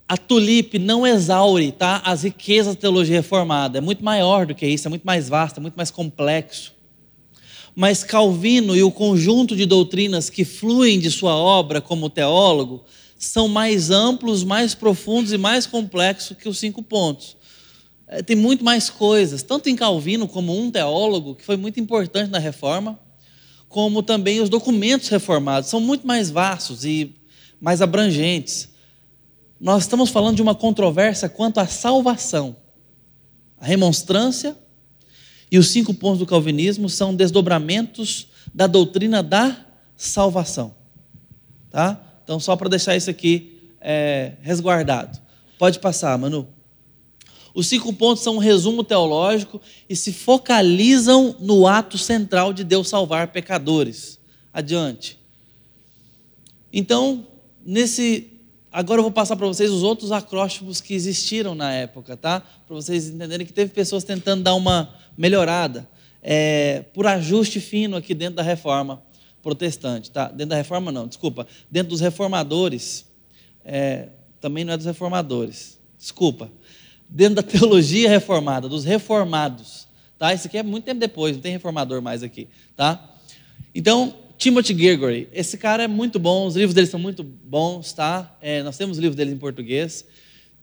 a 0.09 0.17
tulipe 0.17 0.79
não 0.79 1.07
exaure 1.07 1.73
tá, 1.73 2.03
as 2.05 2.23
riquezas 2.23 2.75
da 2.75 2.81
teologia 2.81 3.17
reformada. 3.17 3.79
É 3.79 3.81
muito 3.81 4.05
maior 4.05 4.47
do 4.47 4.55
que 4.55 4.67
isso, 4.67 4.87
é 4.87 4.91
muito 4.91 5.05
mais 5.05 5.29
vasto, 5.29 5.59
é 5.59 5.61
muito 5.61 5.77
mais 5.77 5.91
complexo. 5.91 6.75
Mas 7.75 8.05
Calvino 8.05 8.77
e 8.77 8.83
o 8.83 8.91
conjunto 8.91 9.57
de 9.57 9.67
doutrinas 9.67 10.31
que 10.31 10.45
fluem 10.45 11.01
de 11.01 11.11
sua 11.11 11.35
obra 11.35 11.81
como 11.81 12.11
teólogo 12.11 12.85
são 13.19 13.49
mais 13.49 13.91
amplos, 13.91 14.45
mais 14.45 14.75
profundos 14.75 15.33
e 15.33 15.39
mais 15.39 15.67
complexos 15.67 16.37
que 16.37 16.49
os 16.49 16.59
cinco 16.59 16.83
pontos. 16.83 17.37
É, 18.15 18.23
tem 18.23 18.37
muito 18.37 18.65
mais 18.65 18.89
coisas, 18.89 19.43
tanto 19.43 19.69
em 19.69 19.75
Calvino 19.75 20.29
como 20.29 20.57
um 20.57 20.71
teólogo, 20.71 21.35
que 21.35 21.45
foi 21.45 21.57
muito 21.57 21.81
importante 21.81 22.31
na 22.31 22.39
reforma, 22.39 22.97
como 23.69 24.05
também 24.05 24.41
os 24.41 24.49
documentos 24.49 25.09
reformados, 25.09 25.69
são 25.69 25.81
muito 25.81 26.07
mais 26.07 26.31
vastos 26.31 26.85
e 26.85 27.13
mais 27.61 27.83
abrangentes. 27.83 28.69
Nós 29.61 29.83
estamos 29.83 30.11
falando 30.11 30.37
de 30.37 30.43
uma 30.43 30.55
controvérsia 30.55 31.29
quanto 31.29 31.59
à 31.59 31.67
salvação. 31.67 32.55
A 33.59 33.67
remonstrância 33.67 34.57
e 35.51 35.59
os 35.59 35.71
cinco 35.71 35.93
pontos 35.93 36.21
do 36.21 36.27
calvinismo 36.27 36.89
são 36.89 37.13
desdobramentos 37.13 38.29
da 38.55 38.69
doutrina 38.69 39.25
da 39.25 39.57
salvação. 39.97 40.73
Tá? 41.69 42.01
Então, 42.23 42.39
só 42.39 42.55
para 42.55 42.69
deixar 42.69 42.95
isso 42.95 43.11
aqui 43.11 43.73
é, 43.81 44.35
resguardado. 44.41 45.19
Pode 45.59 45.81
passar, 45.81 46.17
Manu. 46.17 46.54
Os 47.55 47.69
cinco 47.69 47.93
pontos 47.93 48.25
são 48.25 48.35
um 48.35 48.39
resumo 48.39 48.83
teológico 48.83 49.61
e 49.89 49.95
se 49.95 50.13
focalizam 50.13 51.37
no 51.39 51.69
ato 51.69 51.97
central 51.97 52.53
de 52.53 52.65
Deus 52.65 52.89
salvar 52.89 53.29
pecadores. 53.29 54.19
Adiante. 54.53 55.17
Então, 56.73 57.25
nesse. 57.65 58.33
Agora 58.73 58.99
eu 58.99 59.05
vou 59.05 59.13
passar 59.13 59.37
para 59.37 59.47
vocês 59.47 59.71
os 59.71 59.85
outros 59.85 60.11
acróstimos 60.11 60.81
que 60.81 60.95
existiram 60.95 61.55
na 61.55 61.73
época, 61.73 62.17
tá? 62.17 62.41
Para 62.41 62.75
vocês 62.75 63.09
entenderem 63.09 63.47
que 63.47 63.53
teve 63.53 63.73
pessoas 63.73 64.03
tentando 64.03 64.43
dar 64.43 64.57
uma 64.57 64.93
melhorada, 65.17 65.89
é, 66.21 66.85
por 66.93 67.07
ajuste 67.07 67.61
fino 67.61 67.97
aqui 67.97 68.15
dentro 68.15 68.35
da 68.35 68.43
reforma 68.43 69.01
protestante, 69.41 70.11
tá? 70.11 70.27
Dentro 70.27 70.47
da 70.47 70.57
reforma 70.57 70.91
não, 70.91 71.07
desculpa, 71.07 71.47
dentro 71.71 71.91
dos 71.91 72.01
reformadores, 72.01 73.07
é, 73.65 74.09
também 74.41 74.65
não 74.65 74.73
é 74.73 74.77
dos 74.77 74.87
reformadores, 74.87 75.79
desculpa 75.97 76.51
dentro 77.09 77.37
da 77.37 77.43
teologia 77.45 78.09
reformada, 78.09 78.69
dos 78.69 78.85
reformados. 78.85 79.87
Tá? 80.19 80.33
Isso 80.33 80.47
aqui 80.47 80.59
é 80.59 80.63
muito 80.63 80.85
tempo 80.85 81.01
depois, 81.01 81.37
não 81.37 81.43
tem 81.43 81.53
reformador 81.53 82.01
mais 82.01 82.23
aqui. 82.23 82.49
Tá? 82.77 83.15
Então, 83.75 84.15
Timothy 84.39 84.75
Gregory, 84.75 85.29
esse 85.33 85.57
cara 85.57 85.85
é 85.85 85.89
muito 85.89 86.19
bom, 86.19 86.47
os 86.47 86.57
livros 86.57 86.75
dele 86.75 86.87
são 86.87 87.01
muito 87.01 87.23
bons, 87.23 87.93
tá? 87.93 88.37
É, 88.43 88.63
nós 88.63 88.77
temos 88.77 88.99
livros 88.99 89.17
dele 89.17 89.33
em 89.33 89.39
português. 89.39 90.05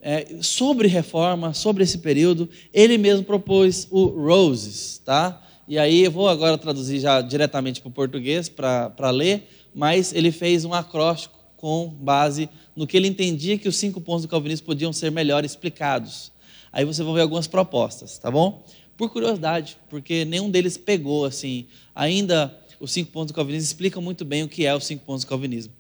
É, 0.01 0.27
sobre 0.41 0.87
reforma, 0.87 1.53
sobre 1.53 1.83
esse 1.83 1.99
período, 1.99 2.49
ele 2.73 2.97
mesmo 2.97 3.23
propôs 3.23 3.87
o 3.91 4.05
Roses, 4.05 4.99
tá? 5.05 5.41
E 5.67 5.77
aí 5.77 6.03
eu 6.03 6.11
vou 6.11 6.27
agora 6.27 6.57
traduzir 6.57 6.99
já 6.99 7.21
diretamente 7.21 7.81
para 7.81 7.89
o 7.89 7.91
português 7.91 8.49
para 8.49 9.09
ler, 9.09 9.47
mas 9.73 10.13
ele 10.13 10.31
fez 10.31 10.65
um 10.65 10.73
acróstico 10.73 11.40
com 11.61 11.87
base 11.87 12.49
no 12.75 12.87
que 12.87 12.97
ele 12.97 13.07
entendia 13.07 13.55
que 13.55 13.69
os 13.69 13.75
cinco 13.75 14.01
pontos 14.01 14.23
do 14.23 14.27
calvinismo 14.27 14.65
podiam 14.65 14.91
ser 14.91 15.11
melhor 15.11 15.45
explicados. 15.45 16.31
Aí 16.73 16.83
você 16.83 17.03
vai 17.03 17.13
ver 17.13 17.21
algumas 17.21 17.45
propostas, 17.45 18.17
tá 18.17 18.31
bom? 18.31 18.65
Por 18.97 19.11
curiosidade, 19.11 19.77
porque 19.87 20.25
nenhum 20.25 20.49
deles 20.49 20.75
pegou 20.75 21.23
assim. 21.23 21.67
Ainda 21.93 22.57
os 22.79 22.91
cinco 22.91 23.11
pontos 23.11 23.31
do 23.31 23.35
calvinismo 23.35 23.67
explicam 23.67 24.01
muito 24.01 24.25
bem 24.25 24.41
o 24.41 24.49
que 24.49 24.65
é 24.65 24.75
os 24.75 24.85
cinco 24.85 25.05
pontos 25.05 25.23
do 25.23 25.27
calvinismo. 25.27 25.71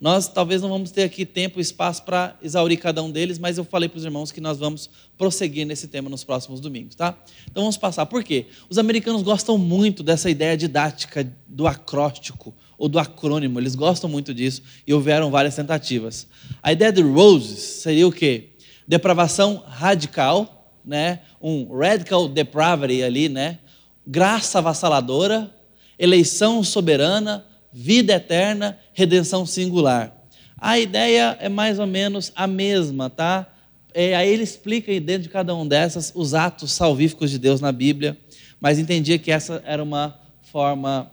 Nós 0.00 0.28
talvez 0.28 0.62
não 0.62 0.68
vamos 0.68 0.90
ter 0.90 1.02
aqui 1.02 1.26
tempo 1.26 1.58
e 1.58 1.62
espaço 1.62 2.04
para 2.04 2.36
exaurir 2.42 2.78
cada 2.78 3.02
um 3.02 3.10
deles, 3.10 3.38
mas 3.38 3.58
eu 3.58 3.64
falei 3.64 3.88
para 3.88 3.98
os 3.98 4.04
irmãos 4.04 4.30
que 4.30 4.40
nós 4.40 4.58
vamos 4.58 4.88
prosseguir 5.16 5.66
nesse 5.66 5.88
tema 5.88 6.08
nos 6.08 6.22
próximos 6.22 6.60
domingos, 6.60 6.94
tá? 6.94 7.16
Então 7.50 7.64
vamos 7.64 7.76
passar. 7.76 8.06
Por 8.06 8.22
quê? 8.22 8.46
Os 8.70 8.78
americanos 8.78 9.22
gostam 9.22 9.58
muito 9.58 10.02
dessa 10.02 10.30
ideia 10.30 10.56
didática 10.56 11.28
do 11.46 11.66
acróstico 11.66 12.54
ou 12.76 12.88
do 12.88 12.98
acrônimo, 12.98 13.58
eles 13.58 13.74
gostam 13.74 14.08
muito 14.08 14.32
disso 14.32 14.62
e 14.86 14.94
houveram 14.94 15.32
várias 15.32 15.56
tentativas. 15.56 16.28
A 16.62 16.72
ideia 16.72 16.92
de 16.92 17.02
Roses 17.02 17.58
seria 17.58 18.06
o 18.06 18.12
quê? 18.12 18.50
depravação 18.88 19.62
radical, 19.66 20.72
né? 20.82 21.20
um 21.42 21.76
radical 21.76 22.26
depravity 22.26 23.02
ali, 23.02 23.28
né? 23.28 23.58
graça 24.06 24.58
avassaladora, 24.58 25.54
eleição 25.98 26.64
soberana, 26.64 27.44
vida 27.80 28.14
eterna, 28.14 28.76
redenção 28.92 29.46
singular. 29.46 30.12
A 30.60 30.80
ideia 30.80 31.38
é 31.40 31.48
mais 31.48 31.78
ou 31.78 31.86
menos 31.86 32.32
a 32.34 32.44
mesma, 32.44 33.08
tá? 33.08 33.46
É, 33.94 34.16
aí 34.16 34.28
ele 34.28 34.42
explica 34.42 34.90
dentro 34.98 35.22
de 35.22 35.28
cada 35.28 35.54
um 35.54 35.64
dessas 35.64 36.10
os 36.12 36.34
atos 36.34 36.72
salvíficos 36.72 37.30
de 37.30 37.38
Deus 37.38 37.60
na 37.60 37.70
Bíblia, 37.70 38.18
mas 38.60 38.80
entendia 38.80 39.16
que 39.16 39.30
essa 39.30 39.62
era 39.64 39.80
uma 39.80 40.18
forma 40.42 41.08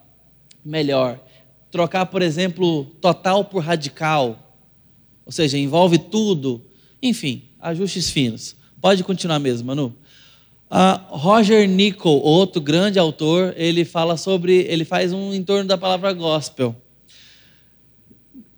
melhor. 0.63 1.19
Trocar, 1.69 2.07
por 2.07 2.23
exemplo, 2.23 2.85
total 2.99 3.45
por 3.45 3.59
radical, 3.59 4.57
ou 5.23 5.31
seja, 5.31 5.59
envolve 5.59 5.99
tudo, 5.99 6.65
enfim, 6.99 7.43
ajustes 7.61 8.09
finos. 8.09 8.55
Pode 8.81 9.03
continuar 9.03 9.37
mesmo, 9.37 9.67
Manu. 9.67 9.95
Uh, 10.75 10.99
Roger 11.15 11.69
Nicol, 11.69 12.21
outro 12.21 12.59
grande 12.59 12.99
autor, 12.99 13.53
ele 13.55 13.85
fala 13.85 14.17
sobre, 14.17 14.57
ele 14.67 14.83
faz 14.83 15.13
um 15.13 15.33
em 15.33 15.41
torno 15.41 15.69
da 15.69 15.77
palavra 15.77 16.11
gospel. 16.11 16.75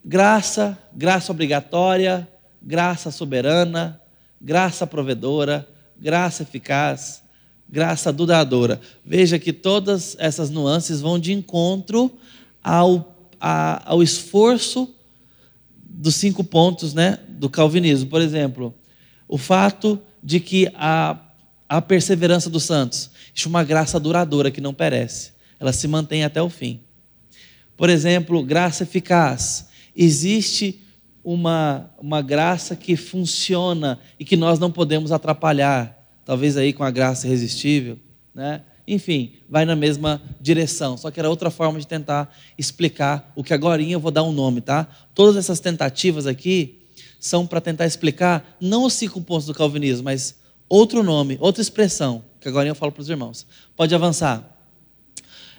Graça, 0.04 0.76
graça 0.92 1.32
obrigatória, 1.32 2.28
graça 2.60 3.12
soberana, 3.12 4.02
graça 4.42 4.88
provedora, 4.88 5.68
graça 5.96 6.42
eficaz, 6.42 7.22
graça 7.70 8.12
duradoura. 8.12 8.82
Veja 9.06 9.38
que 9.38 9.54
todas 9.54 10.16
essas 10.18 10.50
nuances 10.50 11.00
vão 11.00 11.20
de 11.20 11.34
encontro 11.34 12.12
ao, 12.64 13.16
a, 13.40 13.92
ao 13.92 14.02
esforço 14.02 14.92
dos 15.78 16.16
cinco 16.16 16.44
pontos 16.44 16.96
né, 16.96 17.20
do 17.30 17.48
calvinismo. 17.48 18.10
Por 18.10 18.22
exemplo, 18.22 18.74
o 19.28 19.38
fato 19.38 20.02
de 20.24 20.40
que 20.40 20.68
a, 20.74 21.16
a 21.70 21.82
perseverança 21.82 22.50
dos 22.50 22.64
santos 22.64 23.10
é 23.36 23.48
uma 23.48 23.64
graça 23.64 24.00
duradoura 24.00 24.50
que 24.50 24.62
não 24.62 24.74
perece, 24.74 25.32
ela 25.60 25.74
se 25.74 25.88
mantém 25.88 26.24
até 26.24 26.42
o 26.42 26.50
fim. 26.50 26.82
Por 27.76 27.90
exemplo, 27.90 28.42
graça 28.44 28.84
eficaz. 28.84 29.68
Existe 29.96 30.82
uma, 31.24 31.92
uma 32.00 32.22
graça 32.22 32.76
que 32.76 32.96
funciona 32.96 34.00
e 34.20 34.26
que 34.26 34.36
nós 34.36 34.58
não 34.58 34.72
podemos 34.72 35.12
atrapalhar, 35.12 35.96
talvez 36.26 36.58
aí 36.58 36.74
com 36.74 36.84
a 36.84 36.90
graça 36.90 37.28
irresistível, 37.28 38.00
né? 38.34 38.62
Enfim, 38.88 39.34
vai 39.50 39.66
na 39.66 39.76
mesma 39.76 40.22
direção, 40.40 40.96
só 40.96 41.12
que 41.12 41.20
era 41.20 41.30
outra 41.30 41.52
forma 41.52 41.78
de 41.78 41.86
tentar 41.86 42.34
explicar 42.58 43.34
o 43.36 43.44
que 43.44 43.54
agora 43.54 43.82
eu 43.82 44.00
vou 44.00 44.12
dar 44.12 44.24
um 44.24 44.32
nome, 44.32 44.62
tá? 44.62 44.88
Todas 45.14 45.36
essas 45.36 45.60
tentativas 45.60 46.26
aqui 46.26 46.80
são 47.20 47.46
para 47.46 47.60
tentar 47.60 47.86
explicar 47.86 48.56
não 48.62 48.86
os 48.86 48.94
cinco 48.94 49.20
pontos 49.20 49.46
do 49.46 49.54
calvinismo, 49.54 50.06
mas 50.06 50.36
outro 50.70 51.04
nome, 51.04 51.38
outra 51.40 51.62
expressão, 51.62 52.24
que 52.40 52.48
agora 52.48 52.68
eu 52.68 52.76
falo 52.76 52.92
para 52.92 53.02
os 53.02 53.10
irmãos. 53.10 53.46
Pode 53.76 53.94
avançar. 53.94 54.58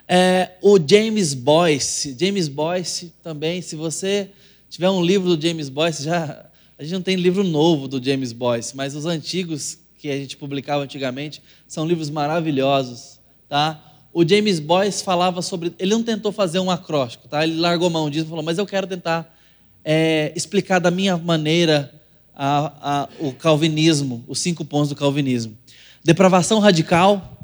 É, 0.06 0.52
o 0.62 0.78
James 0.78 1.34
Boyce, 1.34 2.16
James 2.18 2.48
Boyce 2.48 3.12
também, 3.22 3.60
se 3.60 3.76
você 3.76 4.30
tiver 4.70 4.88
um 4.88 5.02
livro 5.02 5.36
do 5.36 5.46
James 5.46 5.68
Boyce, 5.68 6.02
já 6.04 6.46
a 6.78 6.82
gente 6.82 6.92
não 6.92 7.02
tem 7.02 7.16
livro 7.16 7.42
novo 7.42 7.88
do 7.88 8.02
James 8.02 8.32
Boyce, 8.32 8.76
mas 8.76 8.94
os 8.94 9.04
antigos 9.04 9.78
que 9.98 10.08
a 10.08 10.16
gente 10.16 10.36
publicava 10.36 10.84
antigamente 10.84 11.42
são 11.66 11.86
livros 11.86 12.08
maravilhosos, 12.08 13.18
tá? 13.48 13.84
O 14.12 14.26
James 14.26 14.60
Boyce 14.60 15.02
falava 15.02 15.42
sobre, 15.42 15.74
ele 15.78 15.90
não 15.90 16.02
tentou 16.02 16.32
fazer 16.32 16.60
um 16.60 16.70
acróstico, 16.70 17.28
tá? 17.28 17.42
Ele 17.44 17.58
largou 17.58 17.90
mão 17.90 18.08
disso 18.08 18.26
e 18.26 18.28
falou, 18.28 18.44
mas 18.44 18.58
eu 18.58 18.64
quero 18.64 18.86
tentar 18.86 19.36
é, 19.84 20.32
explicar 20.36 20.78
da 20.78 20.90
minha 20.90 21.16
maneira 21.16 21.92
a, 22.38 22.72
a, 22.80 23.08
o 23.18 23.32
calvinismo, 23.32 24.24
os 24.28 24.38
cinco 24.38 24.64
pontos 24.64 24.88
do 24.88 24.96
calvinismo. 24.96 25.58
Depravação 26.04 26.60
radical, 26.60 27.36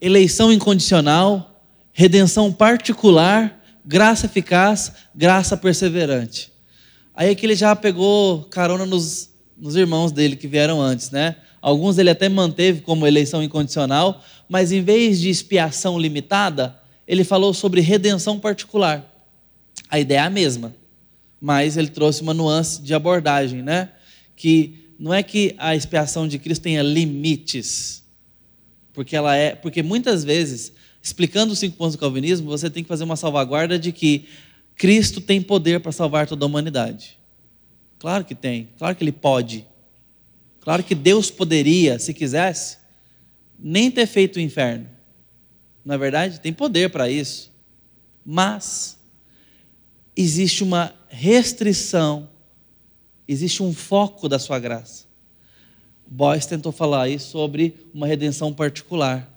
eleição 0.00 0.50
incondicional, 0.50 1.62
redenção 1.92 2.50
particular 2.50 3.60
graça 3.84 4.26
eficaz, 4.26 4.92
graça 5.14 5.56
perseverante. 5.56 6.50
Aí 7.14 7.30
é 7.30 7.34
que 7.34 7.44
ele 7.44 7.54
já 7.54 7.76
pegou 7.76 8.44
carona 8.44 8.86
nos, 8.86 9.30
nos 9.56 9.76
irmãos 9.76 10.10
dele 10.10 10.36
que 10.36 10.48
vieram 10.48 10.80
antes, 10.80 11.10
né? 11.10 11.36
Alguns 11.60 11.98
ele 11.98 12.10
até 12.10 12.28
manteve 12.28 12.80
como 12.80 13.06
eleição 13.06 13.42
incondicional, 13.42 14.22
mas 14.48 14.72
em 14.72 14.82
vez 14.82 15.20
de 15.20 15.28
expiação 15.28 15.98
limitada, 15.98 16.78
ele 17.06 17.24
falou 17.24 17.54
sobre 17.54 17.80
redenção 17.80 18.38
particular. 18.38 19.04
A 19.88 19.98
ideia 19.98 20.18
é 20.18 20.22
a 20.22 20.30
mesma, 20.30 20.74
mas 21.44 21.76
ele 21.76 21.88
trouxe 21.88 22.22
uma 22.22 22.32
nuance 22.32 22.80
de 22.80 22.94
abordagem, 22.94 23.60
né? 23.60 23.90
Que 24.34 24.88
não 24.98 25.12
é 25.12 25.22
que 25.22 25.54
a 25.58 25.76
expiação 25.76 26.26
de 26.26 26.38
Cristo 26.38 26.62
tenha 26.62 26.82
limites, 26.82 28.02
porque 28.94 29.14
ela 29.14 29.36
é, 29.36 29.54
porque 29.54 29.82
muitas 29.82 30.24
vezes 30.24 30.72
explicando 31.02 31.52
os 31.52 31.58
cinco 31.58 31.76
pontos 31.76 31.96
do 31.96 31.98
calvinismo, 31.98 32.48
você 32.48 32.70
tem 32.70 32.82
que 32.82 32.88
fazer 32.88 33.04
uma 33.04 33.14
salvaguarda 33.14 33.78
de 33.78 33.92
que 33.92 34.26
Cristo 34.74 35.20
tem 35.20 35.42
poder 35.42 35.80
para 35.80 35.92
salvar 35.92 36.26
toda 36.26 36.46
a 36.46 36.48
humanidade. 36.48 37.18
Claro 37.98 38.24
que 38.24 38.34
tem, 38.34 38.70
claro 38.78 38.96
que 38.96 39.04
ele 39.04 39.12
pode. 39.12 39.66
Claro 40.60 40.82
que 40.82 40.94
Deus 40.94 41.30
poderia, 41.30 41.98
se 41.98 42.14
quisesse, 42.14 42.78
nem 43.58 43.90
ter 43.90 44.06
feito 44.06 44.36
o 44.36 44.40
inferno. 44.40 44.88
Na 45.84 45.98
verdade, 45.98 46.40
tem 46.40 46.54
poder 46.54 46.88
para 46.88 47.10
isso. 47.10 47.52
Mas 48.24 48.98
existe 50.16 50.62
uma 50.62 50.94
restrição, 51.08 52.28
existe 53.26 53.62
um 53.62 53.72
foco 53.72 54.28
da 54.28 54.38
sua 54.38 54.58
graça. 54.58 55.04
Boyce 56.06 56.48
tentou 56.48 56.70
falar 56.70 57.02
aí 57.02 57.18
sobre 57.18 57.88
uma 57.92 58.06
redenção 58.06 58.52
particular, 58.52 59.28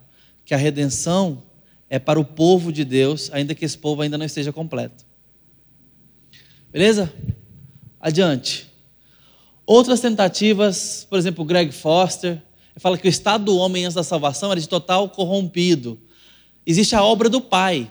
que 0.45 0.53
a 0.53 0.57
redenção 0.57 1.43
é 1.89 1.97
para 1.97 2.19
o 2.19 2.25
povo 2.25 2.71
de 2.71 2.83
Deus, 2.83 3.29
ainda 3.31 3.55
que 3.55 3.65
esse 3.65 3.77
povo 3.77 4.01
ainda 4.01 4.17
não 4.17 4.25
esteja 4.25 4.51
completo. 4.51 5.05
Beleza? 6.71 7.11
Adiante. 7.99 8.67
Outras 9.65 9.99
tentativas, 9.99 11.05
por 11.09 11.17
exemplo, 11.17 11.43
Greg 11.43 11.71
Foster, 11.71 12.41
fala 12.77 12.97
que 12.97 13.07
o 13.07 13.09
estado 13.09 13.45
do 13.45 13.57
homem 13.57 13.85
antes 13.85 13.95
da 13.95 14.03
salvação 14.03 14.51
era 14.51 14.59
de 14.59 14.69
total 14.69 15.09
corrompido. 15.09 15.99
Existe 16.65 16.95
a 16.95 17.03
obra 17.03 17.29
do 17.29 17.41
Pai 17.41 17.89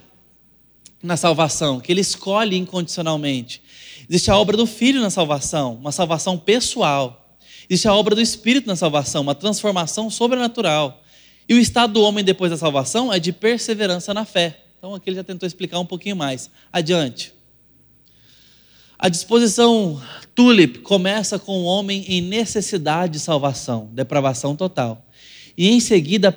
na 1.07 1.17
salvação, 1.17 1.81
que 1.81 1.93
ele 1.93 2.01
escolhe 2.01 2.57
incondicionalmente. 2.57 3.63
Existe 4.09 4.31
a 4.31 4.37
obra 4.37 4.57
do 4.57 4.67
Filho 4.67 5.01
na 5.01 5.11
salvação, 5.11 5.75
uma 5.75 5.93
salvação 5.93 6.37
pessoal. 6.37 7.39
Existe 7.69 7.89
a 7.89 7.95
obra 7.95 8.15
do 8.15 8.21
Espírito 8.21 8.67
na 8.67 8.77
salvação, 8.77 9.23
uma 9.23 9.35
transformação 9.35 10.11
sobrenatural. 10.11 11.03
E 11.49 11.55
o 11.55 11.59
estado 11.59 11.95
do 11.95 12.03
homem 12.03 12.25
depois 12.25 12.51
da 12.51 12.57
salvação 12.57 13.13
é 13.13 13.19
de 13.19 13.33
perseverança 13.33 14.13
na 14.13 14.25
fé. 14.25 14.65
Então 14.79 14.95
aqui 14.95 15.09
ele 15.09 15.17
já 15.17 15.25
tentou 15.25 15.47
explicar 15.47 15.79
um 15.79 15.87
pouquinho 15.87 16.17
mais. 16.17 16.51
Adiante. 16.73 17.33
A 18.99 19.09
disposição 19.09 20.01
tulip 20.35 20.79
começa 20.79 21.39
com 21.39 21.61
o 21.61 21.65
homem 21.65 22.05
em 22.09 22.21
necessidade 22.21 23.15
de 23.15 23.21
salvação, 23.21 23.91
depravação 23.93 24.57
total. 24.57 25.06
E 25.57 25.69
em 25.69 25.81
seguida 25.81 26.35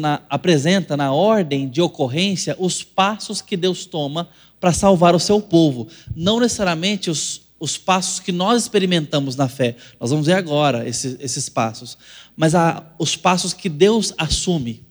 na, 0.00 0.22
apresenta 0.30 0.96
na 0.96 1.12
ordem 1.12 1.68
de 1.68 1.82
ocorrência 1.82 2.56
os 2.58 2.82
passos 2.82 3.42
que 3.42 3.56
Deus 3.56 3.84
toma 3.84 4.28
para 4.58 4.72
salvar 4.72 5.14
o 5.14 5.20
seu 5.20 5.40
povo. 5.40 5.88
Não 6.14 6.40
necessariamente 6.40 7.10
os, 7.10 7.42
os 7.60 7.76
passos 7.76 8.20
que 8.20 8.32
nós 8.32 8.62
experimentamos 8.62 9.36
na 9.36 9.48
fé. 9.48 9.76
Nós 10.00 10.10
vamos 10.10 10.26
ver 10.26 10.34
agora 10.34 10.88
esses, 10.88 11.16
esses 11.20 11.48
passos 11.48 11.98
mas 12.36 12.54
a, 12.54 12.84
os 12.98 13.16
passos 13.16 13.54
que 13.54 13.68
Deus 13.68 14.12
assume 14.18 14.84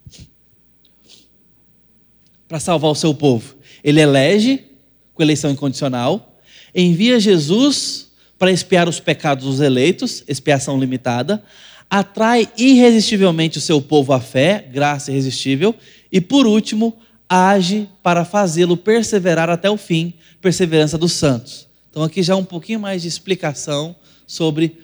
para 2.47 2.59
salvar 2.59 2.91
o 2.91 2.95
seu 2.95 3.13
povo. 3.13 3.55
Ele 3.83 4.01
elege 4.01 4.65
com 5.13 5.21
eleição 5.21 5.51
incondicional, 5.51 6.39
envia 6.73 7.19
Jesus 7.19 8.07
para 8.37 8.51
expiar 8.51 8.89
os 8.89 8.99
pecados 8.99 9.45
dos 9.45 9.59
eleitos, 9.61 10.23
expiação 10.27 10.79
limitada, 10.79 11.43
atrai 11.89 12.49
irresistivelmente 12.57 13.57
o 13.57 13.61
seu 13.61 13.81
povo 13.81 14.13
à 14.13 14.19
fé, 14.19 14.67
graça 14.71 15.11
irresistível, 15.11 15.75
e 16.11 16.19
por 16.19 16.47
último, 16.47 16.97
age 17.27 17.89
para 18.01 18.23
fazê-lo 18.23 18.77
perseverar 18.77 19.49
até 19.49 19.69
o 19.69 19.77
fim, 19.77 20.13
perseverança 20.41 20.97
dos 20.97 21.13
santos. 21.13 21.67
Então 21.89 22.03
aqui 22.03 22.21
já 22.21 22.35
um 22.35 22.43
pouquinho 22.43 22.79
mais 22.79 23.01
de 23.01 23.07
explicação 23.07 23.95
sobre 24.27 24.79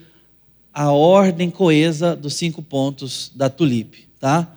a 0.72 0.90
ordem 0.90 1.50
coesa 1.50 2.16
dos 2.16 2.34
cinco 2.34 2.62
pontos 2.62 3.30
da 3.34 3.50
tulipe, 3.50 4.08
tá? 4.18 4.50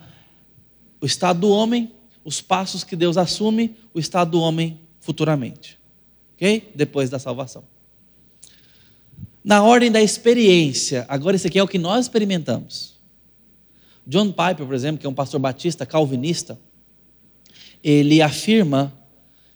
O 1.00 1.06
estado 1.06 1.40
do 1.40 1.50
homem, 1.50 1.92
os 2.24 2.40
passos 2.40 2.82
que 2.82 2.96
Deus 2.96 3.16
assume, 3.16 3.76
o 3.92 3.98
estado 3.98 4.30
do 4.32 4.40
homem 4.40 4.80
futuramente. 5.00 5.78
OK? 6.34 6.72
Depois 6.74 7.10
da 7.10 7.18
salvação. 7.18 7.64
Na 9.46 9.62
ordem 9.62 9.92
da 9.92 10.02
experiência, 10.02 11.06
agora 11.08 11.36
esse 11.36 11.46
aqui 11.46 11.58
é 11.58 11.62
o 11.62 11.68
que 11.68 11.78
nós 11.78 12.06
experimentamos. 12.06 12.96
John 14.04 14.32
Piper, 14.32 14.66
por 14.66 14.74
exemplo, 14.74 15.00
que 15.00 15.06
é 15.06 15.08
um 15.08 15.14
pastor 15.14 15.40
batista 15.40 15.86
calvinista, 15.86 16.58
ele 17.82 18.20
afirma 18.20 18.92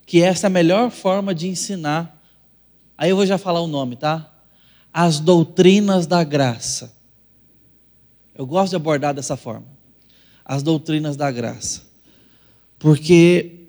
que 0.07 0.23
essa 0.23 0.47
é 0.47 0.49
a 0.49 0.51
melhor 0.51 0.91
forma 0.91 1.35
de 1.35 1.49
ensinar. 1.49 2.23
Aí 2.97 3.11
eu 3.11 3.17
vou 3.17 3.27
já 3.27 3.37
falar 3.37 3.61
o 3.61 3.67
nome, 3.67 3.97
tá? 3.97 4.31
as 4.93 5.21
doutrinas 5.21 6.07
da 6.07 6.25
graça. 6.25 6.93
Eu 8.35 8.47
gosto 8.47 8.71
de 8.71 8.77
abordar 8.77 9.15
dessa 9.15 9.37
forma. 9.37 9.67
As 10.45 10.63
doutrinas 10.63 11.17
da 11.17 11.31
graça. 11.31 11.83
Porque 12.79 13.69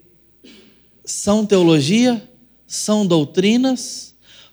são 1.05 1.45
teologia, 1.45 2.27
são 2.65 3.05
doutrinas, 3.05 4.10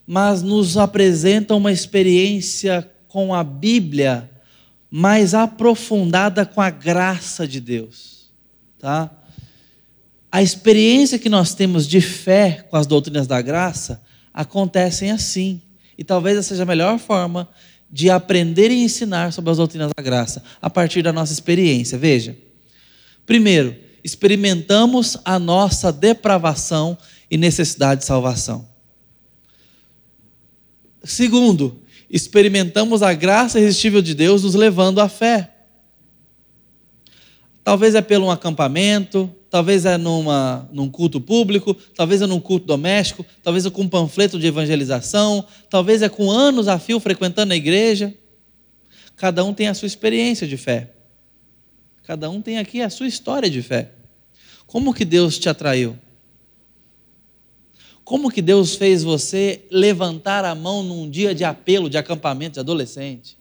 mas 0.09 0.43
nos 0.43 0.79
apresentam 0.79 1.59
uma 1.59 1.71
experiência 1.71 2.91
com 3.09 3.35
a 3.35 3.45
Bíblia 3.45 4.31
mais 4.91 5.35
aprofundada 5.35 6.47
com 6.47 6.63
a 6.63 6.71
graça 6.71 7.47
de 7.47 7.61
Deus, 7.61 8.31
tá? 8.79 9.11
A 10.33 10.43
experiência 10.43 11.19
que 11.19 11.29
nós 11.29 11.55
temos 11.55 11.87
de 11.87 12.01
fé 12.01 12.67
com 12.71 12.77
as 12.79 12.87
doutrinas 12.87 13.27
da 13.27 13.43
graça 13.43 14.03
acontecem 14.33 15.11
assim. 15.11 15.61
E 15.99 16.03
talvez 16.03 16.39
essa 16.39 16.49
seja 16.49 16.63
a 16.63 16.67
melhor 16.67 16.99
forma 16.99 17.47
de 17.91 18.09
aprender 18.09 18.71
e 18.71 18.83
ensinar 18.83 19.31
sobre 19.31 19.51
as 19.51 19.59
doutrinas 19.59 19.91
da 19.95 20.03
graça, 20.03 20.43
a 20.61 20.71
partir 20.71 21.03
da 21.03 21.13
nossa 21.13 21.35
experiência. 21.35 21.99
Veja. 21.99 22.35
Primeiro, 23.27 23.77
experimentamos 24.03 25.19
a 25.23 25.39
nossa 25.39 25.93
depravação 25.93 26.97
e 27.31 27.37
necessidade 27.37 28.01
de 28.01 28.07
salvação. 28.07 28.78
Segundo, 31.05 31.81
experimentamos 32.11 33.03
a 33.03 33.13
graça 33.15 33.59
irresistível 33.59 34.03
de 34.03 34.15
Deus 34.15 34.43
nos 34.43 34.55
levando 34.55 35.01
à 35.01 35.09
fé. 35.09 35.55
Talvez 37.63 37.95
é 37.95 38.01
pelo 38.01 38.27
um 38.27 38.31
acampamento, 38.31 39.31
talvez 39.51 39.85
é 39.85 39.99
numa, 39.99 40.69
num 40.73 40.89
culto 40.89 41.21
público, 41.21 41.75
talvez 41.95 42.23
é 42.23 42.27
num 42.27 42.41
culto 42.41 42.67
doméstico, 42.67 43.25
talvez 43.43 43.67
é 43.67 43.71
com 43.71 43.83
um 43.83 43.89
panfleto 43.89 44.39
de 44.39 44.47
evangelização, 44.47 45.45
talvez 45.69 46.03
é 46.03 46.09
com 46.09 46.31
anos 46.31 46.67
a 46.67 46.79
fio 46.79 46.99
frequentando 46.99 47.53
a 47.53 47.57
igreja. 47.57 48.15
Cada 49.17 49.45
um 49.45 49.53
tem 49.53 49.69
a 49.69 49.75
sua 49.75 49.87
experiência 49.87 50.47
de 50.47 50.57
fé. 50.57 50.93
Cada 52.05 52.31
um 52.31 52.41
tem 52.41 52.59
aqui 52.59 52.81
a 52.81 52.89
sua 52.89 53.07
história 53.07 53.51
de 53.51 53.61
fé. 53.61 53.93
Como 54.67 54.95
que 54.95 55.05
Deus 55.05 55.39
te 55.39 55.49
atraiu? 55.49 55.99
Como 58.09 58.31
que 58.31 58.41
Deus 58.41 58.75
fez 58.75 59.05
você 59.05 59.67
levantar 59.71 60.43
a 60.43 60.55
mão 60.55 60.83
num 60.83 61.11
dia 61.11 61.35
de 61.35 61.45
apelo, 61.45 61.91
de 61.91 61.99
acampamento 61.99 62.55
de 62.55 62.61
adolescente? 62.61 63.37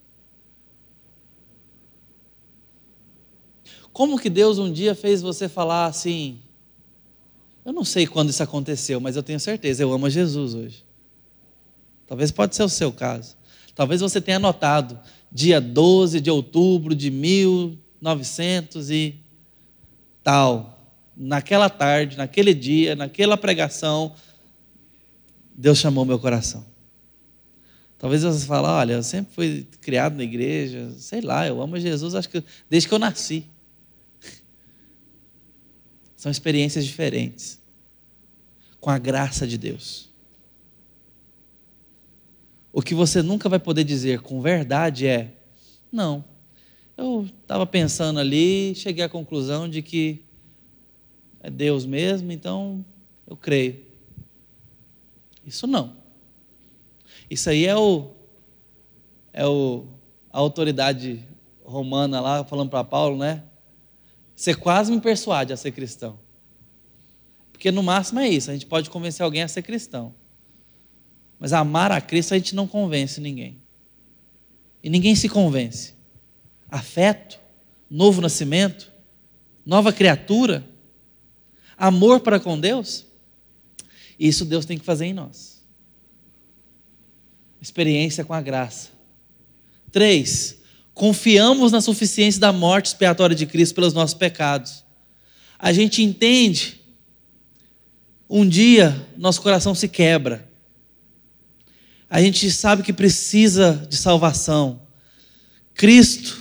Como 3.93 4.20
que 4.20 4.30
Deus 4.30 4.59
um 4.59 4.70
dia 4.70 4.93
fez 4.93 5.22
você 5.22 5.47
falar 5.47 5.86
assim? 5.86 6.39
Eu 7.63 7.72
não 7.72 7.86
sei 7.86 8.05
quando 8.05 8.30
isso 8.30 8.43
aconteceu, 8.43 8.99
mas 8.99 9.15
eu 9.15 9.24
tenho 9.24 9.39
certeza, 9.39 9.82
eu 9.82 9.93
amo 9.93 10.09
Jesus 10.09 10.53
hoje. 10.53 10.84
Talvez 12.05 12.30
pode 12.30 12.53
ser 12.53 12.63
o 12.63 12.70
seu 12.70 12.91
caso. 12.91 13.38
Talvez 13.74 14.01
você 14.01 14.20
tenha 14.20 14.38
notado, 14.38 14.99
dia 15.32 15.61
12 15.61 16.20
de 16.20 16.30
outubro 16.30 16.93
de 16.93 17.09
1900 17.09 18.91
e 18.91 19.15
tal, 20.22 20.78
naquela 21.15 21.70
tarde, 21.70 22.18
naquele 22.18 22.53
dia, 22.53 22.97
naquela 22.97 23.38
pregação, 23.38 24.13
Deus 25.57 25.79
chamou 25.79 26.05
meu 26.05 26.19
coração. 26.19 26.63
Talvez 27.97 28.21
você 28.21 28.45
fale, 28.45 28.67
olha, 28.67 28.93
eu 28.93 29.03
sempre 29.03 29.33
fui 29.33 29.67
criado 29.81 30.15
na 30.15 30.23
igreja, 30.23 30.91
sei 30.99 31.19
lá, 31.19 31.47
eu 31.47 31.59
amo 31.59 31.79
Jesus, 31.79 32.13
acho 32.13 32.29
que 32.29 32.43
desde 32.69 32.87
que 32.87 32.93
eu 32.93 32.99
nasci. 32.99 33.47
São 36.15 36.31
experiências 36.31 36.85
diferentes, 36.85 37.59
com 38.79 38.91
a 38.91 38.99
graça 38.99 39.47
de 39.47 39.57
Deus. 39.57 40.13
O 42.71 42.83
que 42.83 42.93
você 42.93 43.23
nunca 43.23 43.49
vai 43.49 43.57
poder 43.57 43.83
dizer 43.83 44.21
com 44.21 44.39
verdade 44.39 45.07
é: 45.07 45.33
não, 45.91 46.23
eu 46.95 47.27
estava 47.41 47.65
pensando 47.65 48.19
ali, 48.19 48.75
cheguei 48.75 49.03
à 49.03 49.09
conclusão 49.09 49.67
de 49.67 49.81
que 49.81 50.21
é 51.39 51.49
Deus 51.49 51.83
mesmo, 51.83 52.31
então 52.31 52.85
eu 53.25 53.35
creio. 53.35 53.86
Isso 55.47 55.65
não. 55.65 55.95
Isso 57.29 57.49
aí 57.49 57.65
é 57.65 57.75
o 57.75 58.11
é 59.31 59.47
o 59.47 59.87
a 60.29 60.39
autoridade 60.39 61.25
romana 61.63 62.19
lá 62.19 62.43
falando 62.43 62.69
para 62.69 62.83
Paulo, 62.83 63.17
né? 63.17 63.43
Você 64.35 64.53
quase 64.53 64.91
me 64.91 64.99
persuade 64.99 65.53
a 65.53 65.57
ser 65.57 65.71
cristão. 65.71 66.19
Porque 67.51 67.71
no 67.71 67.81
máximo 67.81 68.19
é 68.19 68.27
isso, 68.27 68.51
a 68.51 68.53
gente 68.53 68.65
pode 68.65 68.89
convencer 68.89 69.23
alguém 69.23 69.41
a 69.41 69.47
ser 69.47 69.63
cristão. 69.63 70.13
Mas 71.39 71.53
amar 71.53 71.91
a 71.91 72.01
Cristo 72.01 72.33
a 72.33 72.37
gente 72.37 72.53
não 72.53 72.67
convence 72.67 73.21
ninguém. 73.21 73.61
E 74.83 74.89
ninguém 74.89 75.15
se 75.15 75.27
convence. 75.27 75.95
Afeto, 76.69 77.39
novo 77.89 78.21
nascimento, 78.21 78.91
nova 79.65 79.91
criatura, 79.91 80.67
amor 81.77 82.19
para 82.19 82.39
com 82.39 82.59
Deus, 82.59 83.06
isso 84.20 84.45
Deus 84.45 84.65
tem 84.65 84.78
que 84.78 84.86
fazer 84.86 85.05
em 85.05 85.13
nós. 85.13 85.61
Experiência 87.61 88.24
com 88.24 88.34
a 88.34 88.41
graça. 88.41 88.89
Três, 89.91 90.57
confiamos 90.93 91.72
na 91.72 91.82
suficiência 91.82 92.39
da 92.39 92.51
morte 92.51 92.88
expiatória 92.88 93.36
de 93.36 93.45
Cristo 93.45 93.76
pelos 93.76 93.93
nossos 93.93 94.13
pecados. 94.13 94.84
A 95.59 95.74
gente 95.74 96.03
entende, 96.03 96.80
um 98.30 98.47
dia 98.47 99.07
nosso 99.18 99.41
coração 99.41 99.74
se 99.74 99.88
quebra. 99.88 100.47
A 102.09 102.22
gente 102.22 102.49
sabe 102.51 102.84
que 102.84 102.93
precisa 102.93 103.86
de 103.89 103.97
salvação. 103.97 104.82
Cristo 105.74 106.38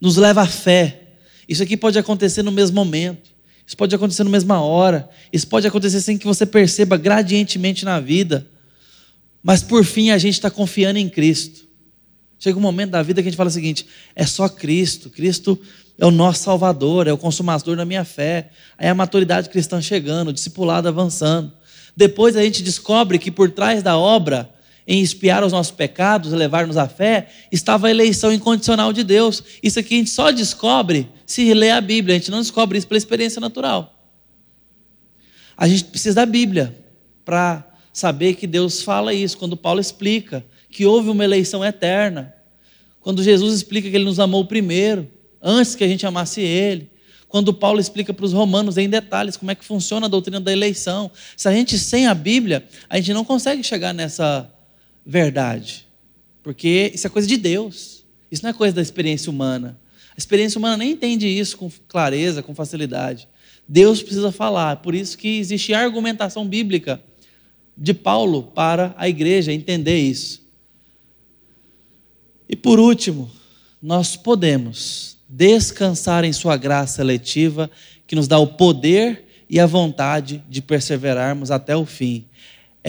nos 0.00 0.16
leva 0.16 0.42
à 0.42 0.46
fé. 0.46 1.02
Isso 1.48 1.62
aqui 1.62 1.76
pode 1.76 1.98
acontecer 1.98 2.42
no 2.42 2.52
mesmo 2.52 2.74
momento. 2.74 3.30
Isso 3.68 3.76
pode 3.76 3.94
acontecer 3.94 4.24
na 4.24 4.30
mesma 4.30 4.62
hora. 4.62 5.10
Isso 5.30 5.46
pode 5.46 5.66
acontecer 5.66 6.00
sem 6.00 6.16
que 6.16 6.26
você 6.26 6.46
perceba 6.46 6.96
gradientemente 6.96 7.84
na 7.84 8.00
vida. 8.00 8.46
Mas 9.42 9.62
por 9.62 9.84
fim 9.84 10.08
a 10.10 10.16
gente 10.16 10.32
está 10.32 10.50
confiando 10.50 10.98
em 10.98 11.06
Cristo. 11.06 11.68
Chega 12.38 12.56
um 12.58 12.62
momento 12.62 12.92
da 12.92 13.02
vida 13.02 13.20
que 13.20 13.28
a 13.28 13.30
gente 13.30 13.36
fala 13.36 13.50
o 13.50 13.52
seguinte: 13.52 13.86
é 14.16 14.24
só 14.24 14.48
Cristo. 14.48 15.10
Cristo 15.10 15.60
é 15.98 16.06
o 16.06 16.10
nosso 16.10 16.44
Salvador, 16.44 17.08
é 17.08 17.12
o 17.12 17.18
consumador 17.18 17.76
da 17.76 17.84
minha 17.84 18.06
fé. 18.06 18.48
Aí 18.78 18.88
a 18.88 18.94
maturidade 18.94 19.50
cristã 19.50 19.82
chegando, 19.82 20.28
o 20.28 20.32
discipulado 20.32 20.88
avançando. 20.88 21.52
Depois 21.94 22.36
a 22.36 22.42
gente 22.42 22.62
descobre 22.62 23.18
que 23.18 23.30
por 23.30 23.50
trás 23.50 23.82
da 23.82 23.98
obra 23.98 24.48
em 24.88 25.02
espiar 25.02 25.44
os 25.44 25.52
nossos 25.52 25.70
pecados, 25.70 26.32
levar-nos 26.32 26.78
à 26.78 26.88
fé, 26.88 27.28
estava 27.52 27.88
a 27.88 27.90
eleição 27.90 28.32
incondicional 28.32 28.90
de 28.90 29.04
Deus. 29.04 29.44
Isso 29.62 29.78
aqui 29.78 29.94
a 29.94 29.98
gente 29.98 30.10
só 30.10 30.30
descobre 30.30 31.10
se 31.26 31.52
lê 31.52 31.70
a 31.70 31.78
Bíblia, 31.78 32.16
a 32.16 32.18
gente 32.18 32.30
não 32.30 32.38
descobre 32.38 32.78
isso 32.78 32.86
pela 32.88 32.96
experiência 32.96 33.38
natural. 33.38 33.94
A 35.54 35.68
gente 35.68 35.84
precisa 35.84 36.14
da 36.14 36.24
Bíblia 36.24 36.74
para 37.22 37.70
saber 37.92 38.34
que 38.34 38.46
Deus 38.46 38.80
fala 38.80 39.12
isso, 39.12 39.36
quando 39.36 39.58
Paulo 39.58 39.78
explica 39.78 40.42
que 40.70 40.86
houve 40.86 41.10
uma 41.10 41.22
eleição 41.22 41.62
eterna, 41.62 42.34
quando 42.98 43.22
Jesus 43.22 43.54
explica 43.54 43.90
que 43.90 43.94
ele 43.94 44.06
nos 44.06 44.18
amou 44.18 44.46
primeiro, 44.46 45.06
antes 45.42 45.74
que 45.74 45.84
a 45.84 45.88
gente 45.88 46.06
amasse 46.06 46.40
ele, 46.40 46.90
quando 47.28 47.52
Paulo 47.52 47.78
explica 47.78 48.14
para 48.14 48.24
os 48.24 48.32
romanos 48.32 48.78
em 48.78 48.88
detalhes 48.88 49.36
como 49.36 49.50
é 49.50 49.54
que 49.54 49.64
funciona 49.64 50.06
a 50.06 50.08
doutrina 50.08 50.40
da 50.40 50.50
eleição. 50.50 51.10
Se 51.36 51.46
a 51.46 51.52
gente 51.52 51.78
sem 51.78 52.06
a 52.06 52.14
Bíblia, 52.14 52.66
a 52.88 52.96
gente 52.96 53.12
não 53.12 53.22
consegue 53.22 53.62
chegar 53.62 53.92
nessa 53.92 54.50
verdade. 55.08 55.88
Porque 56.42 56.92
isso 56.94 57.06
é 57.06 57.10
coisa 57.10 57.26
de 57.26 57.38
Deus. 57.38 58.04
Isso 58.30 58.42
não 58.42 58.50
é 58.50 58.52
coisa 58.52 58.76
da 58.76 58.82
experiência 58.82 59.30
humana. 59.30 59.80
A 60.10 60.18
experiência 60.18 60.58
humana 60.58 60.76
nem 60.76 60.92
entende 60.92 61.26
isso 61.26 61.56
com 61.56 61.70
clareza, 61.88 62.42
com 62.42 62.54
facilidade. 62.54 63.26
Deus 63.66 64.02
precisa 64.02 64.30
falar. 64.30 64.76
Por 64.76 64.94
isso 64.94 65.16
que 65.16 65.38
existe 65.38 65.72
argumentação 65.72 66.46
bíblica 66.46 67.02
de 67.74 67.94
Paulo 67.94 68.42
para 68.42 68.94
a 68.98 69.08
igreja 69.08 69.50
entender 69.50 69.98
isso. 69.98 70.46
E 72.46 72.54
por 72.54 72.78
último, 72.78 73.30
nós 73.80 74.14
podemos 74.14 75.16
descansar 75.26 76.24
em 76.24 76.32
Sua 76.32 76.56
graça 76.56 77.02
letiva, 77.02 77.70
que 78.06 78.16
nos 78.16 78.28
dá 78.28 78.38
o 78.38 78.46
poder 78.46 79.24
e 79.48 79.58
a 79.58 79.66
vontade 79.66 80.44
de 80.48 80.60
perseverarmos 80.60 81.50
até 81.50 81.76
o 81.76 81.86
fim. 81.86 82.26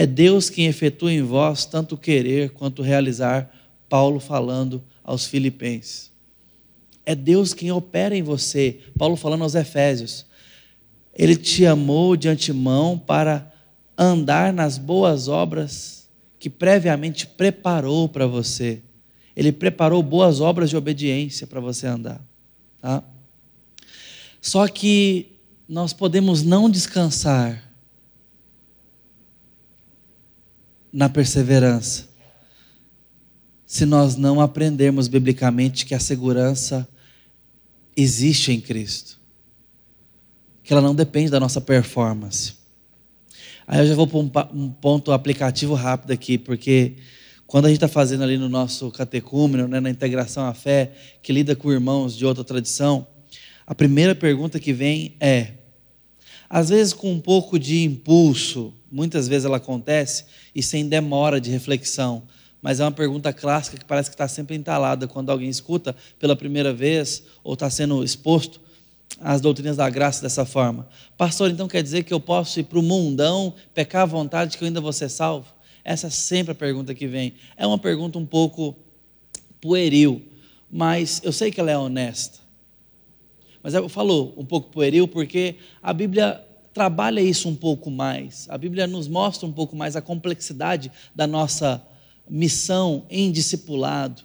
É 0.00 0.06
Deus 0.06 0.48
quem 0.48 0.64
efetua 0.64 1.12
em 1.12 1.20
vós 1.20 1.66
tanto 1.66 1.94
querer 1.94 2.52
quanto 2.52 2.80
realizar, 2.80 3.54
Paulo 3.86 4.18
falando 4.18 4.82
aos 5.04 5.26
Filipenses. 5.26 6.10
É 7.04 7.14
Deus 7.14 7.52
quem 7.52 7.70
opera 7.70 8.16
em 8.16 8.22
você, 8.22 8.80
Paulo 8.96 9.14
falando 9.14 9.42
aos 9.42 9.54
Efésios. 9.54 10.24
Ele 11.14 11.36
te 11.36 11.66
amou 11.66 12.16
de 12.16 12.30
antemão 12.30 12.98
para 12.98 13.52
andar 13.94 14.54
nas 14.54 14.78
boas 14.78 15.28
obras 15.28 16.08
que 16.38 16.48
previamente 16.48 17.26
preparou 17.26 18.08
para 18.08 18.26
você. 18.26 18.80
Ele 19.36 19.52
preparou 19.52 20.02
boas 20.02 20.40
obras 20.40 20.70
de 20.70 20.78
obediência 20.78 21.46
para 21.46 21.60
você 21.60 21.86
andar. 21.86 22.24
Tá? 22.80 23.04
Só 24.40 24.66
que 24.66 25.38
nós 25.68 25.92
podemos 25.92 26.42
não 26.42 26.70
descansar 26.70 27.69
na 30.92 31.08
perseverança. 31.08 32.08
Se 33.66 33.86
nós 33.86 34.16
não 34.16 34.40
aprendermos 34.40 35.06
biblicamente 35.06 35.86
que 35.86 35.94
a 35.94 36.00
segurança 36.00 36.88
existe 37.96 38.52
em 38.52 38.60
Cristo, 38.60 39.18
que 40.62 40.72
ela 40.72 40.82
não 40.82 40.94
depende 40.94 41.30
da 41.30 41.40
nossa 41.40 41.60
performance. 41.60 42.54
Aí 43.66 43.80
eu 43.80 43.86
já 43.86 43.94
vou 43.94 44.06
para 44.06 44.48
um, 44.52 44.70
ponto 44.70 45.12
aplicativo 45.12 45.74
rápido 45.74 46.12
aqui, 46.12 46.36
porque 46.36 46.94
quando 47.46 47.66
a 47.66 47.68
gente 47.68 47.76
está 47.76 47.88
fazendo 47.88 48.24
ali 48.24 48.36
no 48.36 48.48
nosso 48.48 48.90
catecúmeno, 48.90 49.68
né, 49.68 49.78
na 49.78 49.90
integração 49.90 50.46
à 50.46 50.54
fé, 50.54 50.92
que 51.22 51.32
lida 51.32 51.54
com 51.54 51.70
irmãos 51.72 52.16
de 52.16 52.26
outra 52.26 52.42
tradição, 52.42 53.06
a 53.66 53.74
primeira 53.74 54.14
pergunta 54.14 54.58
que 54.58 54.72
vem 54.72 55.14
é: 55.20 55.52
às 56.48 56.68
vezes 56.70 56.92
com 56.92 57.12
um 57.12 57.20
pouco 57.20 57.58
de 57.58 57.84
impulso, 57.84 58.74
muitas 58.90 59.28
vezes 59.28 59.44
ela 59.44 59.58
acontece 59.58 60.24
e 60.54 60.62
sem 60.62 60.88
demora 60.88 61.40
de 61.40 61.50
reflexão. 61.50 62.22
Mas 62.62 62.80
é 62.80 62.84
uma 62.84 62.92
pergunta 62.92 63.32
clássica 63.32 63.78
que 63.78 63.84
parece 63.84 64.10
que 64.10 64.14
está 64.14 64.28
sempre 64.28 64.54
entalada 64.54 65.08
quando 65.08 65.30
alguém 65.30 65.48
escuta 65.48 65.96
pela 66.18 66.36
primeira 66.36 66.72
vez 66.72 67.22
ou 67.42 67.54
está 67.54 67.70
sendo 67.70 68.04
exposto 68.04 68.60
às 69.18 69.40
doutrinas 69.40 69.76
da 69.76 69.88
graça 69.88 70.22
dessa 70.22 70.44
forma. 70.44 70.88
Pastor, 71.16 71.50
então 71.50 71.66
quer 71.66 71.82
dizer 71.82 72.04
que 72.04 72.12
eu 72.12 72.20
posso 72.20 72.60
ir 72.60 72.64
para 72.64 72.78
o 72.78 72.82
mundão, 72.82 73.54
pecar 73.74 74.02
à 74.02 74.06
vontade 74.06 74.56
que 74.58 74.64
eu 74.64 74.66
ainda 74.66 74.80
vou 74.80 74.92
ser 74.92 75.08
salvo? 75.08 75.46
Essa 75.82 76.08
é 76.08 76.10
sempre 76.10 76.52
a 76.52 76.54
pergunta 76.54 76.94
que 76.94 77.06
vem. 77.06 77.34
É 77.56 77.66
uma 77.66 77.78
pergunta 77.78 78.18
um 78.18 78.26
pouco 78.26 78.76
pueril, 79.60 80.22
mas 80.70 81.20
eu 81.24 81.32
sei 81.32 81.50
que 81.50 81.60
ela 81.60 81.70
é 81.70 81.78
honesta. 81.78 82.38
Mas 83.62 83.74
eu 83.74 83.88
falo 83.88 84.32
um 84.36 84.44
pouco 84.44 84.70
pueril 84.70 85.06
porque 85.08 85.56
a 85.82 85.92
Bíblia 85.92 86.42
trabalha 86.72 87.20
isso 87.20 87.48
um 87.48 87.54
pouco 87.54 87.90
mais. 87.90 88.46
A 88.48 88.56
Bíblia 88.56 88.86
nos 88.86 89.08
mostra 89.08 89.46
um 89.46 89.52
pouco 89.52 89.74
mais 89.74 89.96
a 89.96 90.02
complexidade 90.02 90.90
da 91.14 91.26
nossa 91.26 91.84
missão 92.28 93.04
em 93.10 93.30
discipulado. 93.30 94.22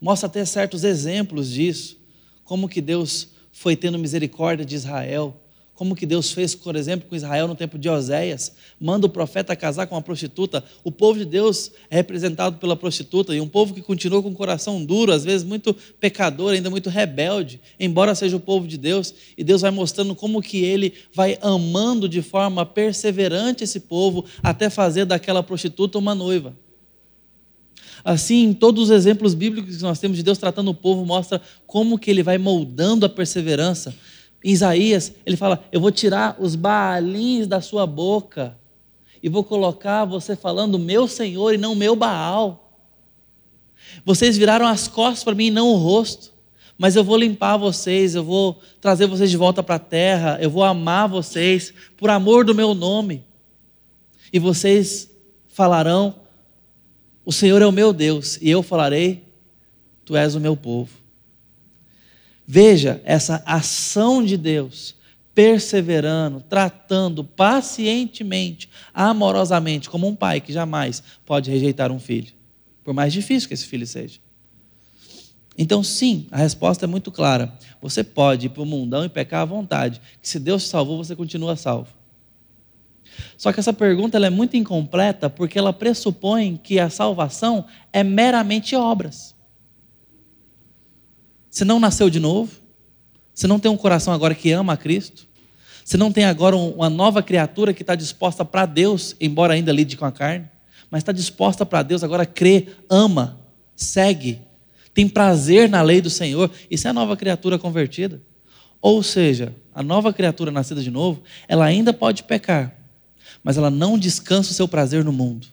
Mostra 0.00 0.26
até 0.26 0.44
certos 0.44 0.84
exemplos 0.84 1.50
disso, 1.50 1.98
como 2.44 2.68
que 2.68 2.80
Deus 2.80 3.28
foi 3.52 3.76
tendo 3.76 3.98
misericórdia 3.98 4.64
de 4.64 4.74
Israel, 4.74 5.40
como 5.76 5.94
que 5.94 6.06
Deus 6.06 6.32
fez, 6.32 6.54
por 6.54 6.74
exemplo, 6.74 7.06
com 7.06 7.14
Israel 7.14 7.46
no 7.46 7.54
tempo 7.54 7.78
de 7.78 7.86
Oséias, 7.86 8.52
manda 8.80 9.06
o 9.06 9.10
profeta 9.10 9.54
casar 9.54 9.86
com 9.86 9.94
uma 9.94 10.00
prostituta. 10.00 10.64
O 10.82 10.90
povo 10.90 11.18
de 11.18 11.26
Deus 11.26 11.70
é 11.90 11.96
representado 11.96 12.56
pela 12.56 12.74
prostituta 12.74 13.36
e 13.36 13.42
um 13.42 13.46
povo 13.46 13.74
que 13.74 13.82
continua 13.82 14.22
com 14.22 14.30
o 14.30 14.34
coração 14.34 14.82
duro, 14.82 15.12
às 15.12 15.22
vezes 15.22 15.46
muito 15.46 15.76
pecador, 16.00 16.54
ainda 16.54 16.70
muito 16.70 16.88
rebelde, 16.88 17.60
embora 17.78 18.14
seja 18.14 18.34
o 18.38 18.40
povo 18.40 18.66
de 18.66 18.78
Deus, 18.78 19.14
e 19.36 19.44
Deus 19.44 19.60
vai 19.60 19.70
mostrando 19.70 20.14
como 20.14 20.40
que 20.40 20.64
ele 20.64 20.94
vai 21.12 21.38
amando 21.42 22.08
de 22.08 22.22
forma 22.22 22.64
perseverante 22.64 23.62
esse 23.62 23.80
povo 23.80 24.24
até 24.42 24.70
fazer 24.70 25.04
daquela 25.04 25.42
prostituta 25.42 25.98
uma 25.98 26.14
noiva. 26.14 26.56
Assim, 28.02 28.54
todos 28.54 28.84
os 28.84 28.90
exemplos 28.90 29.34
bíblicos 29.34 29.76
que 29.76 29.82
nós 29.82 29.98
temos 29.98 30.16
de 30.16 30.22
Deus 30.22 30.38
tratando 30.38 30.70
o 30.70 30.74
povo 30.74 31.04
mostra 31.04 31.38
como 31.66 31.98
que 31.98 32.10
ele 32.10 32.22
vai 32.22 32.38
moldando 32.38 33.04
a 33.04 33.08
perseverança 33.10 33.94
em 34.46 34.52
Isaías, 34.52 35.12
ele 35.26 35.36
fala: 35.36 35.64
Eu 35.72 35.80
vou 35.80 35.90
tirar 35.90 36.36
os 36.38 36.54
baalins 36.54 37.48
da 37.48 37.60
sua 37.60 37.84
boca 37.84 38.56
e 39.20 39.28
vou 39.28 39.42
colocar 39.42 40.04
você 40.04 40.36
falando 40.36 40.78
meu 40.78 41.08
Senhor 41.08 41.52
e 41.52 41.58
não 41.58 41.74
meu 41.74 41.96
Baal. 41.96 42.70
Vocês 44.04 44.36
viraram 44.36 44.64
as 44.64 44.86
costas 44.86 45.24
para 45.24 45.34
mim 45.34 45.46
e 45.46 45.50
não 45.50 45.70
o 45.70 45.76
rosto, 45.76 46.32
mas 46.78 46.94
eu 46.94 47.02
vou 47.02 47.16
limpar 47.16 47.56
vocês, 47.56 48.14
eu 48.14 48.22
vou 48.22 48.60
trazer 48.80 49.06
vocês 49.06 49.32
de 49.32 49.36
volta 49.36 49.64
para 49.64 49.74
a 49.74 49.80
terra, 49.80 50.38
eu 50.40 50.48
vou 50.48 50.62
amar 50.62 51.08
vocês 51.08 51.74
por 51.96 52.08
amor 52.08 52.44
do 52.44 52.54
meu 52.54 52.72
nome. 52.72 53.24
E 54.32 54.38
vocês 54.38 55.10
falarão: 55.48 56.14
O 57.24 57.32
Senhor 57.32 57.60
é 57.60 57.66
o 57.66 57.72
meu 57.72 57.92
Deus, 57.92 58.38
e 58.40 58.48
eu 58.48 58.62
falarei: 58.62 59.24
Tu 60.04 60.14
és 60.14 60.36
o 60.36 60.40
meu 60.40 60.56
povo. 60.56 61.05
Veja 62.46 63.02
essa 63.04 63.42
ação 63.44 64.24
de 64.24 64.36
Deus, 64.36 64.94
perseverando, 65.34 66.40
tratando 66.40 67.22
pacientemente, 67.22 68.70
amorosamente, 68.94 69.90
como 69.90 70.06
um 70.06 70.14
pai 70.14 70.40
que 70.40 70.52
jamais 70.52 71.02
pode 71.26 71.50
rejeitar 71.50 71.92
um 71.92 71.98
filho, 71.98 72.32
por 72.82 72.94
mais 72.94 73.12
difícil 73.12 73.48
que 73.48 73.54
esse 73.54 73.66
filho 73.66 73.86
seja. 73.86 74.20
Então, 75.58 75.82
sim, 75.82 76.26
a 76.30 76.38
resposta 76.38 76.84
é 76.84 76.88
muito 76.88 77.10
clara. 77.10 77.52
Você 77.82 78.04
pode 78.04 78.46
ir 78.46 78.48
para 78.50 78.62
o 78.62 78.66
mundão 78.66 79.04
e 79.04 79.08
pecar 79.08 79.42
à 79.42 79.44
vontade, 79.44 80.00
que 80.22 80.28
se 80.28 80.38
Deus 80.38 80.64
te 80.64 80.68
salvou, 80.68 80.98
você 80.98 81.16
continua 81.16 81.56
salvo. 81.56 81.88
Só 83.36 83.52
que 83.52 83.60
essa 83.60 83.72
pergunta 83.72 84.18
é 84.18 84.30
muito 84.30 84.56
incompleta 84.56 85.28
porque 85.28 85.58
ela 85.58 85.72
pressupõe 85.72 86.56
que 86.56 86.78
a 86.78 86.90
salvação 86.90 87.66
é 87.92 88.02
meramente 88.02 88.74
obras. 88.74 89.35
Você 91.56 91.64
não 91.64 91.80
nasceu 91.80 92.10
de 92.10 92.20
novo? 92.20 92.52
Você 93.32 93.46
não 93.46 93.58
tem 93.58 93.70
um 93.70 93.78
coração 93.78 94.12
agora 94.12 94.34
que 94.34 94.52
ama 94.52 94.74
a 94.74 94.76
Cristo? 94.76 95.26
Você 95.82 95.96
não 95.96 96.12
tem 96.12 96.26
agora 96.26 96.54
uma 96.54 96.90
nova 96.90 97.22
criatura 97.22 97.72
que 97.72 97.80
está 97.80 97.94
disposta 97.94 98.44
para 98.44 98.66
Deus, 98.66 99.16
embora 99.18 99.54
ainda 99.54 99.72
lide 99.72 99.96
com 99.96 100.04
a 100.04 100.12
carne? 100.12 100.46
Mas 100.90 101.00
está 101.00 101.12
disposta 101.12 101.64
para 101.64 101.82
Deus, 101.82 102.04
agora 102.04 102.26
crê, 102.26 102.68
ama, 102.90 103.40
segue, 103.74 104.42
tem 104.92 105.08
prazer 105.08 105.66
na 105.66 105.80
lei 105.80 106.02
do 106.02 106.10
Senhor. 106.10 106.50
Isso 106.70 106.88
é 106.88 106.90
a 106.90 106.92
nova 106.92 107.16
criatura 107.16 107.58
convertida. 107.58 108.20
Ou 108.78 109.02
seja, 109.02 109.56
a 109.74 109.82
nova 109.82 110.12
criatura 110.12 110.50
nascida 110.50 110.82
de 110.82 110.90
novo, 110.90 111.22
ela 111.48 111.64
ainda 111.64 111.90
pode 111.90 112.24
pecar, 112.24 112.76
mas 113.42 113.56
ela 113.56 113.70
não 113.70 113.98
descansa 113.98 114.50
o 114.50 114.54
seu 114.54 114.68
prazer 114.68 115.02
no 115.02 115.10
mundo. 115.10 115.46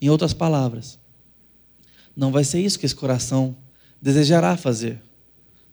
Em 0.00 0.08
outras 0.08 0.32
palavras, 0.32 0.98
não 2.16 2.32
vai 2.32 2.44
ser 2.44 2.62
isso 2.62 2.78
que 2.78 2.86
esse 2.86 2.96
coração 2.96 3.54
desejará 4.04 4.54
fazer, 4.54 5.00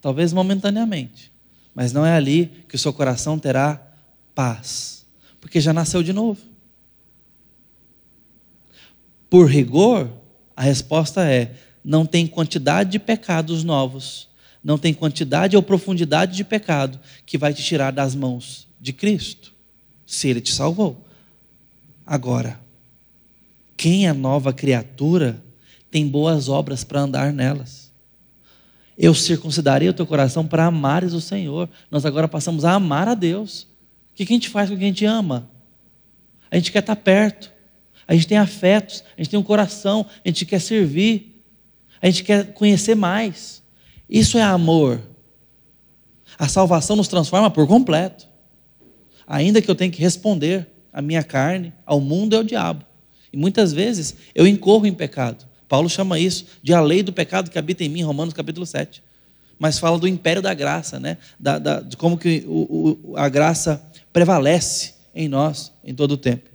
talvez 0.02 0.32
momentaneamente, 0.32 1.30
mas 1.76 1.92
não 1.92 2.06
é 2.06 2.16
ali 2.16 2.64
que 2.70 2.76
o 2.76 2.80
seu 2.80 2.94
coração 2.94 3.38
terá 3.38 3.86
paz, 4.34 5.06
porque 5.42 5.60
já 5.60 5.74
nasceu 5.74 6.02
de 6.02 6.14
novo. 6.14 6.40
Por 9.30 9.50
rigor, 9.50 10.10
a 10.56 10.62
resposta 10.62 11.30
é: 11.30 11.58
não 11.84 12.06
tem 12.06 12.26
quantidade 12.26 12.92
de 12.92 13.00
pecados 13.00 13.66
novos, 13.66 14.30
não 14.64 14.78
tem 14.78 14.94
quantidade 14.94 15.58
ou 15.58 15.62
profundidade 15.62 16.34
de 16.34 16.46
pecado 16.46 17.02
que 17.26 17.38
vai 17.38 17.54
te 17.54 17.62
tirar 17.62 17.92
das 17.92 18.16
mãos 18.16 18.66
de 18.80 18.94
Cristo, 18.94 19.52
se 20.08 20.30
Ele 20.30 20.40
te 20.40 20.54
salvou. 20.54 21.06
Agora, 22.08 22.58
quem 23.76 24.08
é 24.08 24.14
nova 24.14 24.54
criatura 24.54 25.44
tem 25.92 26.08
boas 26.08 26.48
obras 26.48 26.86
para 26.86 27.02
andar 27.02 27.34
nelas. 27.34 27.81
Eu 29.02 29.16
circuncidarei 29.16 29.90
o 29.90 29.94
teu 29.94 30.06
coração 30.06 30.46
para 30.46 30.68
amares 30.68 31.14
o 31.14 31.20
Senhor. 31.20 31.68
Nós 31.90 32.06
agora 32.06 32.28
passamos 32.28 32.64
a 32.64 32.74
amar 32.74 33.08
a 33.08 33.16
Deus. 33.16 33.64
O 33.64 34.14
que 34.14 34.22
a 34.22 34.26
gente 34.28 34.48
faz 34.48 34.70
com 34.70 34.78
quem 34.78 34.86
a 34.86 34.90
gente 34.90 35.06
ama? 35.06 35.50
A 36.52 36.56
gente 36.56 36.72
quer 36.72 36.82
estar 36.82 36.96
perto. 36.96 37.52
A 38.08 38.14
gente 38.14 38.28
tem 38.28 38.38
afetos. 38.38 39.04
A 39.18 39.20
gente 39.20 39.32
tem 39.32 39.40
um 39.40 39.44
coração. 39.44 40.06
A 40.24 40.28
gente 40.28 40.46
quer 40.46 40.62
servir. 40.62 41.44
A 42.00 42.06
gente 42.06 42.24
quer 42.24 42.54
conhecer 42.54 42.94
mais. 42.94 43.64
Isso 44.08 44.38
é 44.38 44.44
amor. 44.44 45.02
A 46.38 46.48
salvação 46.48 46.96
nos 46.96 47.08
transforma 47.08 47.50
por 47.50 47.66
completo. 47.66 48.28
Ainda 49.26 49.64
que 49.64 49.72
eu 49.72 49.74
tenha 49.74 49.90
que 49.90 50.00
responder 50.00 50.68
à 50.94 51.02
minha 51.02 51.24
carne, 51.24 51.74
ao 51.88 52.00
mundo 52.00 52.34
e 52.34 52.36
ao 52.36 52.44
diabo. 52.44 52.86
E 53.34 53.38
muitas 53.38 53.74
vezes 53.74 54.16
eu 54.36 54.46
incorro 54.46 54.86
em 54.86 54.94
pecado. 54.94 55.50
Paulo 55.72 55.90
chama 55.90 56.20
isso 56.20 56.48
de 56.62 56.74
a 56.74 56.82
lei 56.82 57.02
do 57.02 57.14
pecado 57.14 57.50
que 57.50 57.58
habita 57.58 57.82
em 57.82 57.88
mim, 57.88 58.02
Romanos 58.02 58.34
capítulo 58.34 58.66
7. 58.66 59.02
Mas 59.58 59.80
fala 59.80 59.98
do 59.98 60.06
império 60.06 60.42
da 60.42 60.54
graça, 60.54 61.00
né? 61.00 61.18
Da, 61.40 61.58
da, 61.58 61.80
de 61.80 61.96
como 61.96 62.18
que 62.18 62.44
o, 62.46 62.98
o, 63.06 63.16
a 63.16 63.30
graça 63.30 63.82
prevalece 64.12 64.96
em 65.16 65.30
nós 65.30 65.72
em 65.82 65.96
todo 65.96 66.12
o 66.12 66.18
tempo. 66.18 66.50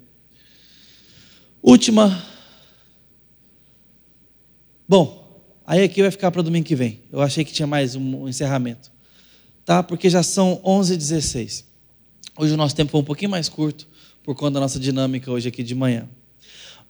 Última. 1.62 2.22
Bom, 4.86 5.40
aí 5.66 5.82
aqui 5.82 6.02
vai 6.02 6.10
ficar 6.10 6.30
para 6.30 6.42
domingo 6.42 6.66
que 6.66 6.76
vem. 6.76 7.00
Eu 7.10 7.22
achei 7.22 7.42
que 7.42 7.54
tinha 7.54 7.66
mais 7.66 7.96
um 7.96 8.28
encerramento. 8.28 8.92
Tá? 9.64 9.82
Porque 9.82 10.10
já 10.10 10.22
são 10.22 10.60
11h16. 10.62 11.64
Hoje 12.38 12.52
o 12.52 12.56
nosso 12.58 12.76
tempo 12.76 12.90
foi 12.90 13.00
um 13.00 13.04
pouquinho 13.04 13.30
mais 13.30 13.48
curto, 13.48 13.88
por 14.22 14.34
conta 14.34 14.52
da 14.52 14.60
nossa 14.60 14.78
dinâmica 14.78 15.30
hoje 15.32 15.48
aqui 15.48 15.62
de 15.62 15.74
manhã. 15.74 16.06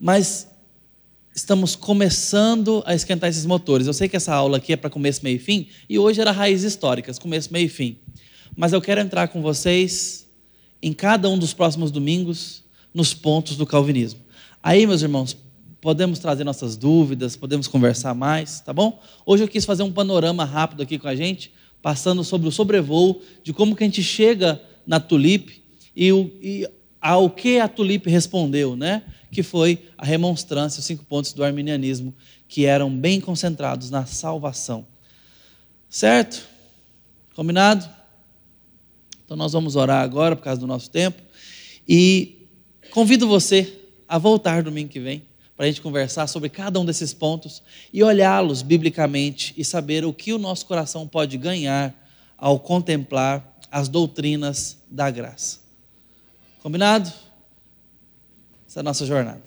Mas 0.01 0.49
estamos 1.37 1.77
começando 1.77 2.83
a 2.87 2.95
esquentar 2.95 3.29
esses 3.29 3.45
motores. 3.45 3.87
Eu 3.87 3.93
sei 3.93 4.09
que 4.09 4.17
essa 4.17 4.35
aula 4.35 4.57
aqui 4.57 4.73
é 4.73 4.77
para 4.77 4.89
começo, 4.89 5.23
meio 5.23 5.37
e 5.37 5.39
fim, 5.39 5.69
e 5.87 5.99
hoje 5.99 6.19
era 6.19 6.33
raízes 6.33 6.73
históricas, 6.73 7.19
começo, 7.19 7.53
meio 7.53 7.67
e 7.67 7.69
fim. 7.69 7.99
Mas 8.57 8.73
eu 8.73 8.81
quero 8.81 9.03
entrar 9.03 9.29
com 9.29 9.43
vocês 9.43 10.27
em 10.83 10.95
cada 10.95 11.29
um 11.29 11.37
dos 11.37 11.53
próximos 11.53 11.91
domingos 11.91 12.65
nos 12.93 13.13
pontos 13.13 13.59
do 13.59 13.67
calvinismo. 13.67 14.21
Aí, 14.63 14.87
meus 14.87 15.03
irmãos, 15.03 15.37
podemos 15.79 16.19
trazer 16.19 16.43
nossas 16.43 16.75
dúvidas, 16.75 17.37
podemos 17.37 17.69
conversar 17.69 18.15
mais, 18.15 18.61
tá 18.61 18.73
bom? 18.73 18.99
Hoje 19.27 19.45
eu 19.45 19.49
quis 19.49 19.67
fazer 19.67 19.83
um 19.83 19.93
panorama 19.93 20.43
rápido 20.43 20.83
aqui 20.83 20.99
com 20.99 21.07
a 21.07 21.15
gente, 21.15 21.53
passando 21.83 22.25
sobre 22.25 22.49
o 22.49 22.51
sobrevoo 22.51 23.21
de 23.43 23.53
como 23.53 23.77
que 23.77 23.85
a 23.85 23.87
gente 23.87 24.03
chega 24.03 24.59
na 24.87 24.99
Tulipe 24.99 25.63
e, 25.95 26.11
o, 26.15 26.33
e 26.41 26.67
ao 27.07 27.31
que 27.31 27.61
a 27.61 27.69
Tulipe 27.69 28.11
respondeu, 28.11 28.75
né? 28.75 29.05
que 29.31 29.41
foi 29.41 29.87
a 29.97 30.05
remonstrância, 30.05 30.81
os 30.81 30.87
cinco 30.87 31.05
pontos 31.05 31.33
do 31.33 31.45
arminianismo, 31.45 32.13
que 32.49 32.65
eram 32.67 32.91
bem 32.91 33.21
concentrados 33.21 33.91
na 33.91 34.05
salvação. 34.07 34.85
Certo? 35.89 36.49
Combinado? 37.37 37.89
Então 39.25 39.37
nós 39.37 39.53
vamos 39.53 39.77
orar 39.77 40.03
agora 40.03 40.35
por 40.35 40.43
causa 40.43 40.61
do 40.61 40.67
nosso 40.67 40.91
tempo 40.91 41.23
e 41.89 42.49
convido 42.91 43.29
você 43.29 43.73
a 44.09 44.19
voltar 44.19 44.65
domingo 44.65 44.89
que 44.89 44.99
vem 44.99 45.23
para 45.57 45.67
a 45.67 45.69
gente 45.69 45.81
conversar 45.81 46.27
sobre 46.27 46.49
cada 46.49 46.81
um 46.81 46.85
desses 46.85 47.15
pontos 47.15 47.63
e 47.93 48.03
olhá-los 48.03 48.63
biblicamente 48.63 49.55
e 49.57 49.65
saber 49.65 50.05
o 50.05 50.13
que 50.13 50.33
o 50.33 50.39
nosso 50.39 50.67
coração 50.67 51.07
pode 51.07 51.39
ganhar 51.39 51.95
ao 52.37 52.59
contemplar 52.59 53.57
as 53.71 53.89
doutrinas 53.89 54.79
da 54.91 55.09
graça. 55.09 55.66
Combinado? 56.67 57.13
essa 58.69 58.83
nossa 58.83 59.07
jornada. 59.07 59.45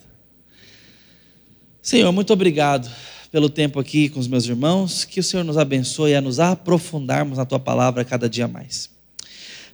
Senhor, 1.82 2.10
muito 2.12 2.32
obrigado 2.32 2.90
pelo 3.30 3.50
tempo 3.50 3.78
aqui 3.78 4.08
com 4.08 4.18
os 4.18 4.26
meus 4.26 4.46
irmãos. 4.46 5.04
Que 5.04 5.20
o 5.20 5.22
Senhor 5.22 5.44
nos 5.44 5.58
abençoe 5.58 6.14
a 6.14 6.22
nos 6.22 6.40
aprofundarmos 6.40 7.36
na 7.36 7.44
tua 7.44 7.60
palavra 7.60 8.06
cada 8.06 8.26
dia 8.26 8.48
mais. 8.48 8.88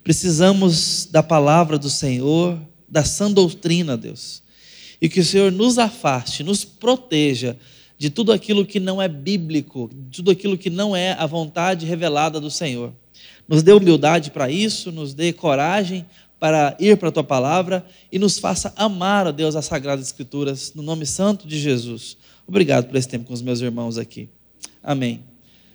Precisamos 0.03 1.07
da 1.09 1.23
palavra 1.23 1.79
do 1.79 1.89
Senhor, 1.89 2.59
da 2.89 3.05
sã 3.05 3.31
doutrina, 3.31 3.97
Deus. 3.97 4.43
e 5.01 5.09
que 5.09 5.21
o 5.21 5.25
Senhor 5.25 5.53
nos 5.53 5.79
afaste, 5.79 6.43
nos 6.43 6.65
proteja 6.65 7.57
de 7.97 8.11
tudo 8.11 8.33
aquilo 8.33 8.67
que 8.67 8.81
não 8.81 9.01
é 9.01 9.07
bíblico, 9.07 9.89
de 9.93 10.17
tudo 10.17 10.33
aquilo 10.33 10.59
que 10.59 10.69
não 10.69 10.97
é 10.97 11.13
a 11.13 11.27
vontade 11.27 11.87
revelada 11.87 12.41
do 12.41 12.51
Senhor. 12.51 12.93
Nos 13.49 13.63
dê 13.63 13.73
humildade 13.73 14.33
para 14.33 14.51
isso, 14.51 14.91
nos 14.91 15.15
dê 15.15 15.33
coragem 15.33 16.05
para 16.47 16.77
ir 16.79 16.97
para 16.97 17.09
a 17.09 17.13
tua 17.13 17.25
palavra 17.25 17.85
e 18.13 18.21
nos 18.21 18.39
faça 18.39 18.73
amar, 18.77 19.27
ó 19.27 19.33
Deus, 19.33 19.57
as 19.57 19.65
Sagradas 19.65 20.07
Escrituras, 20.07 20.73
no 20.77 20.83
nome 20.83 21.05
santo 21.05 21.49
de 21.49 21.59
Jesus. 21.59 22.17
Obrigado 22.47 22.87
por 22.87 22.95
esse 22.95 23.09
tempo 23.09 23.25
com 23.25 23.35
os 23.35 23.43
meus 23.43 23.61
irmãos 23.61 23.99
aqui. 23.99 24.29
Amém. 24.81 25.36